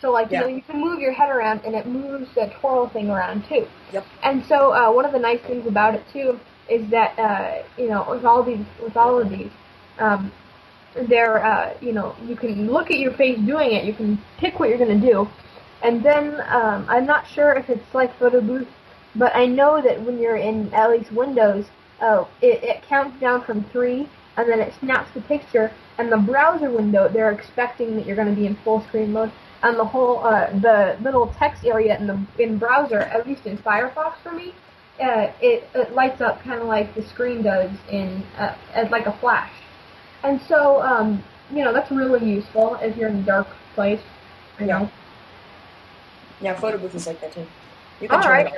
So, 0.00 0.10
like, 0.12 0.30
Yeah. 0.30 0.40
you 0.40 0.44
know, 0.46 0.50
you 0.56 0.62
can 0.62 0.80
move 0.80 1.00
your 1.00 1.12
head 1.12 1.28
around, 1.30 1.60
and 1.66 1.74
it 1.74 1.84
moves 1.86 2.28
the 2.34 2.46
twirl 2.60 2.88
thing 2.88 3.10
around 3.10 3.44
too. 3.48 3.66
Yep. 3.92 4.06
And 4.22 4.44
so, 4.46 4.72
uh, 4.72 4.90
one 4.92 5.04
of 5.04 5.12
the 5.12 5.18
nice 5.18 5.40
things 5.40 5.66
about 5.66 5.94
it 5.94 6.04
too 6.12 6.38
is 6.68 6.88
that, 6.90 7.18
uh, 7.18 7.62
you 7.76 7.88
know, 7.88 8.06
with 8.08 8.24
all 8.24 8.42
these, 8.42 8.64
with 8.82 8.96
all 8.96 9.18
of 9.18 9.28
these, 9.30 9.50
um, 9.98 10.30
they're, 10.94 11.44
uh, 11.44 11.74
you 11.80 11.92
know, 11.92 12.14
you 12.24 12.36
can 12.36 12.70
look 12.70 12.90
at 12.90 12.98
your 12.98 13.12
face 13.12 13.38
doing 13.38 13.72
it. 13.72 13.84
You 13.84 13.94
can 13.94 14.20
pick 14.38 14.58
what 14.58 14.68
you're 14.68 14.78
gonna 14.78 14.98
do, 15.00 15.28
and 15.82 16.02
then 16.02 16.40
um, 16.48 16.86
I'm 16.88 17.06
not 17.06 17.26
sure 17.26 17.52
if 17.54 17.68
it's 17.70 17.94
like 17.94 18.16
Photo 18.18 18.40
Booth, 18.40 18.68
but 19.14 19.34
I 19.34 19.46
know 19.46 19.80
that 19.82 20.02
when 20.02 20.18
you're 20.18 20.36
in 20.36 20.72
at 20.74 20.90
least 20.90 21.12
Windows, 21.12 21.66
uh, 22.00 22.24
it, 22.40 22.62
it 22.62 22.82
counts 22.82 23.20
down 23.20 23.44
from 23.44 23.64
three, 23.64 24.08
and 24.36 24.48
then 24.48 24.60
it 24.60 24.72
snaps 24.80 25.10
the 25.14 25.20
picture. 25.22 25.72
And 25.98 26.12
the 26.12 26.16
browser 26.16 26.70
window, 26.70 27.08
they're 27.08 27.32
expecting 27.32 27.96
that 27.96 28.06
you're 28.06 28.14
going 28.16 28.28
to 28.28 28.34
be 28.34 28.46
in 28.46 28.54
full 28.56 28.82
screen 28.82 29.12
mode, 29.12 29.32
and 29.62 29.76
the 29.76 29.84
whole 29.84 30.24
uh, 30.24 30.50
the 30.60 30.96
little 31.02 31.34
text 31.38 31.64
area 31.64 31.98
in 31.98 32.06
the 32.06 32.24
in 32.38 32.58
browser, 32.58 33.00
at 33.00 33.26
least 33.26 33.46
in 33.46 33.58
Firefox 33.58 34.14
for 34.22 34.32
me, 34.32 34.54
uh, 35.00 35.32
it, 35.40 35.68
it 35.74 35.92
lights 35.94 36.20
up 36.20 36.40
kind 36.42 36.60
of 36.60 36.68
like 36.68 36.94
the 36.94 37.02
screen 37.02 37.42
does 37.42 37.70
in 37.90 38.22
uh, 38.36 38.54
as 38.74 38.90
like 38.90 39.06
a 39.06 39.12
flash. 39.18 39.50
And 40.22 40.40
so, 40.42 40.82
um, 40.82 41.22
you 41.50 41.64
know, 41.64 41.72
that's 41.72 41.90
really 41.90 42.28
useful 42.28 42.76
if 42.76 42.96
you're 42.96 43.08
in 43.08 43.16
a 43.16 43.22
dark 43.22 43.48
place. 43.74 44.00
You 44.58 44.66
know. 44.66 44.90
Yeah, 46.40 46.54
Photo 46.54 46.78
Booth 46.78 46.94
is 46.94 47.06
like 47.06 47.20
that 47.20 47.32
too. 47.32 47.46
You 48.00 48.08
can 48.08 48.22
All 48.22 48.30
right. 48.30 48.52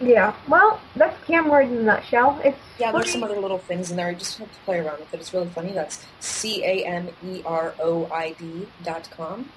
Yeah. 0.00 0.34
Well, 0.48 0.80
that's 0.94 1.16
Cameroid 1.26 1.70
in 1.70 1.78
a 1.78 1.82
nutshell. 1.82 2.40
It's 2.44 2.58
Yeah, 2.78 2.92
there's 2.92 3.10
some 3.10 3.24
other 3.24 3.40
little 3.40 3.58
things 3.58 3.90
in 3.90 3.96
there. 3.96 4.10
You 4.10 4.16
just 4.16 4.38
have 4.38 4.52
to 4.52 4.58
play 4.60 4.78
around 4.78 5.00
with 5.00 5.12
it. 5.14 5.20
It's 5.20 5.32
really 5.32 5.48
funny. 5.48 5.72
That's 5.72 6.04
C 6.20 6.62
A 6.64 6.84
M 6.84 7.08
E 7.24 7.42
R 7.46 7.74
O 7.80 8.06
I 8.12 8.32
D 8.32 8.68
dot 8.82 9.08
com. 9.10 9.48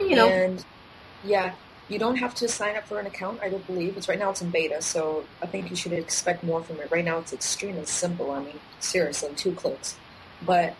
you 0.00 0.16
know. 0.16 0.28
And 0.28 0.64
yeah, 1.24 1.54
you 1.88 1.98
don't 1.98 2.16
have 2.16 2.34
to 2.36 2.48
sign 2.48 2.76
up 2.76 2.88
for 2.88 2.98
an 2.98 3.06
account. 3.06 3.40
I 3.40 3.48
don't 3.48 3.64
believe 3.66 3.96
it's 3.96 4.08
right 4.08 4.18
now. 4.18 4.30
It's 4.30 4.42
in 4.42 4.50
beta, 4.50 4.82
so 4.82 5.24
I 5.40 5.46
think 5.46 5.70
you 5.70 5.76
should 5.76 5.92
expect 5.92 6.42
more 6.42 6.62
from 6.62 6.80
it. 6.80 6.90
Right 6.90 7.04
now, 7.04 7.18
it's 7.18 7.32
extremely 7.32 7.86
simple. 7.86 8.32
I 8.32 8.42
mean, 8.42 8.58
seriously, 8.80 9.30
two 9.36 9.52
clicks. 9.52 9.96
But 10.42 10.74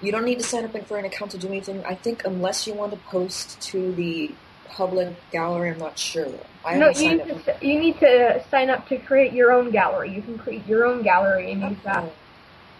you 0.00 0.12
don't 0.12 0.24
need 0.24 0.38
to 0.38 0.44
sign 0.44 0.64
up 0.64 0.86
for 0.86 0.98
an 0.98 1.04
account 1.04 1.30
to 1.32 1.38
do 1.38 1.48
anything. 1.48 1.84
I 1.84 1.94
think 1.94 2.24
unless 2.24 2.66
you 2.66 2.74
want 2.74 2.92
to 2.92 2.98
post 2.98 3.60
to 3.62 3.92
the 3.94 4.32
public 4.68 5.14
gallery, 5.30 5.70
I'm 5.70 5.78
not 5.78 5.98
sure. 5.98 6.28
I 6.64 6.76
no, 6.76 6.90
you 6.90 7.16
need, 7.16 7.30
up. 7.30 7.44
to, 7.44 7.66
you 7.66 7.78
need 7.78 7.98
to 8.00 8.42
sign 8.50 8.70
up 8.70 8.88
to 8.88 8.98
create 8.98 9.32
your 9.32 9.52
own 9.52 9.70
gallery. 9.70 10.14
You 10.14 10.22
can 10.22 10.38
create 10.38 10.66
your 10.66 10.84
own 10.84 11.02
gallery 11.02 11.52
and 11.52 11.62
use 11.62 11.78
that. 11.84 12.04
Okay. 12.04 12.12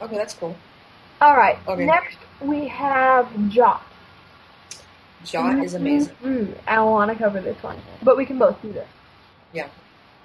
okay, 0.03 0.17
that's 0.17 0.35
cool. 0.35 0.57
All 1.21 1.37
right. 1.37 1.59
Okay. 1.69 1.87
Next 1.87 2.17
we 2.41 2.67
have 2.69 3.29
Jot. 3.49 3.83
Jot 5.25 5.63
is 5.63 5.75
amazing. 5.75 6.15
Mm, 6.25 6.55
I 6.67 6.75
don't 6.75 6.91
want 6.91 7.13
to 7.13 7.17
cover 7.17 7.41
this 7.41 7.61
one, 7.63 7.79
but 8.03 8.17
we 8.17 8.27
can 8.27 8.39
both 8.39 8.61
do 8.61 8.73
this. 8.73 8.89
Yeah. 9.53 9.69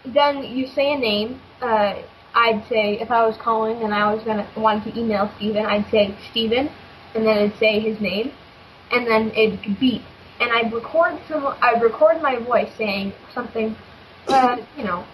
then 0.05 0.45
you 0.45 0.67
say 0.69 0.95
a 0.95 0.99
name. 0.99 1.41
Uh, 1.61 1.95
I'd 2.35 2.65
say 2.69 2.99
if 3.01 3.11
I 3.11 3.27
was 3.27 3.37
calling 3.37 3.83
and 3.83 3.93
I 3.93 4.13
was 4.15 4.23
gonna 4.23 4.47
wanted 4.57 4.95
to 4.95 5.01
email 5.01 5.31
Steven, 5.37 5.67
I'd 5.67 5.91
say 5.91 6.15
Steven, 6.31 6.71
and 7.15 7.27
then 7.27 7.37
it'd 7.39 7.59
say 7.59 7.81
his 7.81 8.01
name, 8.01 8.33
and 8.93 9.07
then 9.07 9.33
it'd 9.33 9.79
beep, 9.81 10.03
and 10.41 10.51
I'd 10.53 10.73
record 10.73 11.19
some. 11.29 11.55
I'd 11.61 11.83
record 11.83 12.23
my 12.23 12.37
voice 12.37 12.71
saying 12.79 13.13
something, 13.35 13.75
uh, 14.29 14.59
you 14.77 14.85
know, 14.85 15.05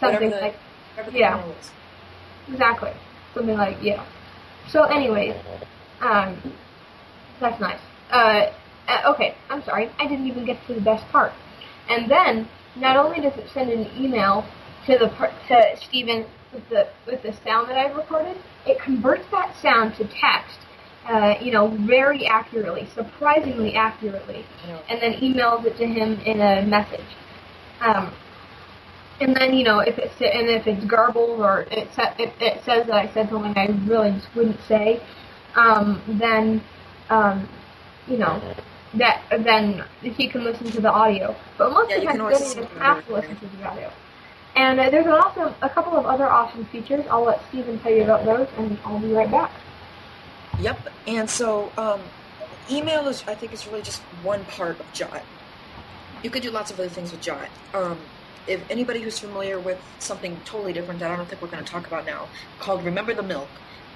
something 0.00 0.30
the- 0.30 0.40
like 0.40 0.58
Yeah. 1.12 1.40
exactly 2.52 2.92
something 3.34 3.56
like 3.56 3.76
yeah. 3.82 4.02
So, 4.68 4.82
anyways, 4.84 5.34
um, 6.00 6.36
that's 7.38 7.60
nice. 7.60 7.78
Uh, 8.10 8.46
uh, 8.88 9.12
okay, 9.12 9.34
I'm 9.50 9.62
sorry, 9.62 9.90
I 10.00 10.06
didn't 10.08 10.26
even 10.26 10.44
get 10.44 10.64
to 10.66 10.74
the 10.74 10.80
best 10.80 11.08
part. 11.12 11.32
And 11.88 12.10
then, 12.10 12.48
not 12.76 12.96
only 12.96 13.20
does 13.20 13.36
it 13.38 13.48
send 13.52 13.70
an 13.70 13.88
email 13.98 14.44
to 14.86 14.98
the 14.98 15.08
to 15.48 15.76
Stephen 15.82 16.26
with 16.52 16.68
the 16.68 16.88
with 17.06 17.22
the 17.22 17.32
sound 17.44 17.68
that 17.70 17.78
I've 17.78 17.96
recorded, 17.96 18.36
it 18.66 18.80
converts 18.80 19.26
that 19.32 19.56
sound 19.60 19.94
to 19.96 20.04
text. 20.06 20.58
Uh, 21.08 21.34
you 21.40 21.52
know, 21.52 21.68
very 21.68 22.26
accurately, 22.26 22.88
surprisingly 22.94 23.74
accurately, 23.76 24.44
and 24.90 25.00
then 25.00 25.14
emails 25.20 25.64
it 25.64 25.76
to 25.78 25.86
him 25.86 26.20
in 26.26 26.40
a 26.40 26.62
message. 26.66 27.06
Um, 27.80 28.12
and 29.20 29.36
then 29.36 29.54
you 29.54 29.64
know 29.64 29.80
if 29.80 29.98
it's 29.98 30.14
and 30.20 30.48
if 30.48 30.66
it's 30.66 30.84
garbled 30.86 31.40
or 31.40 31.62
it, 31.70 31.88
sa- 31.94 32.14
it, 32.18 32.32
it 32.40 32.64
says 32.64 32.86
that 32.86 32.96
I 32.96 33.12
said 33.14 33.30
something 33.30 33.54
I 33.56 33.66
really 33.86 34.12
just 34.12 34.34
wouldn't 34.34 34.60
say, 34.68 35.02
um, 35.56 36.02
then 36.08 36.62
um, 37.10 37.48
you 38.08 38.18
know 38.18 38.42
that 38.98 39.22
then 39.30 39.84
he 40.02 40.28
can 40.28 40.44
listen 40.44 40.70
to 40.70 40.80
the 40.80 40.90
audio. 40.90 41.34
But 41.58 41.72
most 41.72 41.90
Yeah, 41.90 41.96
of 41.96 42.02
the 42.02 42.06
time, 42.06 42.16
he 42.16 42.30
doesn't 42.30 42.62
to 42.62 42.74
the 42.74 42.80
have 42.80 43.06
to 43.06 43.12
listen 43.14 43.36
to 43.36 43.46
the 43.46 43.64
audio. 43.68 43.92
And 44.54 44.80
uh, 44.80 44.88
there's 44.88 45.04
an 45.06 45.12
awesome, 45.12 45.54
a 45.60 45.68
couple 45.68 45.96
of 45.96 46.06
other 46.06 46.26
awesome 46.26 46.64
features. 46.66 47.04
I'll 47.10 47.24
let 47.24 47.40
Steven 47.48 47.78
tell 47.80 47.92
you 47.92 48.04
about 48.04 48.24
those, 48.24 48.48
and 48.56 48.78
I'll 48.84 48.98
be 48.98 49.12
right 49.12 49.30
back. 49.30 49.52
Yep. 50.60 50.88
And 51.06 51.28
so, 51.28 51.70
um, 51.76 52.00
email 52.70 53.06
is, 53.08 53.22
I 53.26 53.34
think, 53.34 53.52
is 53.52 53.66
really 53.66 53.82
just 53.82 54.00
one 54.22 54.44
part 54.46 54.80
of 54.80 54.92
Jot. 54.94 55.22
You 56.22 56.30
could 56.30 56.42
do 56.42 56.50
lots 56.50 56.70
of 56.70 56.80
other 56.80 56.88
things 56.88 57.12
with 57.12 57.20
Jot. 57.20 57.48
Um, 57.74 57.98
if 58.46 58.62
anybody 58.70 59.02
who's 59.02 59.18
familiar 59.18 59.58
with 59.58 59.78
something 59.98 60.40
totally 60.44 60.72
different 60.72 61.00
that 61.00 61.10
I 61.10 61.16
don't 61.16 61.28
think 61.28 61.42
we're 61.42 61.48
going 61.48 61.64
to 61.64 61.70
talk 61.70 61.86
about 61.86 62.06
now, 62.06 62.28
called 62.58 62.84
Remember 62.84 63.12
the 63.12 63.22
Milk, 63.22 63.48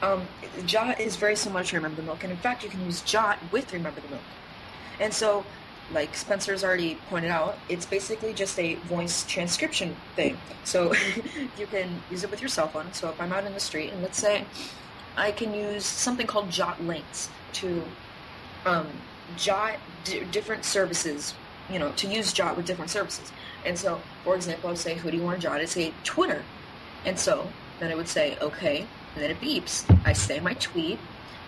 um, 0.02 0.26
Jot 0.66 1.00
is 1.00 1.16
very 1.16 1.36
similar 1.36 1.64
to 1.64 1.76
Remember 1.76 1.96
the 1.96 2.06
Milk, 2.06 2.22
and 2.22 2.32
in 2.32 2.38
fact, 2.38 2.64
you 2.64 2.68
can 2.70 2.84
use 2.84 3.00
Jot 3.00 3.38
with 3.50 3.72
Remember 3.72 4.00
the 4.00 4.08
Milk. 4.08 4.22
And 5.00 5.12
so, 5.12 5.44
like 5.92 6.14
Spencer's 6.14 6.62
already 6.62 6.96
pointed 7.08 7.30
out, 7.30 7.58
it's 7.68 7.86
basically 7.86 8.32
just 8.32 8.58
a 8.58 8.74
voice 8.74 9.24
transcription 9.26 9.96
thing. 10.14 10.38
So 10.62 10.92
you 11.58 11.66
can 11.66 12.00
use 12.10 12.22
it 12.22 12.30
with 12.30 12.40
your 12.40 12.48
cell 12.48 12.68
phone. 12.68 12.92
So 12.92 13.08
if 13.08 13.20
I'm 13.20 13.32
out 13.32 13.44
in 13.44 13.54
the 13.54 13.60
street, 13.60 13.92
and 13.92 14.02
let's 14.02 14.18
say 14.18 14.44
I 15.16 15.32
can 15.32 15.52
use 15.52 15.84
something 15.84 16.26
called 16.26 16.50
Jot 16.50 16.82
links 16.84 17.28
to 17.54 17.82
um, 18.66 18.86
Jot 19.36 19.78
d- 20.04 20.24
different 20.30 20.64
services, 20.64 21.34
you 21.68 21.78
know, 21.78 21.90
to 21.92 22.06
use 22.06 22.32
Jot 22.32 22.56
with 22.56 22.66
different 22.66 22.90
services. 22.90 23.32
And 23.64 23.76
so, 23.76 24.00
for 24.22 24.36
example, 24.36 24.70
I'll 24.70 24.76
say, 24.76 24.94
who 24.94 25.10
do 25.10 25.16
you 25.16 25.22
want 25.22 25.40
to 25.40 25.42
Jot? 25.42 25.60
I'd 25.60 25.68
say 25.68 25.92
Twitter. 26.04 26.44
And 27.04 27.18
so 27.18 27.48
then 27.80 27.90
it 27.90 27.96
would 27.96 28.08
say, 28.08 28.36
okay, 28.40 28.86
and 29.14 29.24
then 29.24 29.30
it 29.30 29.40
beeps. 29.40 29.84
I 30.04 30.12
say 30.12 30.40
my 30.40 30.54
tweet, 30.54 30.98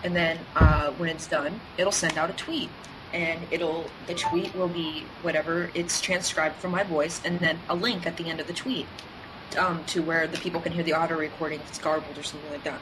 and 0.03 0.17
then 0.17 0.39
uh, 0.57 0.91
when 0.93 1.09
it's 1.09 1.27
done, 1.27 1.61
it'll 1.79 1.93
send 1.93 2.19
out 2.19 2.31
a 2.31 2.33
tweet. 2.33 2.71
And 3.13 3.41
it'll 3.51 3.87
the 4.07 4.15
tweet 4.15 4.55
will 4.55 4.69
be 4.69 5.05
whatever 5.23 5.71
it's 5.75 6.01
transcribed 6.01 6.57
from 6.57 6.71
my 6.71 6.83
voice, 6.83 7.21
and 7.25 7.39
then 7.41 7.59
a 7.69 7.75
link 7.75 8.07
at 8.07 8.17
the 8.17 8.29
end 8.29 8.41
of 8.41 8.47
the 8.47 8.53
tweet 8.53 8.87
um, 9.59 9.85
to 9.87 10.03
where 10.03 10.27
the 10.27 10.39
people 10.39 10.61
can 10.61 10.73
hear 10.73 10.85
the 10.85 10.95
audio 10.95 11.19
recording 11.19 11.61
if 11.61 11.69
it's 11.69 11.79
garbled 11.79 12.17
or 12.17 12.23
something 12.23 12.51
like 12.51 12.65
that. 12.65 12.81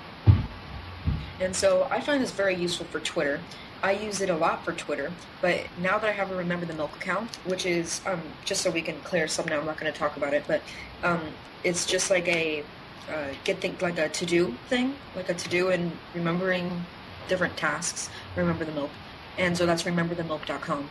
And 1.41 1.57
so 1.57 1.89
I 1.91 2.01
find 2.01 2.23
this 2.23 2.31
very 2.31 2.55
useful 2.55 2.87
for 2.87 3.01
Twitter. 3.01 3.41
I 3.83 3.93
use 3.93 4.21
it 4.21 4.29
a 4.29 4.37
lot 4.37 4.63
for 4.63 4.73
Twitter, 4.73 5.11
but 5.41 5.61
now 5.81 5.99
that 5.99 6.07
I 6.07 6.13
have 6.13 6.31
a 6.31 6.37
Remember 6.37 6.67
the 6.67 6.75
Milk 6.75 6.95
account, 6.97 7.35
which 7.47 7.65
is 7.65 8.03
um, 8.07 8.21
just 8.45 8.61
so 8.61 8.71
we 8.71 8.83
can 8.83 9.01
clear 9.01 9.27
something, 9.27 9.55
I'm 9.55 9.65
not 9.65 9.81
going 9.81 9.91
to 9.91 9.99
talk 9.99 10.19
about 10.19 10.35
it, 10.35 10.45
but 10.47 10.61
um, 11.03 11.21
it's 11.65 11.87
just 11.87 12.11
like 12.11 12.29
a 12.29 12.63
uh, 13.11 13.29
get 13.45 13.59
think 13.59 13.81
like 13.81 13.99
a 13.99 14.11
to 14.11 14.27
do 14.27 14.55
thing, 14.69 14.95
like 15.17 15.31
a 15.31 15.35
to 15.35 15.49
do 15.49 15.71
and 15.71 15.91
remembering 16.15 16.85
different 17.29 17.57
tasks. 17.57 18.11
Remember 18.37 18.67
the 18.67 18.73
Milk, 18.73 18.91
and 19.39 19.57
so 19.57 19.67
that's 19.67 19.83
rememberthemilk.com. 19.85 20.89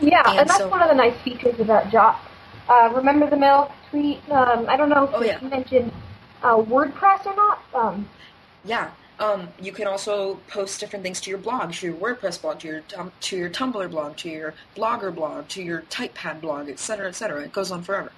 Yeah, 0.00 0.22
And 0.26 0.38
and, 0.40 0.48
that's 0.48 0.58
so- 0.58 0.68
one 0.68 0.82
of 0.82 0.88
the 0.88 0.94
nice 0.94 1.16
features 1.22 1.58
about 1.60 1.90
Jot. 1.90 2.20
Uh, 2.68 2.90
remember 2.94 3.28
the 3.28 3.36
milk 3.36 3.72
tweet? 3.90 4.20
Um, 4.30 4.66
I 4.68 4.76
don't 4.76 4.90
know 4.90 5.04
if 5.04 5.10
Oh, 5.14 5.20
you 5.20 5.28
yeah. 5.28 5.40
mentioned 5.40 5.90
uh, 6.42 6.56
WordPress 6.56 7.26
or 7.26 7.34
not. 7.34 7.62
Um, 7.74 8.08
Yeah. 8.64 8.90
Um, 9.20 9.48
you 9.60 9.72
can 9.72 9.88
also 9.88 10.36
post 10.46 10.78
different 10.78 11.02
things 11.02 11.20
to 11.22 11.30
your 11.30 11.40
blog, 11.40 11.72
to 11.72 11.86
your 11.88 11.96
WordPress 11.96 12.40
blog, 12.40 12.60
to 12.60 12.68
your 12.68 12.80
tum- 12.82 13.10
to 13.22 13.36
your 13.36 13.50
Tumblr 13.50 13.90
blog, 13.90 14.16
to 14.18 14.28
your 14.28 14.54
Blogger 14.76 15.12
blog, 15.12 15.48
to 15.48 15.62
your 15.62 15.80
TypePad 15.90 16.40
blog, 16.40 16.68
etc., 16.68 17.08
etc. 17.08 17.42
It 17.42 17.52
goes 17.52 17.72
on 17.72 17.82
forever. 17.82 18.12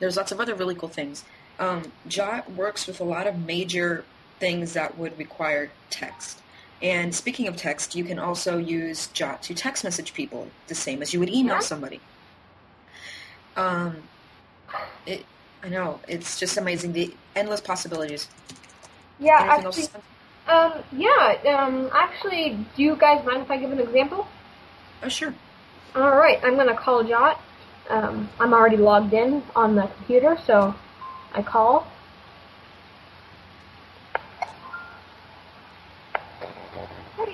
There's 0.00 0.16
lots 0.16 0.32
of 0.32 0.40
other 0.40 0.56
really 0.56 0.74
cool 0.74 0.88
things. 0.88 1.22
Um, 1.60 1.92
Jot 2.08 2.50
works 2.50 2.88
with 2.88 3.00
a 3.00 3.04
lot 3.04 3.28
of 3.28 3.38
major 3.38 4.04
things 4.40 4.72
that 4.72 4.98
would 4.98 5.16
require 5.18 5.70
text. 5.90 6.40
And 6.82 7.14
speaking 7.14 7.46
of 7.48 7.56
text, 7.56 7.94
you 7.94 8.04
can 8.04 8.18
also 8.18 8.58
use 8.58 9.08
Jot 9.08 9.42
to 9.44 9.54
text 9.54 9.84
message 9.84 10.14
people, 10.14 10.54
the 10.68 10.74
same 10.74 11.02
as 11.02 11.12
you 11.12 11.20
would 11.20 11.28
email 11.30 11.56
Yeah. 11.56 11.60
somebody. 11.60 12.00
Um, 13.56 14.10
it, 15.06 15.26
I 15.62 15.68
know 15.68 16.00
it's 16.08 16.38
just 16.38 16.56
amazing 16.56 16.92
the 16.92 17.14
endless 17.36 17.60
possibilities. 17.60 18.28
yeah, 19.18 19.38
Anything 19.38 19.64
actually, 19.66 19.88
um, 20.48 20.84
yeah, 20.92 21.36
um, 21.58 21.90
actually, 21.92 22.66
do 22.76 22.82
you 22.82 22.96
guys 22.96 23.24
mind 23.24 23.42
if 23.42 23.50
I 23.50 23.58
give 23.58 23.72
an 23.72 23.80
example? 23.80 24.26
Oh, 25.02 25.08
sure. 25.08 25.34
All 25.94 26.16
right, 26.16 26.38
I'm 26.44 26.56
gonna 26.56 26.76
call 26.76 27.04
Jot. 27.04 27.40
Um, 27.88 28.28
I'm 28.38 28.54
already 28.54 28.76
logged 28.76 29.12
in 29.12 29.42
on 29.56 29.74
the 29.74 29.82
computer, 29.82 30.38
so 30.46 30.74
I 31.34 31.42
call. 31.42 31.86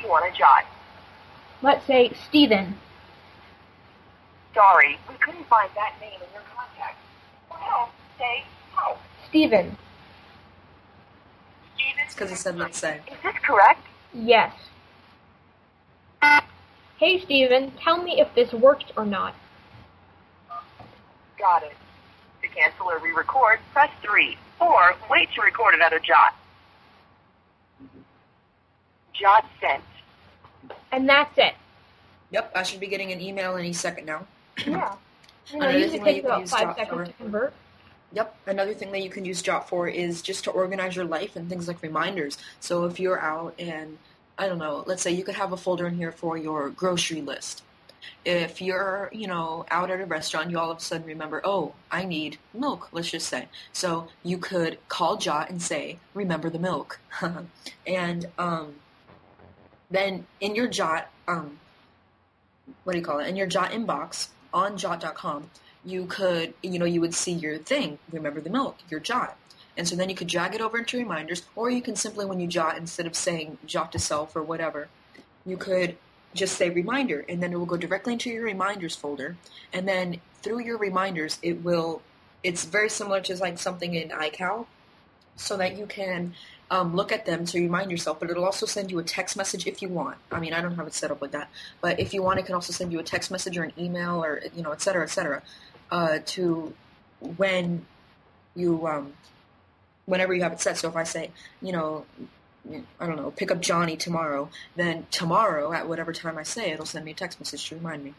Want 0.09 0.33
to 0.33 0.39
jot? 0.39 0.65
Let's 1.63 1.87
say 1.87 2.13
Stephen. 2.29 2.77
Sorry, 4.55 4.99
we 5.09 5.15
couldn't 5.17 5.47
find 5.47 5.71
that 5.75 5.95
name 6.01 6.15
in 6.15 6.33
your 6.33 6.43
contact. 6.55 6.99
For 7.49 7.59
help, 7.59 7.91
say 8.19 8.45
help. 8.75 8.99
Steven. 9.29 9.77
Steven, 11.75 12.05
because 12.09 12.33
it 12.33 12.37
said 12.37 12.57
let's 12.57 12.79
say. 12.79 13.01
is 13.11 13.19
this 13.23 13.35
correct? 13.43 13.87
Yes. 14.15 14.55
Hey, 16.99 17.21
Steven, 17.21 17.73
tell 17.73 18.03
me 18.03 18.21
if 18.21 18.35
this 18.35 18.55
worked 18.55 18.93
or 18.97 19.05
not. 19.05 19.35
Got 21.39 21.65
it. 21.65 21.75
To 22.43 22.49
cancel 22.49 22.87
or 22.87 22.99
re-record, 22.99 23.59
press 23.75 23.91
3. 24.03 24.39
Or 24.61 24.95
wait 25.11 25.29
to 25.35 25.43
record 25.43 25.75
another 25.75 25.99
jot. 25.99 26.35
Jot 29.13 29.45
sent. 29.61 29.83
And 30.97 31.07
that's 31.07 31.37
it. 31.37 31.55
Yep, 32.31 32.53
I 32.55 32.63
should 32.63 32.81
be 32.81 32.87
getting 32.87 33.13
an 33.13 33.21
email 33.21 33.57
any 33.57 33.75
second 33.75 34.07
now. 34.07 34.27
Yeah. 34.67 34.95
You 35.53 35.61
know, 35.61 35.67
Another 35.69 35.79
usually 35.79 35.99
thing 35.99 36.05
that 36.05 36.11
you 36.17 36.23
takes 36.23 36.25
can 36.25 36.31
about 36.31 36.41
use 36.41 36.51
five 36.51 36.61
Jot 36.63 36.77
seconds 36.77 36.99
for- 36.99 37.05
to 37.05 37.13
convert. 37.13 37.55
Yep. 38.15 38.37
Another 38.47 38.75
thing 38.75 38.91
that 38.91 39.03
you 39.05 39.11
can 39.11 39.25
use 39.25 39.43
Jot 39.43 39.69
for 39.69 39.87
is 39.87 40.21
just 40.21 40.43
to 40.43 40.51
organize 40.51 40.97
your 40.97 41.05
life 41.05 41.37
and 41.37 41.49
things 41.49 41.69
like 41.69 41.81
reminders. 41.83 42.37
So 42.59 42.85
if 42.87 42.99
you're 42.99 43.21
out 43.21 43.55
and 43.57 43.97
I 44.39 44.49
don't 44.49 44.59
know, 44.59 44.83
let's 44.89 45.03
say 45.03 45.13
you 45.13 45.23
could 45.23 45.37
have 45.37 45.53
a 45.53 45.57
folder 45.57 45.87
in 45.87 45.95
here 45.95 46.11
for 46.11 46.37
your 46.37 46.71
grocery 46.71 47.21
list. 47.21 47.63
If 48.25 48.61
you're, 48.61 49.09
you 49.13 49.29
know, 49.29 49.67
out 49.71 49.89
at 49.93 50.01
a 50.01 50.05
restaurant, 50.05 50.51
you 50.51 50.59
all 50.59 50.73
of 50.73 50.79
a 50.79 50.81
sudden 50.81 51.07
remember, 51.07 51.41
oh, 51.45 51.75
I 51.93 52.05
need 52.05 52.39
milk, 52.53 52.89
let's 52.91 53.11
just 53.13 53.29
say. 53.29 53.47
So 53.73 54.09
you 54.25 54.39
could 54.39 54.79
call 54.89 55.17
Jot 55.17 55.49
and 55.49 55.63
say, 55.63 56.01
remember 56.13 56.51
the 56.51 56.59
milk. 56.59 56.99
and 57.87 58.27
um, 58.37 58.75
then 59.91 60.27
in 60.41 60.55
your 60.55 60.69
Jot, 60.69 61.09
um, 61.29 61.59
what 62.85 62.93
do 62.93 62.99
you 62.99 63.05
call 63.05 63.21
it? 63.21 63.29
In 63.29 63.37
your 63.37 63.47
Jot 63.47 63.71
inbox 63.71 64.29
on 64.53 64.77
Jot.com, 64.77 65.51
you 65.85 66.07
could, 66.07 66.55
you 66.63 66.79
know, 66.79 66.85
you 66.85 67.01
would 67.01 67.15
see 67.15 67.33
your 67.33 67.59
thing, 67.59 67.99
remember 68.11 68.41
the 68.41 68.51
milk, 68.51 68.79
your 68.91 69.01
Jot. 69.01 69.37
And 69.77 69.87
so 69.87 69.95
then 69.95 70.09
you 70.09 70.15
could 70.15 70.27
drag 70.27 70.55
it 70.55 70.61
over 70.61 70.79
into 70.79 70.97
reminders, 70.97 71.43
or 71.55 71.71
you 71.71 71.83
can 71.83 71.97
simply, 71.97 72.25
when 72.25 72.41
you 72.41 72.47
Jot, 72.47 72.79
instead 72.79 73.07
of 73.07 73.15
saying 73.15 73.59
Jot 73.67 73.93
to 73.93 73.99
self 73.99 74.35
or 74.35 74.43
whatever, 74.43 74.89
you 75.45 75.57
could 75.57 75.97
just 76.35 76.57
say 76.57 76.71
reminder, 76.71 77.25
and 77.29 77.43
then 77.43 77.53
it 77.53 77.57
will 77.57 77.67
go 77.67 77.77
directly 77.77 78.15
into 78.15 78.31
your 78.31 78.45
reminders 78.45 78.97
folder. 78.97 79.37
And 79.73 79.87
then 79.87 80.21
through 80.43 80.61
your 80.61 80.79
reminders, 80.79 81.39
it 81.43 81.63
will, 81.63 82.03
it's 82.43 82.65
very 82.65 82.89
similar 82.89 83.21
to 83.23 83.37
like 83.37 83.59
something 83.59 83.95
in 83.95 84.09
iCal, 84.09 84.67
so 85.37 85.57
that 85.59 85.77
you 85.77 85.87
can 85.87 86.35
um, 86.71 86.97
look 86.97 87.13
at 87.13 87.27
them 87.27 87.45
to 87.47 87.61
remind 87.61 87.91
yourself, 87.91 88.19
but 88.21 88.31
it'll 88.31 88.45
also 88.45 88.67
send 88.67 88.91
you 88.91 88.99
a 88.99 89.03
text 89.03 89.37
message 89.37 89.67
if 89.67 89.83
you 89.83 89.89
want. 89.89 90.17
I 90.33 90.41
mean, 90.41 90.53
I 90.53 90.61
don't 90.61 90.75
have 90.77 90.87
it 90.87 90.95
set 90.95 91.11
up 91.11 91.23
like 91.23 91.33
that, 91.33 91.49
but 91.81 92.01
if 92.01 92.13
you 92.13 92.23
want, 92.23 92.39
it 92.39 92.47
can 92.47 92.55
also 92.55 92.73
send 92.73 92.93
you 92.93 92.99
a 92.99 93.03
text 93.03 93.31
message 93.31 93.57
or 93.57 93.65
an 93.65 93.73
email 93.79 94.25
or, 94.25 94.43
you 94.55 94.63
know, 94.63 94.73
et 94.73 94.81
cetera, 94.81 95.03
et 95.03 95.11
cetera, 95.11 95.43
uh, 95.91 96.19
to 96.27 96.73
when 97.21 97.87
you, 98.55 98.87
um, 98.87 99.13
whenever 100.07 100.35
you 100.35 100.43
have 100.43 100.53
it 100.53 100.61
set. 100.61 100.77
So 100.77 100.89
if 100.89 100.97
I 100.97 101.05
say, 101.05 101.31
you 101.63 101.73
know, 101.73 102.05
I 102.99 103.07
don't 103.07 103.17
know, 103.17 103.31
pick 103.31 103.53
up 103.53 103.61
Johnny 103.61 103.97
tomorrow, 103.97 104.49
then 104.75 105.07
tomorrow 105.13 105.73
at 105.73 105.89
whatever 105.89 106.13
time 106.13 106.37
I 106.37 106.43
say, 106.43 106.73
it'll 106.73 106.85
send 106.85 107.05
me 107.05 107.13
a 107.13 107.15
text 107.15 107.39
message 107.39 107.69
to 107.69 107.77
remind 107.77 108.03
me. 108.03 108.15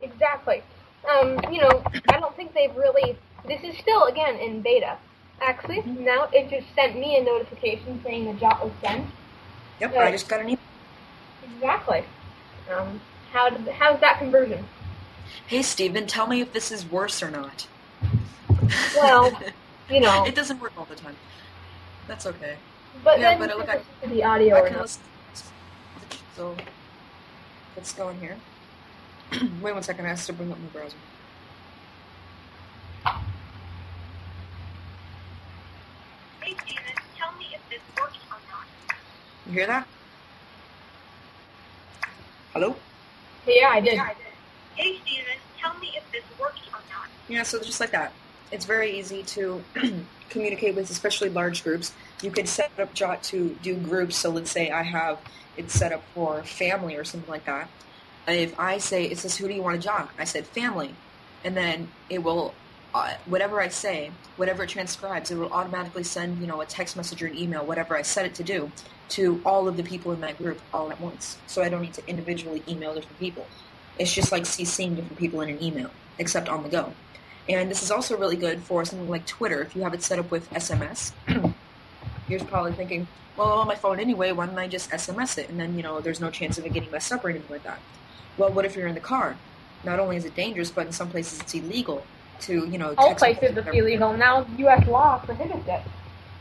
Exactly. 0.00 0.62
Um, 1.10 1.40
you 1.50 1.60
know, 1.60 1.82
I 2.08 2.20
don't 2.20 2.36
think 2.36 2.54
they've 2.54 2.74
really. 2.76 3.16
This 3.46 3.62
is 3.64 3.76
still 3.78 4.04
again 4.04 4.36
in 4.36 4.60
beta. 4.60 4.96
Actually, 5.40 5.82
now 5.82 6.28
it 6.32 6.50
just 6.50 6.66
sent 6.74 6.96
me 6.98 7.16
a 7.18 7.24
notification 7.24 8.00
saying 8.04 8.26
the 8.26 8.34
jot 8.34 8.62
was 8.62 8.72
sent. 8.82 9.06
Yep, 9.80 9.94
Yeah. 9.94 10.00
I 10.00 10.10
just 10.12 10.28
got 10.28 10.40
an 10.40 10.46
email. 10.48 10.58
Exactly. 11.54 12.04
Um, 12.70 13.00
how 13.32 13.48
did, 13.48 13.66
how's 13.68 14.00
that 14.00 14.18
conversion? 14.18 14.64
Hey, 15.46 15.62
Steven, 15.62 16.06
tell 16.06 16.26
me 16.26 16.40
if 16.40 16.52
this 16.52 16.70
is 16.70 16.84
worse 16.84 17.22
or 17.22 17.30
not. 17.30 17.66
Well, 18.96 19.32
You 19.88 20.00
know, 20.00 20.24
it 20.24 20.34
doesn't 20.34 20.60
work 20.60 20.72
all 20.76 20.84
the 20.84 20.94
time. 20.94 21.16
That's 22.06 22.26
okay. 22.26 22.56
but 23.02 23.18
yeah, 23.18 23.36
then 23.36 23.48
but 23.48 23.56
look, 23.58 23.68
I- 23.68 24.06
the 24.06 24.22
audio 24.24 24.56
I 24.56 24.68
can 24.68 24.80
listen. 24.80 25.02
So 26.36 26.56
let's 27.76 27.92
go 27.92 28.08
in 28.10 28.18
here. 28.20 28.36
Wait 29.62 29.72
one 29.72 29.82
second. 29.82 30.04
I 30.06 30.08
have 30.10 30.24
to 30.26 30.32
bring 30.32 30.50
up 30.52 30.58
my 30.58 30.68
browser. 30.68 30.96
Hey, 36.50 36.56
Steven, 36.66 37.02
tell 37.16 37.32
me 37.38 37.46
if 37.54 37.60
this 37.70 37.78
works 37.96 38.18
or 38.28 38.38
not. 38.50 38.96
You 39.46 39.52
hear 39.52 39.66
that? 39.68 39.86
Hello? 42.52 42.74
Yeah, 43.46 43.68
I 43.68 43.80
did. 43.80 43.96
Hey, 44.74 44.98
Steven, 45.04 45.24
tell 45.60 45.78
me 45.78 45.92
if 45.96 46.10
this 46.10 46.24
works 46.40 46.58
or 46.72 46.80
not. 46.90 47.06
Yeah, 47.28 47.44
so 47.44 47.60
just 47.60 47.78
like 47.78 47.92
that. 47.92 48.12
It's 48.50 48.64
very 48.64 48.98
easy 48.98 49.22
to 49.22 49.62
communicate 50.28 50.74
with, 50.74 50.90
especially 50.90 51.28
large 51.28 51.62
groups. 51.62 51.92
You 52.20 52.32
could 52.32 52.48
set 52.48 52.72
up 52.80 52.94
Jot 52.94 53.22
to 53.24 53.56
do 53.62 53.76
groups. 53.76 54.16
So 54.16 54.30
let's 54.30 54.50
say 54.50 54.72
I 54.72 54.82
have 54.82 55.20
it 55.56 55.70
set 55.70 55.92
up 55.92 56.02
for 56.14 56.42
family 56.42 56.96
or 56.96 57.04
something 57.04 57.30
like 57.30 57.44
that. 57.44 57.70
If 58.26 58.58
I 58.58 58.78
say, 58.78 59.04
it 59.04 59.18
says, 59.18 59.36
who 59.36 59.46
do 59.46 59.54
you 59.54 59.62
want 59.62 59.80
to 59.80 59.86
Jot? 59.86 60.10
I 60.18 60.24
said 60.24 60.48
family. 60.48 60.96
And 61.44 61.56
then 61.56 61.92
it 62.08 62.24
will, 62.24 62.54
uh, 62.94 63.14
whatever 63.26 63.60
I 63.60 63.68
say, 63.68 64.10
whatever 64.36 64.64
it 64.64 64.68
transcribes, 64.70 65.30
it 65.30 65.36
will 65.36 65.52
automatically 65.52 66.02
send, 66.02 66.40
you 66.40 66.46
know, 66.46 66.60
a 66.60 66.66
text 66.66 66.96
message 66.96 67.22
or 67.22 67.26
an 67.26 67.36
email, 67.36 67.64
whatever 67.64 67.96
I 67.96 68.02
set 68.02 68.26
it 68.26 68.34
to 68.36 68.42
do, 68.42 68.70
to 69.10 69.40
all 69.44 69.68
of 69.68 69.76
the 69.76 69.82
people 69.82 70.12
in 70.12 70.20
that 70.20 70.38
group 70.38 70.60
all 70.72 70.90
at 70.90 71.00
once. 71.00 71.38
So 71.46 71.62
I 71.62 71.68
don't 71.68 71.82
need 71.82 71.94
to 71.94 72.08
individually 72.08 72.62
email 72.68 72.94
different 72.94 73.18
people. 73.18 73.46
It's 73.98 74.12
just 74.12 74.32
like 74.32 74.44
CCing 74.44 74.96
different 74.96 75.18
people 75.18 75.40
in 75.40 75.50
an 75.50 75.62
email, 75.62 75.90
except 76.18 76.48
on 76.48 76.62
the 76.62 76.68
go. 76.68 76.92
And 77.48 77.70
this 77.70 77.82
is 77.82 77.90
also 77.90 78.16
really 78.16 78.36
good 78.36 78.62
for 78.62 78.84
something 78.84 79.08
like 79.08 79.26
Twitter. 79.26 79.60
If 79.62 79.76
you 79.76 79.82
have 79.82 79.94
it 79.94 80.02
set 80.02 80.18
up 80.18 80.30
with 80.30 80.50
SMS, 80.50 81.12
you're 82.28 82.44
probably 82.44 82.72
thinking, 82.72 83.06
well, 83.36 83.48
on 83.52 83.66
my 83.66 83.74
phone 83.74 84.00
anyway, 84.00 84.32
why 84.32 84.46
don't 84.46 84.58
I 84.58 84.68
just 84.68 84.90
SMS 84.90 85.38
it? 85.38 85.48
And 85.48 85.58
then, 85.58 85.76
you 85.76 85.82
know, 85.82 86.00
there's 86.00 86.20
no 86.20 86.30
chance 86.30 86.58
of 86.58 86.66
it 86.66 86.72
getting 86.72 86.90
messed 86.90 87.12
up 87.12 87.24
or 87.24 87.30
anything 87.30 87.50
like 87.50 87.64
that. 87.64 87.80
Well, 88.36 88.52
what 88.52 88.64
if 88.64 88.76
you're 88.76 88.86
in 88.86 88.94
the 88.94 89.00
car? 89.00 89.36
Not 89.82 89.98
only 89.98 90.16
is 90.16 90.24
it 90.24 90.34
dangerous, 90.34 90.70
but 90.70 90.86
in 90.86 90.92
some 90.92 91.08
places 91.08 91.40
it's 91.40 91.54
illegal 91.54 92.04
to, 92.42 92.66
you 92.66 92.78
know, 92.78 92.94
All 92.98 93.14
places 93.14 93.56
it's 93.56 93.68
illegal. 93.68 94.12
Now 94.16 94.46
U.S. 94.58 94.86
law 94.86 95.18
prohibits 95.18 95.66
it. 95.68 95.82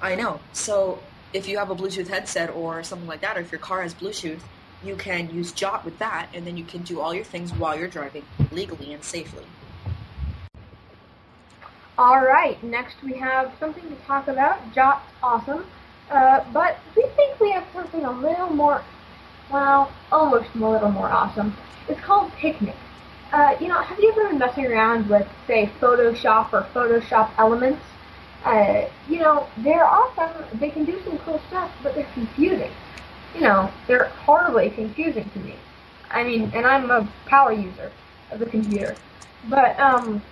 I 0.02 0.16
know. 0.16 0.40
So 0.54 1.02
if 1.34 1.48
you 1.48 1.58
have 1.58 1.70
a 1.70 1.76
Bluetooth 1.76 2.08
headset 2.08 2.50
or 2.50 2.84
something 2.84 3.08
like 3.08 3.22
that, 3.22 3.38
or 3.38 3.42
if 3.42 3.52
your 3.52 3.60
car 3.60 3.82
has 3.82 3.94
Bluetooth, 3.94 4.42
you 4.84 4.96
can 4.96 5.30
use 5.34 5.52
Jot 5.52 5.84
with 5.84 6.00
that, 6.00 6.30
and 6.34 6.48
then 6.48 6.56
you 6.58 6.64
can 6.64 6.84
do 6.84 7.02
all 7.02 7.14
your 7.14 7.24
things 7.24 7.52
while 7.54 7.78
you're 7.78 7.88
driving 7.88 8.24
legally 8.52 8.94
and 8.94 9.04
safely. 9.04 9.44
All 11.98 12.22
right, 12.22 12.62
next 12.64 13.04
we 13.04 13.14
have 13.18 13.52
something 13.60 13.84
to 13.90 13.96
talk 14.08 14.30
about. 14.30 14.74
Jot's 14.74 15.06
awesome, 15.22 15.66
uh, 16.10 16.46
but 16.54 16.80
we 16.96 17.04
think 17.18 17.40
we 17.42 17.52
have 17.52 17.66
something 17.74 18.06
a 18.06 18.12
little 18.12 18.50
more, 18.50 18.82
well, 19.52 19.92
almost 20.12 20.48
a 20.56 20.58
little 20.58 20.92
more 20.92 21.10
awesome. 21.10 21.56
It's 21.90 22.00
called 22.00 22.32
Picnik. 22.32 22.76
Uh, 23.32 23.56
you 23.60 23.68
know, 23.68 23.80
have 23.82 24.00
you 24.00 24.12
ever 24.12 24.30
been 24.30 24.40
messing 24.40 24.66
around 24.66 25.08
with, 25.08 25.28
say, 25.46 25.72
Photoshop 25.80 26.52
or 26.52 26.64
Photoshop 26.74 27.30
Elements? 27.38 27.82
Uh, 28.44 28.86
you 29.08 29.20
know, 29.20 29.48
they're 29.58 29.86
awesome. 29.86 30.46
They 30.60 30.70
can 30.72 30.86
do 30.86 31.00
some 31.04 31.18
cool 31.20 31.40
stuff, 31.48 31.72
but 31.84 31.94
they're 31.94 32.10
confusing. 32.14 32.72
You 33.36 33.42
know, 33.42 33.72
they're 33.88 34.06
horribly 34.06 34.72
confusing 34.72 35.30
to 35.32 35.40
me. 35.40 35.56
I 36.10 36.24
mean, 36.24 36.52
and 36.56 36.66
I'm 36.66 36.90
a 36.90 37.08
power 37.28 37.52
user 37.52 37.92
of 38.32 38.40
the 38.40 38.48
computer. 38.48 38.96
But, 39.48 39.80
um, 39.80 40.24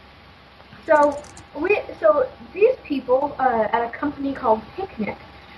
so 0.88 1.22
we 1.60 1.80
so 2.00 2.30
these 2.54 2.76
people 2.84 3.36
uh, 3.39 3.68
at 3.72 3.84
a 3.84 3.89
company 3.95 4.34
called 4.34 4.62
Picnik 4.76 5.18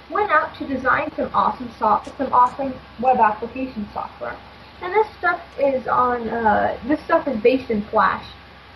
went 0.10 0.32
out 0.32 0.56
to 0.56 0.68
design 0.68 1.12
some 1.16 1.30
awesome 1.34 1.72
soft, 1.78 2.10
some 2.18 2.34
awesome 2.34 2.74
web 3.00 3.18
application 3.18 3.88
software. 3.94 4.36
And 4.82 4.93
this 4.93 5.07
stuff 5.17 5.41
is 5.59 5.88
on 5.88 6.30
uh, 6.30 6.80
this 6.88 6.99
stuff 7.03 7.27
is 7.27 7.41
based 7.41 7.69
in 7.69 7.84
Flash. 7.84 8.25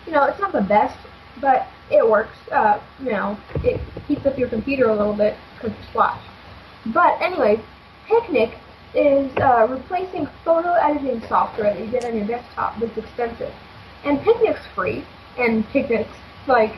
You 0.06 0.12
know, 0.12 0.24
it's 0.24 0.38
not 0.38 0.52
the 0.52 0.60
best, 0.60 0.98
but 1.40 1.66
it 1.90 2.08
works. 2.08 2.36
Uh, 2.52 2.80
you 3.00 3.10
know, 3.10 3.38
it 3.62 3.80
keeps 4.06 4.26
up 4.26 4.38
your 4.38 4.48
computer 4.48 4.88
a 4.88 4.96
little 4.96 5.14
bit 5.14 5.36
because 5.54 5.76
it's 5.78 5.90
Flash. 5.92 6.22
But 6.86 7.20
anyway, 7.22 7.62
Picnik 8.06 8.58
is 8.94 9.32
uh, 9.38 9.66
replacing 9.68 10.28
photo 10.44 10.74
editing 10.74 11.20
software 11.26 11.72
that 11.72 11.82
you 11.82 11.90
get 11.90 12.04
on 12.04 12.16
your 12.16 12.26
desktop 12.26 12.78
that's 12.78 12.96
expensive. 12.96 13.52
And 14.04 14.18
Picnik's 14.20 14.66
free, 14.74 15.04
and 15.38 15.64
Picnik's 15.68 16.16
like 16.46 16.76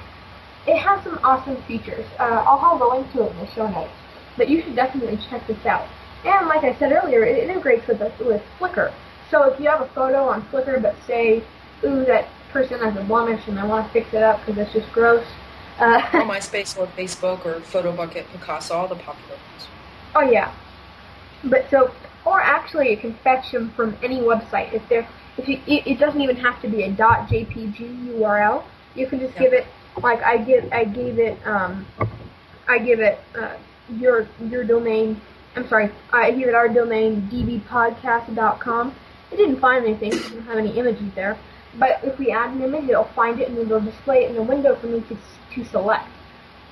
it 0.67 0.79
has 0.79 1.03
some 1.05 1.19
awesome 1.23 1.61
features. 1.65 2.07
Uh, 2.19 2.45
I'll 2.47 2.59
have 2.59 2.81
a 2.81 2.87
link 2.87 3.11
to 3.13 3.25
it 3.25 3.33
in 3.33 3.39
the 3.39 3.47
show 3.55 3.69
notes, 3.69 3.93
but 4.37 4.49
you 4.49 4.63
should 4.63 4.77
definitely 4.77 5.19
check 5.29 5.47
this 5.47 5.65
out. 5.67 5.89
And 6.25 6.49
like 6.49 6.65
I 6.65 6.77
said 6.79 6.93
earlier, 6.93 7.25
it 7.25 7.43
integrates 7.43 7.87
with 7.87 8.01
with 8.21 8.43
Flickr. 8.59 8.93
So 9.31 9.43
if 9.45 9.59
you 9.61 9.69
have 9.69 9.81
a 9.81 9.89
photo 9.89 10.29
on 10.29 10.43
Flickr, 10.49 10.81
but 10.81 10.95
say, 11.07 11.43
ooh, 11.85 12.05
that 12.05 12.29
person 12.53 12.79
has 12.81 12.97
a 12.97 13.03
blemish 13.05 13.47
and 13.49 13.59
I 13.59 13.65
want 13.67 13.87
to 13.87 13.93
fix 13.93 14.15
it 14.15 14.23
up 14.23 14.45
because 14.45 14.59
it's 14.59 14.73
just 14.73 14.93
gross. 14.93 15.27
Uh, 15.79 16.01
or 16.15 16.21
MySpace 16.23 16.77
or 16.79 16.87
Facebook 16.89 17.45
or 17.45 17.61
PhotoBucket, 17.61 18.25
Picasa, 18.33 18.71
all 18.75 18.89
the 18.89 18.95
popular 18.95 19.35
ones. 19.35 19.69
Oh 20.15 20.23
yeah. 20.23 20.55
But 21.45 21.69
so 21.71 21.93
or 22.25 22.41
actually 22.41 22.91
you 22.91 22.97
can 22.97 23.15
fetch 23.23 23.53
them 23.53 23.71
from 23.77 23.97
any 24.03 24.21
website. 24.21 24.73
If 24.73 24.89
they're 24.89 25.07
if 25.37 25.47
you, 25.49 25.61
it, 25.67 25.87
it 25.87 25.99
doesn't 25.99 26.21
even 26.21 26.37
have 26.37 26.61
to 26.63 26.69
be 26.69 26.85
a 26.85 26.91
.jpg 26.91 28.15
URL. 28.19 28.65
You 28.95 29.07
can 29.07 29.21
just 29.21 29.35
Yeah. 29.35 29.43
give 29.43 29.53
it 29.53 29.67
like 30.03 30.23
I 30.23 30.39
give 30.39 30.73
I 30.73 30.85
gave 30.85 31.19
it 31.19 31.39
um 31.47 31.87
I 32.69 32.79
give 32.79 33.01
it 33.01 33.19
uh, 33.39 33.57
your 33.91 34.27
your 34.49 34.65
domain. 34.65 35.21
I'm 35.57 35.69
sorry, 35.69 35.91
I 36.13 36.31
gave 36.31 36.49
it 36.49 36.55
our 36.55 36.69
domain 36.69 37.29
dbpodcast.com. 37.31 38.95
It 39.33 39.37
didn't 39.37 39.61
find 39.61 39.85
anything. 39.85 40.13
It 40.13 40.23
didn't 40.23 40.43
have 40.43 40.59
any 40.59 40.79
images 40.79 41.13
there. 41.15 41.39
But 41.79 42.01
if 42.03 42.19
we 42.19 42.31
add 42.31 42.51
an 42.55 42.63
image, 42.63 42.89
it'll 42.89 43.05
find 43.05 43.41
it 43.41 43.49
and 43.49 43.57
then 43.59 43.67
it'll 43.67 43.81
display 43.81 44.25
it 44.25 44.31
in 44.31 44.37
the 44.37 44.43
window 44.43 44.77
for 44.77 44.87
me 44.87 45.01
to 45.09 45.17
to 45.55 45.65
select. 45.71 46.09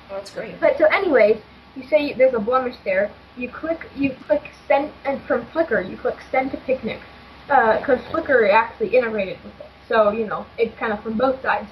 Oh, 0.09 0.15
that's 0.15 0.31
great. 0.31 0.59
But 0.59 0.77
so, 0.77 0.85
anyways, 0.85 1.41
you 1.75 1.83
say 1.87 2.13
there's 2.13 2.33
a 2.33 2.39
blemish 2.39 2.75
there. 2.83 3.11
You 3.37 3.49
click, 3.49 3.89
you 3.95 4.15
click 4.27 4.51
send, 4.67 4.91
and 5.03 5.21
from 5.23 5.45
Flickr, 5.47 5.87
you 5.89 5.97
click 5.97 6.17
send 6.31 6.51
to 6.51 6.57
Picnik, 6.57 6.99
because 7.47 7.99
Flickr 8.11 8.51
actually 8.51 8.95
integrated 8.95 9.37
with 9.43 9.59
it. 9.59 9.67
So 9.87 10.11
you 10.11 10.25
know, 10.25 10.45
it's 10.57 10.77
kind 10.79 10.93
of 10.93 11.01
from 11.03 11.17
both 11.17 11.41
sides, 11.41 11.67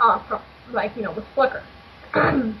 uh, 0.00 0.18
from 0.20 0.40
like 0.72 0.94
you 0.96 1.02
know 1.02 1.12
with 1.12 1.24
Flickr. 1.34 1.62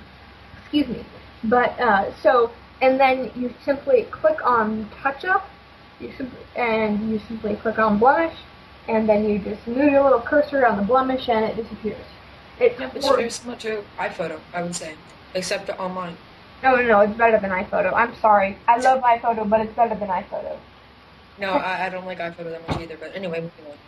Excuse 0.62 0.88
me. 0.88 1.04
But 1.44 1.78
uh, 1.78 2.14
so, 2.22 2.50
and 2.80 2.98
then 2.98 3.30
you 3.34 3.52
simply 3.64 4.04
click 4.04 4.44
on 4.44 4.88
Touch 5.02 5.24
Up, 5.24 5.48
you 6.00 6.12
simply, 6.16 6.38
and 6.56 7.10
you 7.10 7.20
simply 7.28 7.56
click 7.56 7.78
on 7.78 7.98
blemish, 7.98 8.36
and 8.88 9.08
then 9.08 9.28
you 9.28 9.38
just 9.38 9.66
move 9.66 9.90
your 9.90 10.04
little 10.04 10.20
cursor 10.20 10.66
on 10.66 10.76
the 10.76 10.82
blemish, 10.82 11.28
and 11.28 11.44
it 11.44 11.56
disappears. 11.56 12.04
It 12.58 12.76
It's 12.94 13.06
very 13.06 13.30
similar 13.30 13.58
to 13.60 13.84
iPhoto, 13.98 14.40
I 14.54 14.62
would 14.62 14.74
say, 14.74 14.94
except 15.34 15.66
the 15.66 15.78
online. 15.78 16.16
No, 16.62 16.74
no, 16.76 16.82
no, 16.82 17.00
it's 17.00 17.16
better 17.16 17.38
than 17.38 17.50
iPhoto. 17.50 17.92
I'm 17.94 18.14
sorry. 18.16 18.56
I 18.66 18.78
love 18.78 19.02
iPhoto, 19.02 19.48
but 19.48 19.60
it's 19.60 19.74
better 19.76 19.94
than 19.94 20.08
iPhoto. 20.08 20.56
No, 21.38 21.50
I, 21.52 21.86
I 21.86 21.88
don't 21.90 22.06
like 22.06 22.18
iPhoto 22.18 22.50
that 22.50 22.66
much 22.66 22.80
either. 22.80 22.96
But 22.96 23.14
anyway, 23.14 23.42
moving 23.42 23.66
on. 23.70 23.78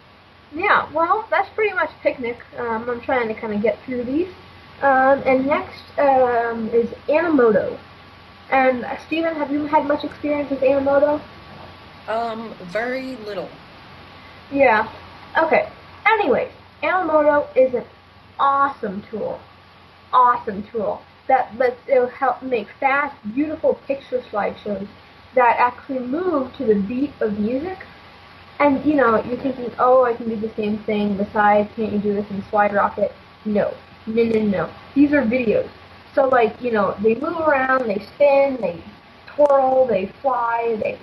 Yeah, 0.54 0.90
well, 0.92 1.26
that's 1.30 1.48
pretty 1.50 1.74
much 1.74 1.90
Picnik. 2.02 2.38
Um, 2.58 2.88
I'm 2.88 3.00
trying 3.00 3.28
to 3.28 3.34
kind 3.34 3.54
of 3.54 3.62
get 3.62 3.82
through 3.84 4.04
these. 4.04 4.28
Um, 4.82 5.22
and 5.26 5.46
next 5.46 5.82
um, 5.98 6.68
is 6.68 6.88
Animoto. 7.08 7.78
And 8.50 8.84
uh, 8.84 8.96
Steven, 9.06 9.34
have 9.34 9.50
you 9.50 9.66
had 9.66 9.86
much 9.86 10.04
experience 10.04 10.50
with 10.50 10.60
Animoto? 10.60 11.20
Um, 12.08 12.54
very 12.72 13.16
little. 13.16 13.48
Yeah. 14.50 14.90
Okay. 15.36 15.68
Anyways, 16.06 16.50
Animoto 16.82 17.46
is 17.54 17.74
an 17.74 17.84
awesome 18.40 19.02
tool. 19.10 19.38
Awesome 20.12 20.62
tool 20.72 21.02
that 21.28 21.56
lets 21.58 21.76
it'll 21.86 22.08
help 22.08 22.42
make 22.42 22.68
fast, 22.80 23.14
beautiful 23.34 23.74
picture 23.86 24.20
slideshows 24.32 24.88
that 25.34 25.56
actually 25.58 26.00
move 26.00 26.52
to 26.56 26.64
the 26.64 26.74
beat 26.74 27.12
of 27.20 27.38
music. 27.38 27.78
And 28.58 28.84
you 28.84 28.94
know, 28.94 29.22
you're 29.22 29.36
thinking, 29.36 29.70
oh, 29.78 30.04
I 30.04 30.14
can 30.14 30.28
do 30.28 30.36
the 30.36 30.52
same 30.54 30.78
thing. 30.78 31.16
Besides, 31.16 31.70
can't 31.76 31.92
you 31.92 31.98
do 31.98 32.14
this 32.14 32.28
in 32.30 32.42
Slide 32.50 32.74
Rocket? 32.74 33.12
No, 33.44 33.74
no, 34.06 34.22
no, 34.24 34.40
no. 34.40 34.70
These 34.94 35.12
are 35.12 35.22
videos. 35.22 35.68
So 36.14 36.26
like, 36.26 36.60
you 36.60 36.72
know, 36.72 36.96
they 37.02 37.14
move 37.14 37.38
around, 37.38 37.86
they 37.86 38.04
spin, 38.14 38.56
they 38.60 38.82
twirl, 39.26 39.86
they 39.86 40.06
fly, 40.22 40.76
they 40.82 40.98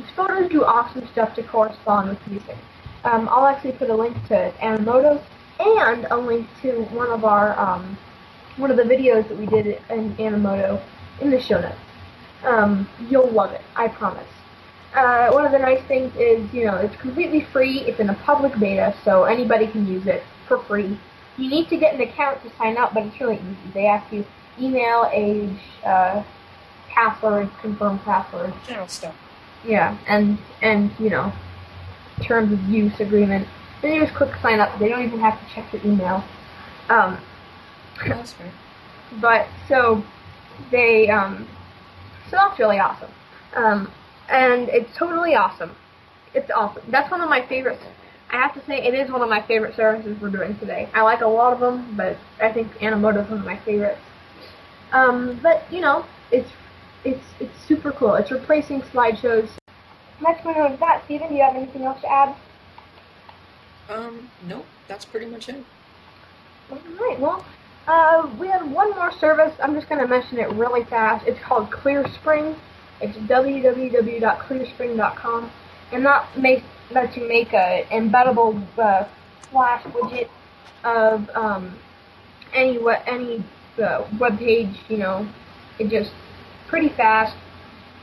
these 0.00 0.10
photos 0.16 0.50
do 0.50 0.64
awesome 0.64 1.06
stuff 1.08 1.34
to 1.34 1.42
correspond 1.42 2.10
with 2.10 2.26
music. 2.26 2.56
Um, 3.04 3.28
I'll 3.28 3.46
actually 3.46 3.72
put 3.72 3.90
a 3.90 3.94
link 3.94 4.16
to 4.28 4.52
Animoto 4.60 5.22
and 5.58 6.06
a 6.10 6.16
link 6.16 6.48
to 6.62 6.82
one 6.84 7.10
of 7.10 7.24
our 7.24 7.58
um, 7.58 7.98
one 8.56 8.70
of 8.70 8.76
the 8.76 8.82
videos 8.82 9.28
that 9.28 9.38
we 9.38 9.46
did 9.46 9.66
in 9.90 10.14
Animoto 10.16 10.82
in 11.20 11.30
the 11.30 11.40
show 11.40 11.60
notes. 11.60 11.78
Um, 12.44 12.88
you'll 13.08 13.30
love 13.30 13.52
it, 13.52 13.62
I 13.76 13.88
promise. 13.88 14.26
Uh, 14.94 15.30
one 15.30 15.44
of 15.44 15.52
the 15.52 15.58
nice 15.58 15.82
things 15.86 16.12
is, 16.16 16.52
you 16.52 16.64
know, 16.64 16.76
it's 16.76 16.96
completely 16.96 17.46
free. 17.52 17.80
It's 17.80 18.00
in 18.00 18.10
a 18.10 18.14
public 18.14 18.58
beta, 18.58 18.94
so 19.04 19.24
anybody 19.24 19.66
can 19.66 19.86
use 19.86 20.06
it 20.06 20.22
for 20.48 20.58
free. 20.64 20.98
You 21.36 21.48
need 21.48 21.68
to 21.68 21.76
get 21.76 21.94
an 21.94 22.00
account 22.00 22.42
to 22.42 22.50
sign 22.56 22.76
up, 22.76 22.92
but 22.92 23.04
it's 23.04 23.20
really 23.20 23.36
easy. 23.36 23.72
They 23.72 23.86
ask 23.86 24.12
you 24.12 24.24
email, 24.58 25.08
age, 25.12 25.58
uh, 25.84 26.22
password, 26.88 27.50
confirm 27.60 27.98
password. 28.00 28.52
General 28.66 28.88
stuff. 28.88 29.14
Yeah, 29.64 29.96
and 30.06 30.38
and 30.62 30.90
you 30.98 31.10
know, 31.10 31.32
terms 32.22 32.52
of 32.52 32.62
use 32.68 32.98
agreement. 33.00 33.46
Then 33.82 33.94
you 33.94 34.00
just 34.02 34.14
click 34.14 34.34
sign 34.42 34.60
up. 34.60 34.78
They 34.78 34.88
don't 34.88 35.02
even 35.02 35.20
have 35.20 35.38
to 35.40 35.54
check 35.54 35.72
your 35.72 35.82
email. 35.84 36.24
Um, 36.88 37.18
That's 38.06 38.32
fair. 38.32 38.52
but 39.20 39.46
so 39.68 40.02
they 40.70 41.08
um, 41.08 41.46
so 42.30 42.36
that's 42.36 42.58
really 42.58 42.78
awesome. 42.78 43.10
Um, 43.54 43.90
and 44.28 44.68
it's 44.68 44.94
totally 44.96 45.34
awesome. 45.34 45.74
It's 46.34 46.50
awesome. 46.50 46.82
That's 46.88 47.10
one 47.10 47.20
of 47.20 47.28
my 47.28 47.44
favorites. 47.46 47.82
I 48.32 48.36
have 48.36 48.54
to 48.54 48.64
say, 48.64 48.80
it 48.86 48.94
is 48.94 49.10
one 49.10 49.22
of 49.22 49.28
my 49.28 49.42
favorite 49.42 49.74
services 49.74 50.16
we're 50.20 50.30
doing 50.30 50.56
today. 50.58 50.88
I 50.94 51.02
like 51.02 51.20
a 51.20 51.26
lot 51.26 51.52
of 51.52 51.58
them, 51.58 51.96
but 51.96 52.16
I 52.40 52.52
think 52.52 52.72
Animoto 52.78 53.24
is 53.24 53.28
one 53.28 53.40
of 53.40 53.44
my 53.44 53.56
favorites. 53.58 53.98
Um, 54.92 55.40
but 55.42 55.64
you 55.70 55.80
know, 55.80 56.04
it's 56.30 56.48
it's 57.04 57.24
it's 57.40 57.52
super 57.66 57.92
cool. 57.92 58.14
It's 58.14 58.30
replacing 58.30 58.82
slideshows. 58.82 59.48
Next 60.20 60.44
one 60.44 60.56
is 60.72 60.78
that. 60.80 61.02
Steven, 61.04 61.28
do 61.28 61.34
you 61.34 61.42
have 61.42 61.56
anything 61.56 61.84
else 61.84 62.00
to 62.02 62.10
add? 62.10 62.34
Um, 63.88 64.30
nope, 64.46 64.66
that's 64.86 65.04
pretty 65.04 65.26
much 65.26 65.48
it. 65.48 65.64
Alright, 66.70 67.18
well, 67.18 67.44
uh, 67.88 68.30
we 68.38 68.46
have 68.48 68.70
one 68.70 68.90
more 68.90 69.10
service. 69.10 69.52
I'm 69.60 69.74
just 69.74 69.88
going 69.88 70.00
to 70.00 70.06
mention 70.06 70.38
it 70.38 70.48
really 70.52 70.84
fast. 70.84 71.26
It's 71.26 71.40
called 71.40 71.70
ClearSpring. 71.70 72.54
It's 73.00 73.16
www.clearspring.com. 73.18 75.50
And 75.92 76.06
that 76.06 76.38
makes, 76.38 76.62
lets 76.92 77.16
you 77.16 77.26
make 77.26 77.52
a 77.52 77.84
embeddable 77.90 78.64
uh, 78.78 79.08
flash 79.50 79.82
widget 79.84 80.28
of 80.84 81.28
um, 81.30 81.76
any 82.54 82.78
we- 82.78 82.94
any 83.06 83.42
uh, 83.82 84.04
web 84.20 84.38
page, 84.38 84.78
you 84.88 84.98
know. 84.98 85.26
It 85.80 85.88
just 85.88 86.12
pretty 86.70 86.88
fast, 86.88 87.36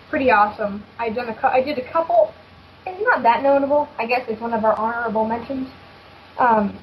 pretty 0.09 0.29
awesome. 0.29 0.83
I 0.99 1.09
done 1.09 1.29
a 1.29 1.47
I 1.47 1.61
did 1.63 1.77
a 1.79 1.91
couple. 1.91 2.33
It's 2.85 3.01
not 3.03 3.23
that 3.23 3.41
notable. 3.41 3.89
I 3.97 4.05
guess 4.05 4.25
it's 4.29 4.39
one 4.39 4.53
of 4.53 4.63
our 4.63 4.77
honorable 4.77 5.25
mentions. 5.25 5.69
Um, 6.37 6.77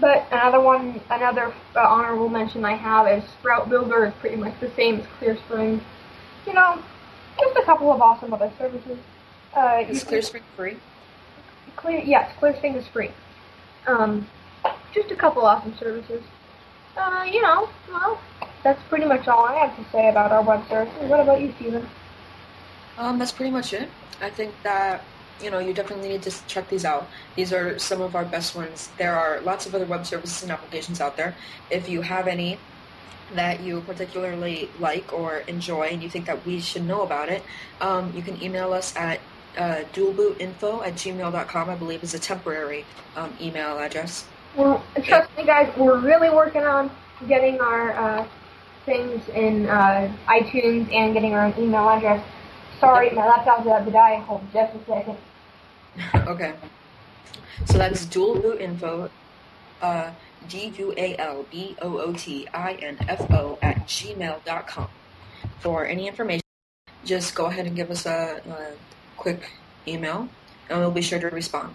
but 0.00 0.26
another 0.30 0.60
one, 0.60 1.00
another 1.10 1.52
uh, 1.74 1.80
honorable 1.80 2.28
mention 2.28 2.64
I 2.64 2.74
have 2.76 3.08
is 3.08 3.28
Sprout 3.40 3.68
Builder 3.68 4.06
is 4.06 4.14
pretty 4.20 4.36
much 4.36 4.54
the 4.60 4.70
same 4.76 5.00
as 5.00 5.06
ClearSpring. 5.20 5.80
You 6.46 6.54
know, 6.54 6.80
just 7.40 7.56
a 7.56 7.64
couple 7.64 7.92
of 7.92 8.00
awesome 8.00 8.32
other 8.32 8.52
services. 8.58 8.98
Uh, 9.56 9.82
Is 9.88 10.00
you 10.00 10.06
can- 10.06 10.18
ClearSpring 10.18 10.42
free? 10.56 10.76
Clear, 11.76 12.00
yes, 12.04 12.30
ClearSpring 12.40 12.76
is 12.76 12.86
free. 12.88 13.10
Um, 13.86 14.26
just 14.94 15.10
a 15.10 15.16
couple 15.16 15.44
awesome 15.44 15.74
services. 15.78 16.22
Uh, 16.96 17.24
you 17.30 17.40
know, 17.42 17.68
well, 17.90 18.20
that's 18.62 18.82
pretty 18.88 19.04
much 19.04 19.28
all 19.28 19.44
I 19.44 19.54
have 19.66 19.76
to 19.76 19.90
say 19.90 20.08
about 20.08 20.32
our 20.32 20.42
web 20.42 20.68
services. 20.68 21.08
What 21.08 21.20
about 21.20 21.40
you, 21.40 21.52
Steven? 21.56 21.88
Um, 22.96 23.18
that's 23.18 23.32
pretty 23.32 23.50
much 23.50 23.72
it. 23.72 23.88
I 24.20 24.30
think 24.30 24.54
that 24.62 25.04
you 25.42 25.50
know 25.50 25.58
you 25.58 25.72
definitely 25.72 26.08
need 26.08 26.22
to 26.22 26.46
check 26.46 26.68
these 26.68 26.84
out. 26.84 27.08
These 27.36 27.52
are 27.52 27.78
some 27.78 28.00
of 28.00 28.16
our 28.16 28.24
best 28.24 28.56
ones. 28.56 28.90
There 28.98 29.14
are 29.14 29.40
lots 29.42 29.66
of 29.66 29.74
other 29.74 29.86
web 29.86 30.04
services 30.04 30.42
and 30.42 30.50
applications 30.50 31.00
out 31.00 31.16
there. 31.16 31.34
If 31.70 31.88
you 31.88 32.02
have 32.02 32.26
any 32.26 32.58
that 33.34 33.60
you 33.60 33.82
particularly 33.82 34.70
like 34.80 35.12
or 35.12 35.38
enjoy 35.48 35.82
and 35.82 36.02
you 36.02 36.08
think 36.08 36.26
that 36.26 36.44
we 36.46 36.60
should 36.60 36.84
know 36.84 37.02
about 37.02 37.28
it, 37.28 37.42
um, 37.80 38.12
you 38.16 38.22
can 38.22 38.42
email 38.42 38.72
us 38.72 38.96
at 38.96 39.20
uh, 39.56 39.84
dualbootinfo 39.92 40.86
at 40.86 40.94
gmail.com, 40.94 41.70
I 41.70 41.74
believe 41.74 42.02
is 42.02 42.14
a 42.14 42.18
temporary 42.18 42.84
um, 43.16 43.32
email 43.40 43.78
address. 43.78 44.26
Well, 44.56 44.82
trust 45.02 45.36
me, 45.36 45.44
guys, 45.44 45.72
we're 45.76 45.98
really 45.98 46.30
working 46.30 46.64
on 46.64 46.90
getting 47.26 47.60
our 47.60 47.92
uh, 47.92 48.26
things 48.88 49.22
in 49.34 49.68
uh, 49.68 50.10
iTunes 50.26 50.90
and 50.92 51.12
getting 51.12 51.34
our 51.34 51.44
own 51.46 51.54
email 51.58 51.88
address. 51.88 52.24
Sorry, 52.80 53.10
my 53.10 53.26
laptop's 53.26 53.66
about 53.66 53.84
to 53.84 53.90
die. 53.90 54.16
Hold 54.20 54.42
just 54.52 54.74
a 54.74 54.78
second. 54.86 55.18
okay. 56.26 56.54
So 57.66 57.76
that's 57.76 58.06
dualbootinfo, 58.06 59.10
uh, 59.82 60.10
D-U-A-L-B-O-O-T-I-N-F-O 60.48 61.18
at 63.62 63.86
gmail.com. 63.86 64.88
For 65.60 65.86
any 65.86 66.08
information, 66.08 66.42
just 67.04 67.34
go 67.34 67.46
ahead 67.46 67.66
and 67.66 67.74
give 67.76 67.90
us 67.90 68.06
a, 68.06 68.40
a 68.48 68.72
quick 69.16 69.50
email, 69.86 70.28
and 70.70 70.78
we'll 70.78 70.92
be 70.92 71.02
sure 71.02 71.18
to 71.18 71.26
respond. 71.28 71.74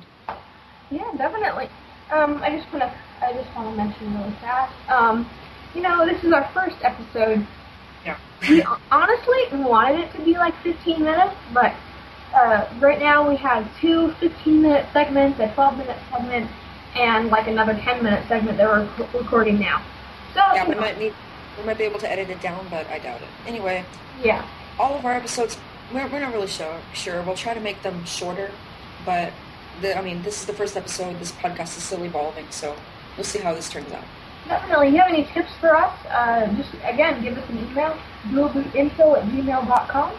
Yeah, 0.90 1.12
definitely. 1.18 1.70
Um, 2.12 2.42
I 2.42 2.50
just 2.56 2.72
want 2.72 2.84
to, 2.84 2.94
I 3.26 3.34
just 3.34 3.54
want 3.56 3.70
to 3.70 3.76
mention 3.76 4.18
really 4.18 4.32
fast. 4.40 4.74
Um, 4.90 5.30
you 5.74 5.82
know, 5.82 6.06
this 6.06 6.24
is 6.24 6.32
our 6.32 6.50
first 6.54 6.78
episode. 6.82 7.46
Yeah. 8.06 8.18
We 8.50 8.64
honestly 8.92 9.44
wanted 9.54 10.02
it 10.02 10.12
to 10.14 10.22
be 10.22 10.34
like 10.34 10.56
15 10.64 11.04
minutes, 11.04 11.36
but 11.54 11.74
uh, 12.34 12.68
right 12.80 13.00
now 13.00 13.28
we 13.28 13.36
have 13.38 13.68
two 13.80 14.14
15-minute 14.20 14.88
segments, 14.94 15.40
a 15.40 15.48
12-minute 15.50 15.98
segment, 16.12 16.50
and 16.96 17.30
like 17.30 17.48
another 17.48 17.74
10-minute 17.74 18.28
segment 18.28 18.58
that 18.58 18.68
we're 18.68 18.86
rec- 18.98 19.14
recording 19.14 19.60
now. 19.60 19.82
So, 20.34 20.42
Yeah, 20.54 20.68
we 20.68 20.76
might 20.76 20.98
need, 21.00 21.14
we 21.58 21.64
might 21.66 21.78
be 21.78 21.84
able 21.84 22.00
to 22.00 22.12
edit 22.12 22.30
it 22.30 22.42
down, 22.42 22.66
but 22.70 22.88
I 22.88 23.00
doubt 23.00 23.22
it. 23.22 23.28
Anyway, 23.48 23.86
yeah. 24.24 24.48
all 24.80 24.96
of 24.96 25.06
our 25.06 25.14
episodes 25.14 25.58
we're, 25.94 26.08
we're 26.08 26.20
not 26.20 26.34
really 26.34 26.48
sure. 26.48 26.80
Sure, 26.94 27.22
we'll 27.22 27.36
try 27.36 27.54
to 27.54 27.60
make 27.60 27.82
them 27.82 28.04
shorter, 28.06 28.52
but 29.06 29.32
the, 29.82 29.98
I 29.98 30.02
mean, 30.02 30.22
this 30.24 30.40
is 30.42 30.46
the 30.46 30.54
first 30.54 30.76
episode. 30.76 31.20
This 31.20 31.32
podcast 31.32 31.78
is 31.78 31.84
still 31.84 32.04
evolving, 32.04 32.46
so 32.50 32.76
we'll 33.18 33.24
see 33.24 33.40
how 33.40 33.54
this 33.54 33.70
turns 33.70 33.92
out. 33.92 34.04
Definitely. 34.48 34.90
You 34.90 34.98
have 34.98 35.10
any 35.10 35.24
tips 35.34 35.52
for 35.60 35.76
us, 35.76 35.94
uh, 36.10 36.48
just 36.56 36.74
again 36.84 37.24
give 37.24 37.38
us 37.38 37.50
an 37.50 37.60
email, 37.60 37.98
dualbootinfo 38.28 39.18
at 39.18 39.24
gmail.com. 39.30 40.14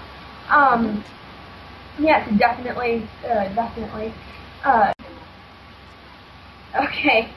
Um, 0.48 1.04
yes, 1.98 2.28
definitely, 2.38 3.06
uh, 3.24 3.48
definitely. 3.54 4.14
Uh, 4.64 4.92
okay. 6.84 7.28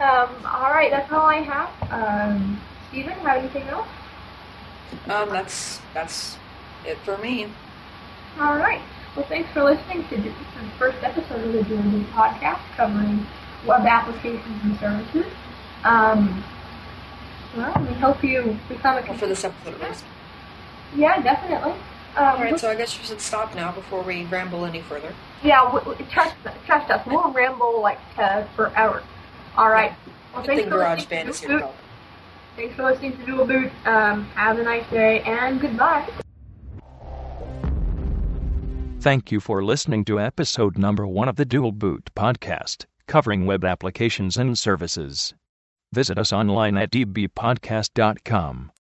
Um, 0.00 0.34
all 0.46 0.70
right, 0.72 0.90
that's 0.90 1.10
all 1.12 1.26
I 1.26 1.36
have. 1.42 1.70
Um, 1.92 2.60
Steven, 2.88 3.12
have 3.12 3.38
anything 3.38 3.62
else? 3.68 3.88
Um, 5.08 5.30
that's 5.30 5.80
that's 5.94 6.36
it 6.84 6.98
for 7.04 7.16
me. 7.18 7.46
All 8.40 8.56
right. 8.56 8.82
Well, 9.14 9.26
thanks 9.28 9.50
for 9.52 9.62
listening 9.62 10.08
to 10.08 10.16
the 10.16 10.32
first 10.78 10.98
episode 11.02 11.44
of 11.46 11.52
the 11.52 11.62
Dual 11.64 11.82
Boot 11.82 12.06
podcast 12.10 12.60
covering 12.76 13.26
web 13.66 13.86
applications 13.86 14.64
and 14.64 14.78
services. 14.80 15.26
Um, 15.84 16.44
well, 17.56 17.74
we 17.86 17.94
hope 17.94 18.22
you 18.24 18.58
become 18.68 18.98
a 18.98 19.02
Well, 19.02 19.14
for 19.16 19.26
this 19.26 19.44
episode, 19.44 19.80
at 19.80 19.88
least. 19.90 20.04
Yeah, 20.96 21.20
definitely. 21.22 21.72
Um, 21.72 22.24
All 22.24 22.36
right, 22.38 22.58
so 22.58 22.70
I 22.70 22.74
guess 22.74 22.98
we 22.98 23.04
should 23.04 23.20
stop 23.20 23.54
now 23.54 23.72
before 23.72 24.02
we 24.02 24.24
ramble 24.26 24.64
any 24.66 24.82
further. 24.82 25.14
yeah, 25.42 25.62
w- 25.64 25.84
w- 25.84 26.06
trust, 26.10 26.34
trust 26.66 26.90
us. 26.90 27.06
We'll 27.06 27.30
ramble 27.32 27.80
like 27.80 27.98
uh, 28.18 28.44
for 28.54 28.68
hours. 28.76 29.02
All 29.56 29.70
right. 29.70 29.92
Well, 30.34 30.42
thanks 30.44 30.64
for 30.64 30.70
Garage 30.70 31.00
listening 31.00 31.08
Band 31.10 31.26
to 31.26 31.30
is 31.30 31.40
here 31.40 31.48
Dual 31.48 31.60
Boot. 31.60 31.70
Thanks 32.56 32.74
for 32.76 32.82
listening 32.84 33.16
to 33.18 33.24
Dual 33.26 33.46
Boot. 33.46 33.70
Um, 33.86 34.24
have 34.34 34.58
a 34.58 34.62
nice 34.62 34.88
day 34.90 35.20
and 35.20 35.60
goodbye. 35.60 36.08
Thank 39.00 39.32
you 39.32 39.40
for 39.40 39.64
listening 39.64 40.04
to 40.04 40.20
episode 40.20 40.78
number 40.78 41.06
one 41.06 41.28
of 41.28 41.36
the 41.36 41.44
Dual 41.44 41.72
Boot 41.72 42.10
podcast, 42.14 42.84
covering 43.08 43.46
web 43.46 43.64
applications 43.64 44.36
and 44.36 44.56
services. 44.58 45.34
Visit 45.92 46.18
us 46.18 46.32
online 46.32 46.78
at 46.78 46.90
dbpodcast.com. 46.90 48.72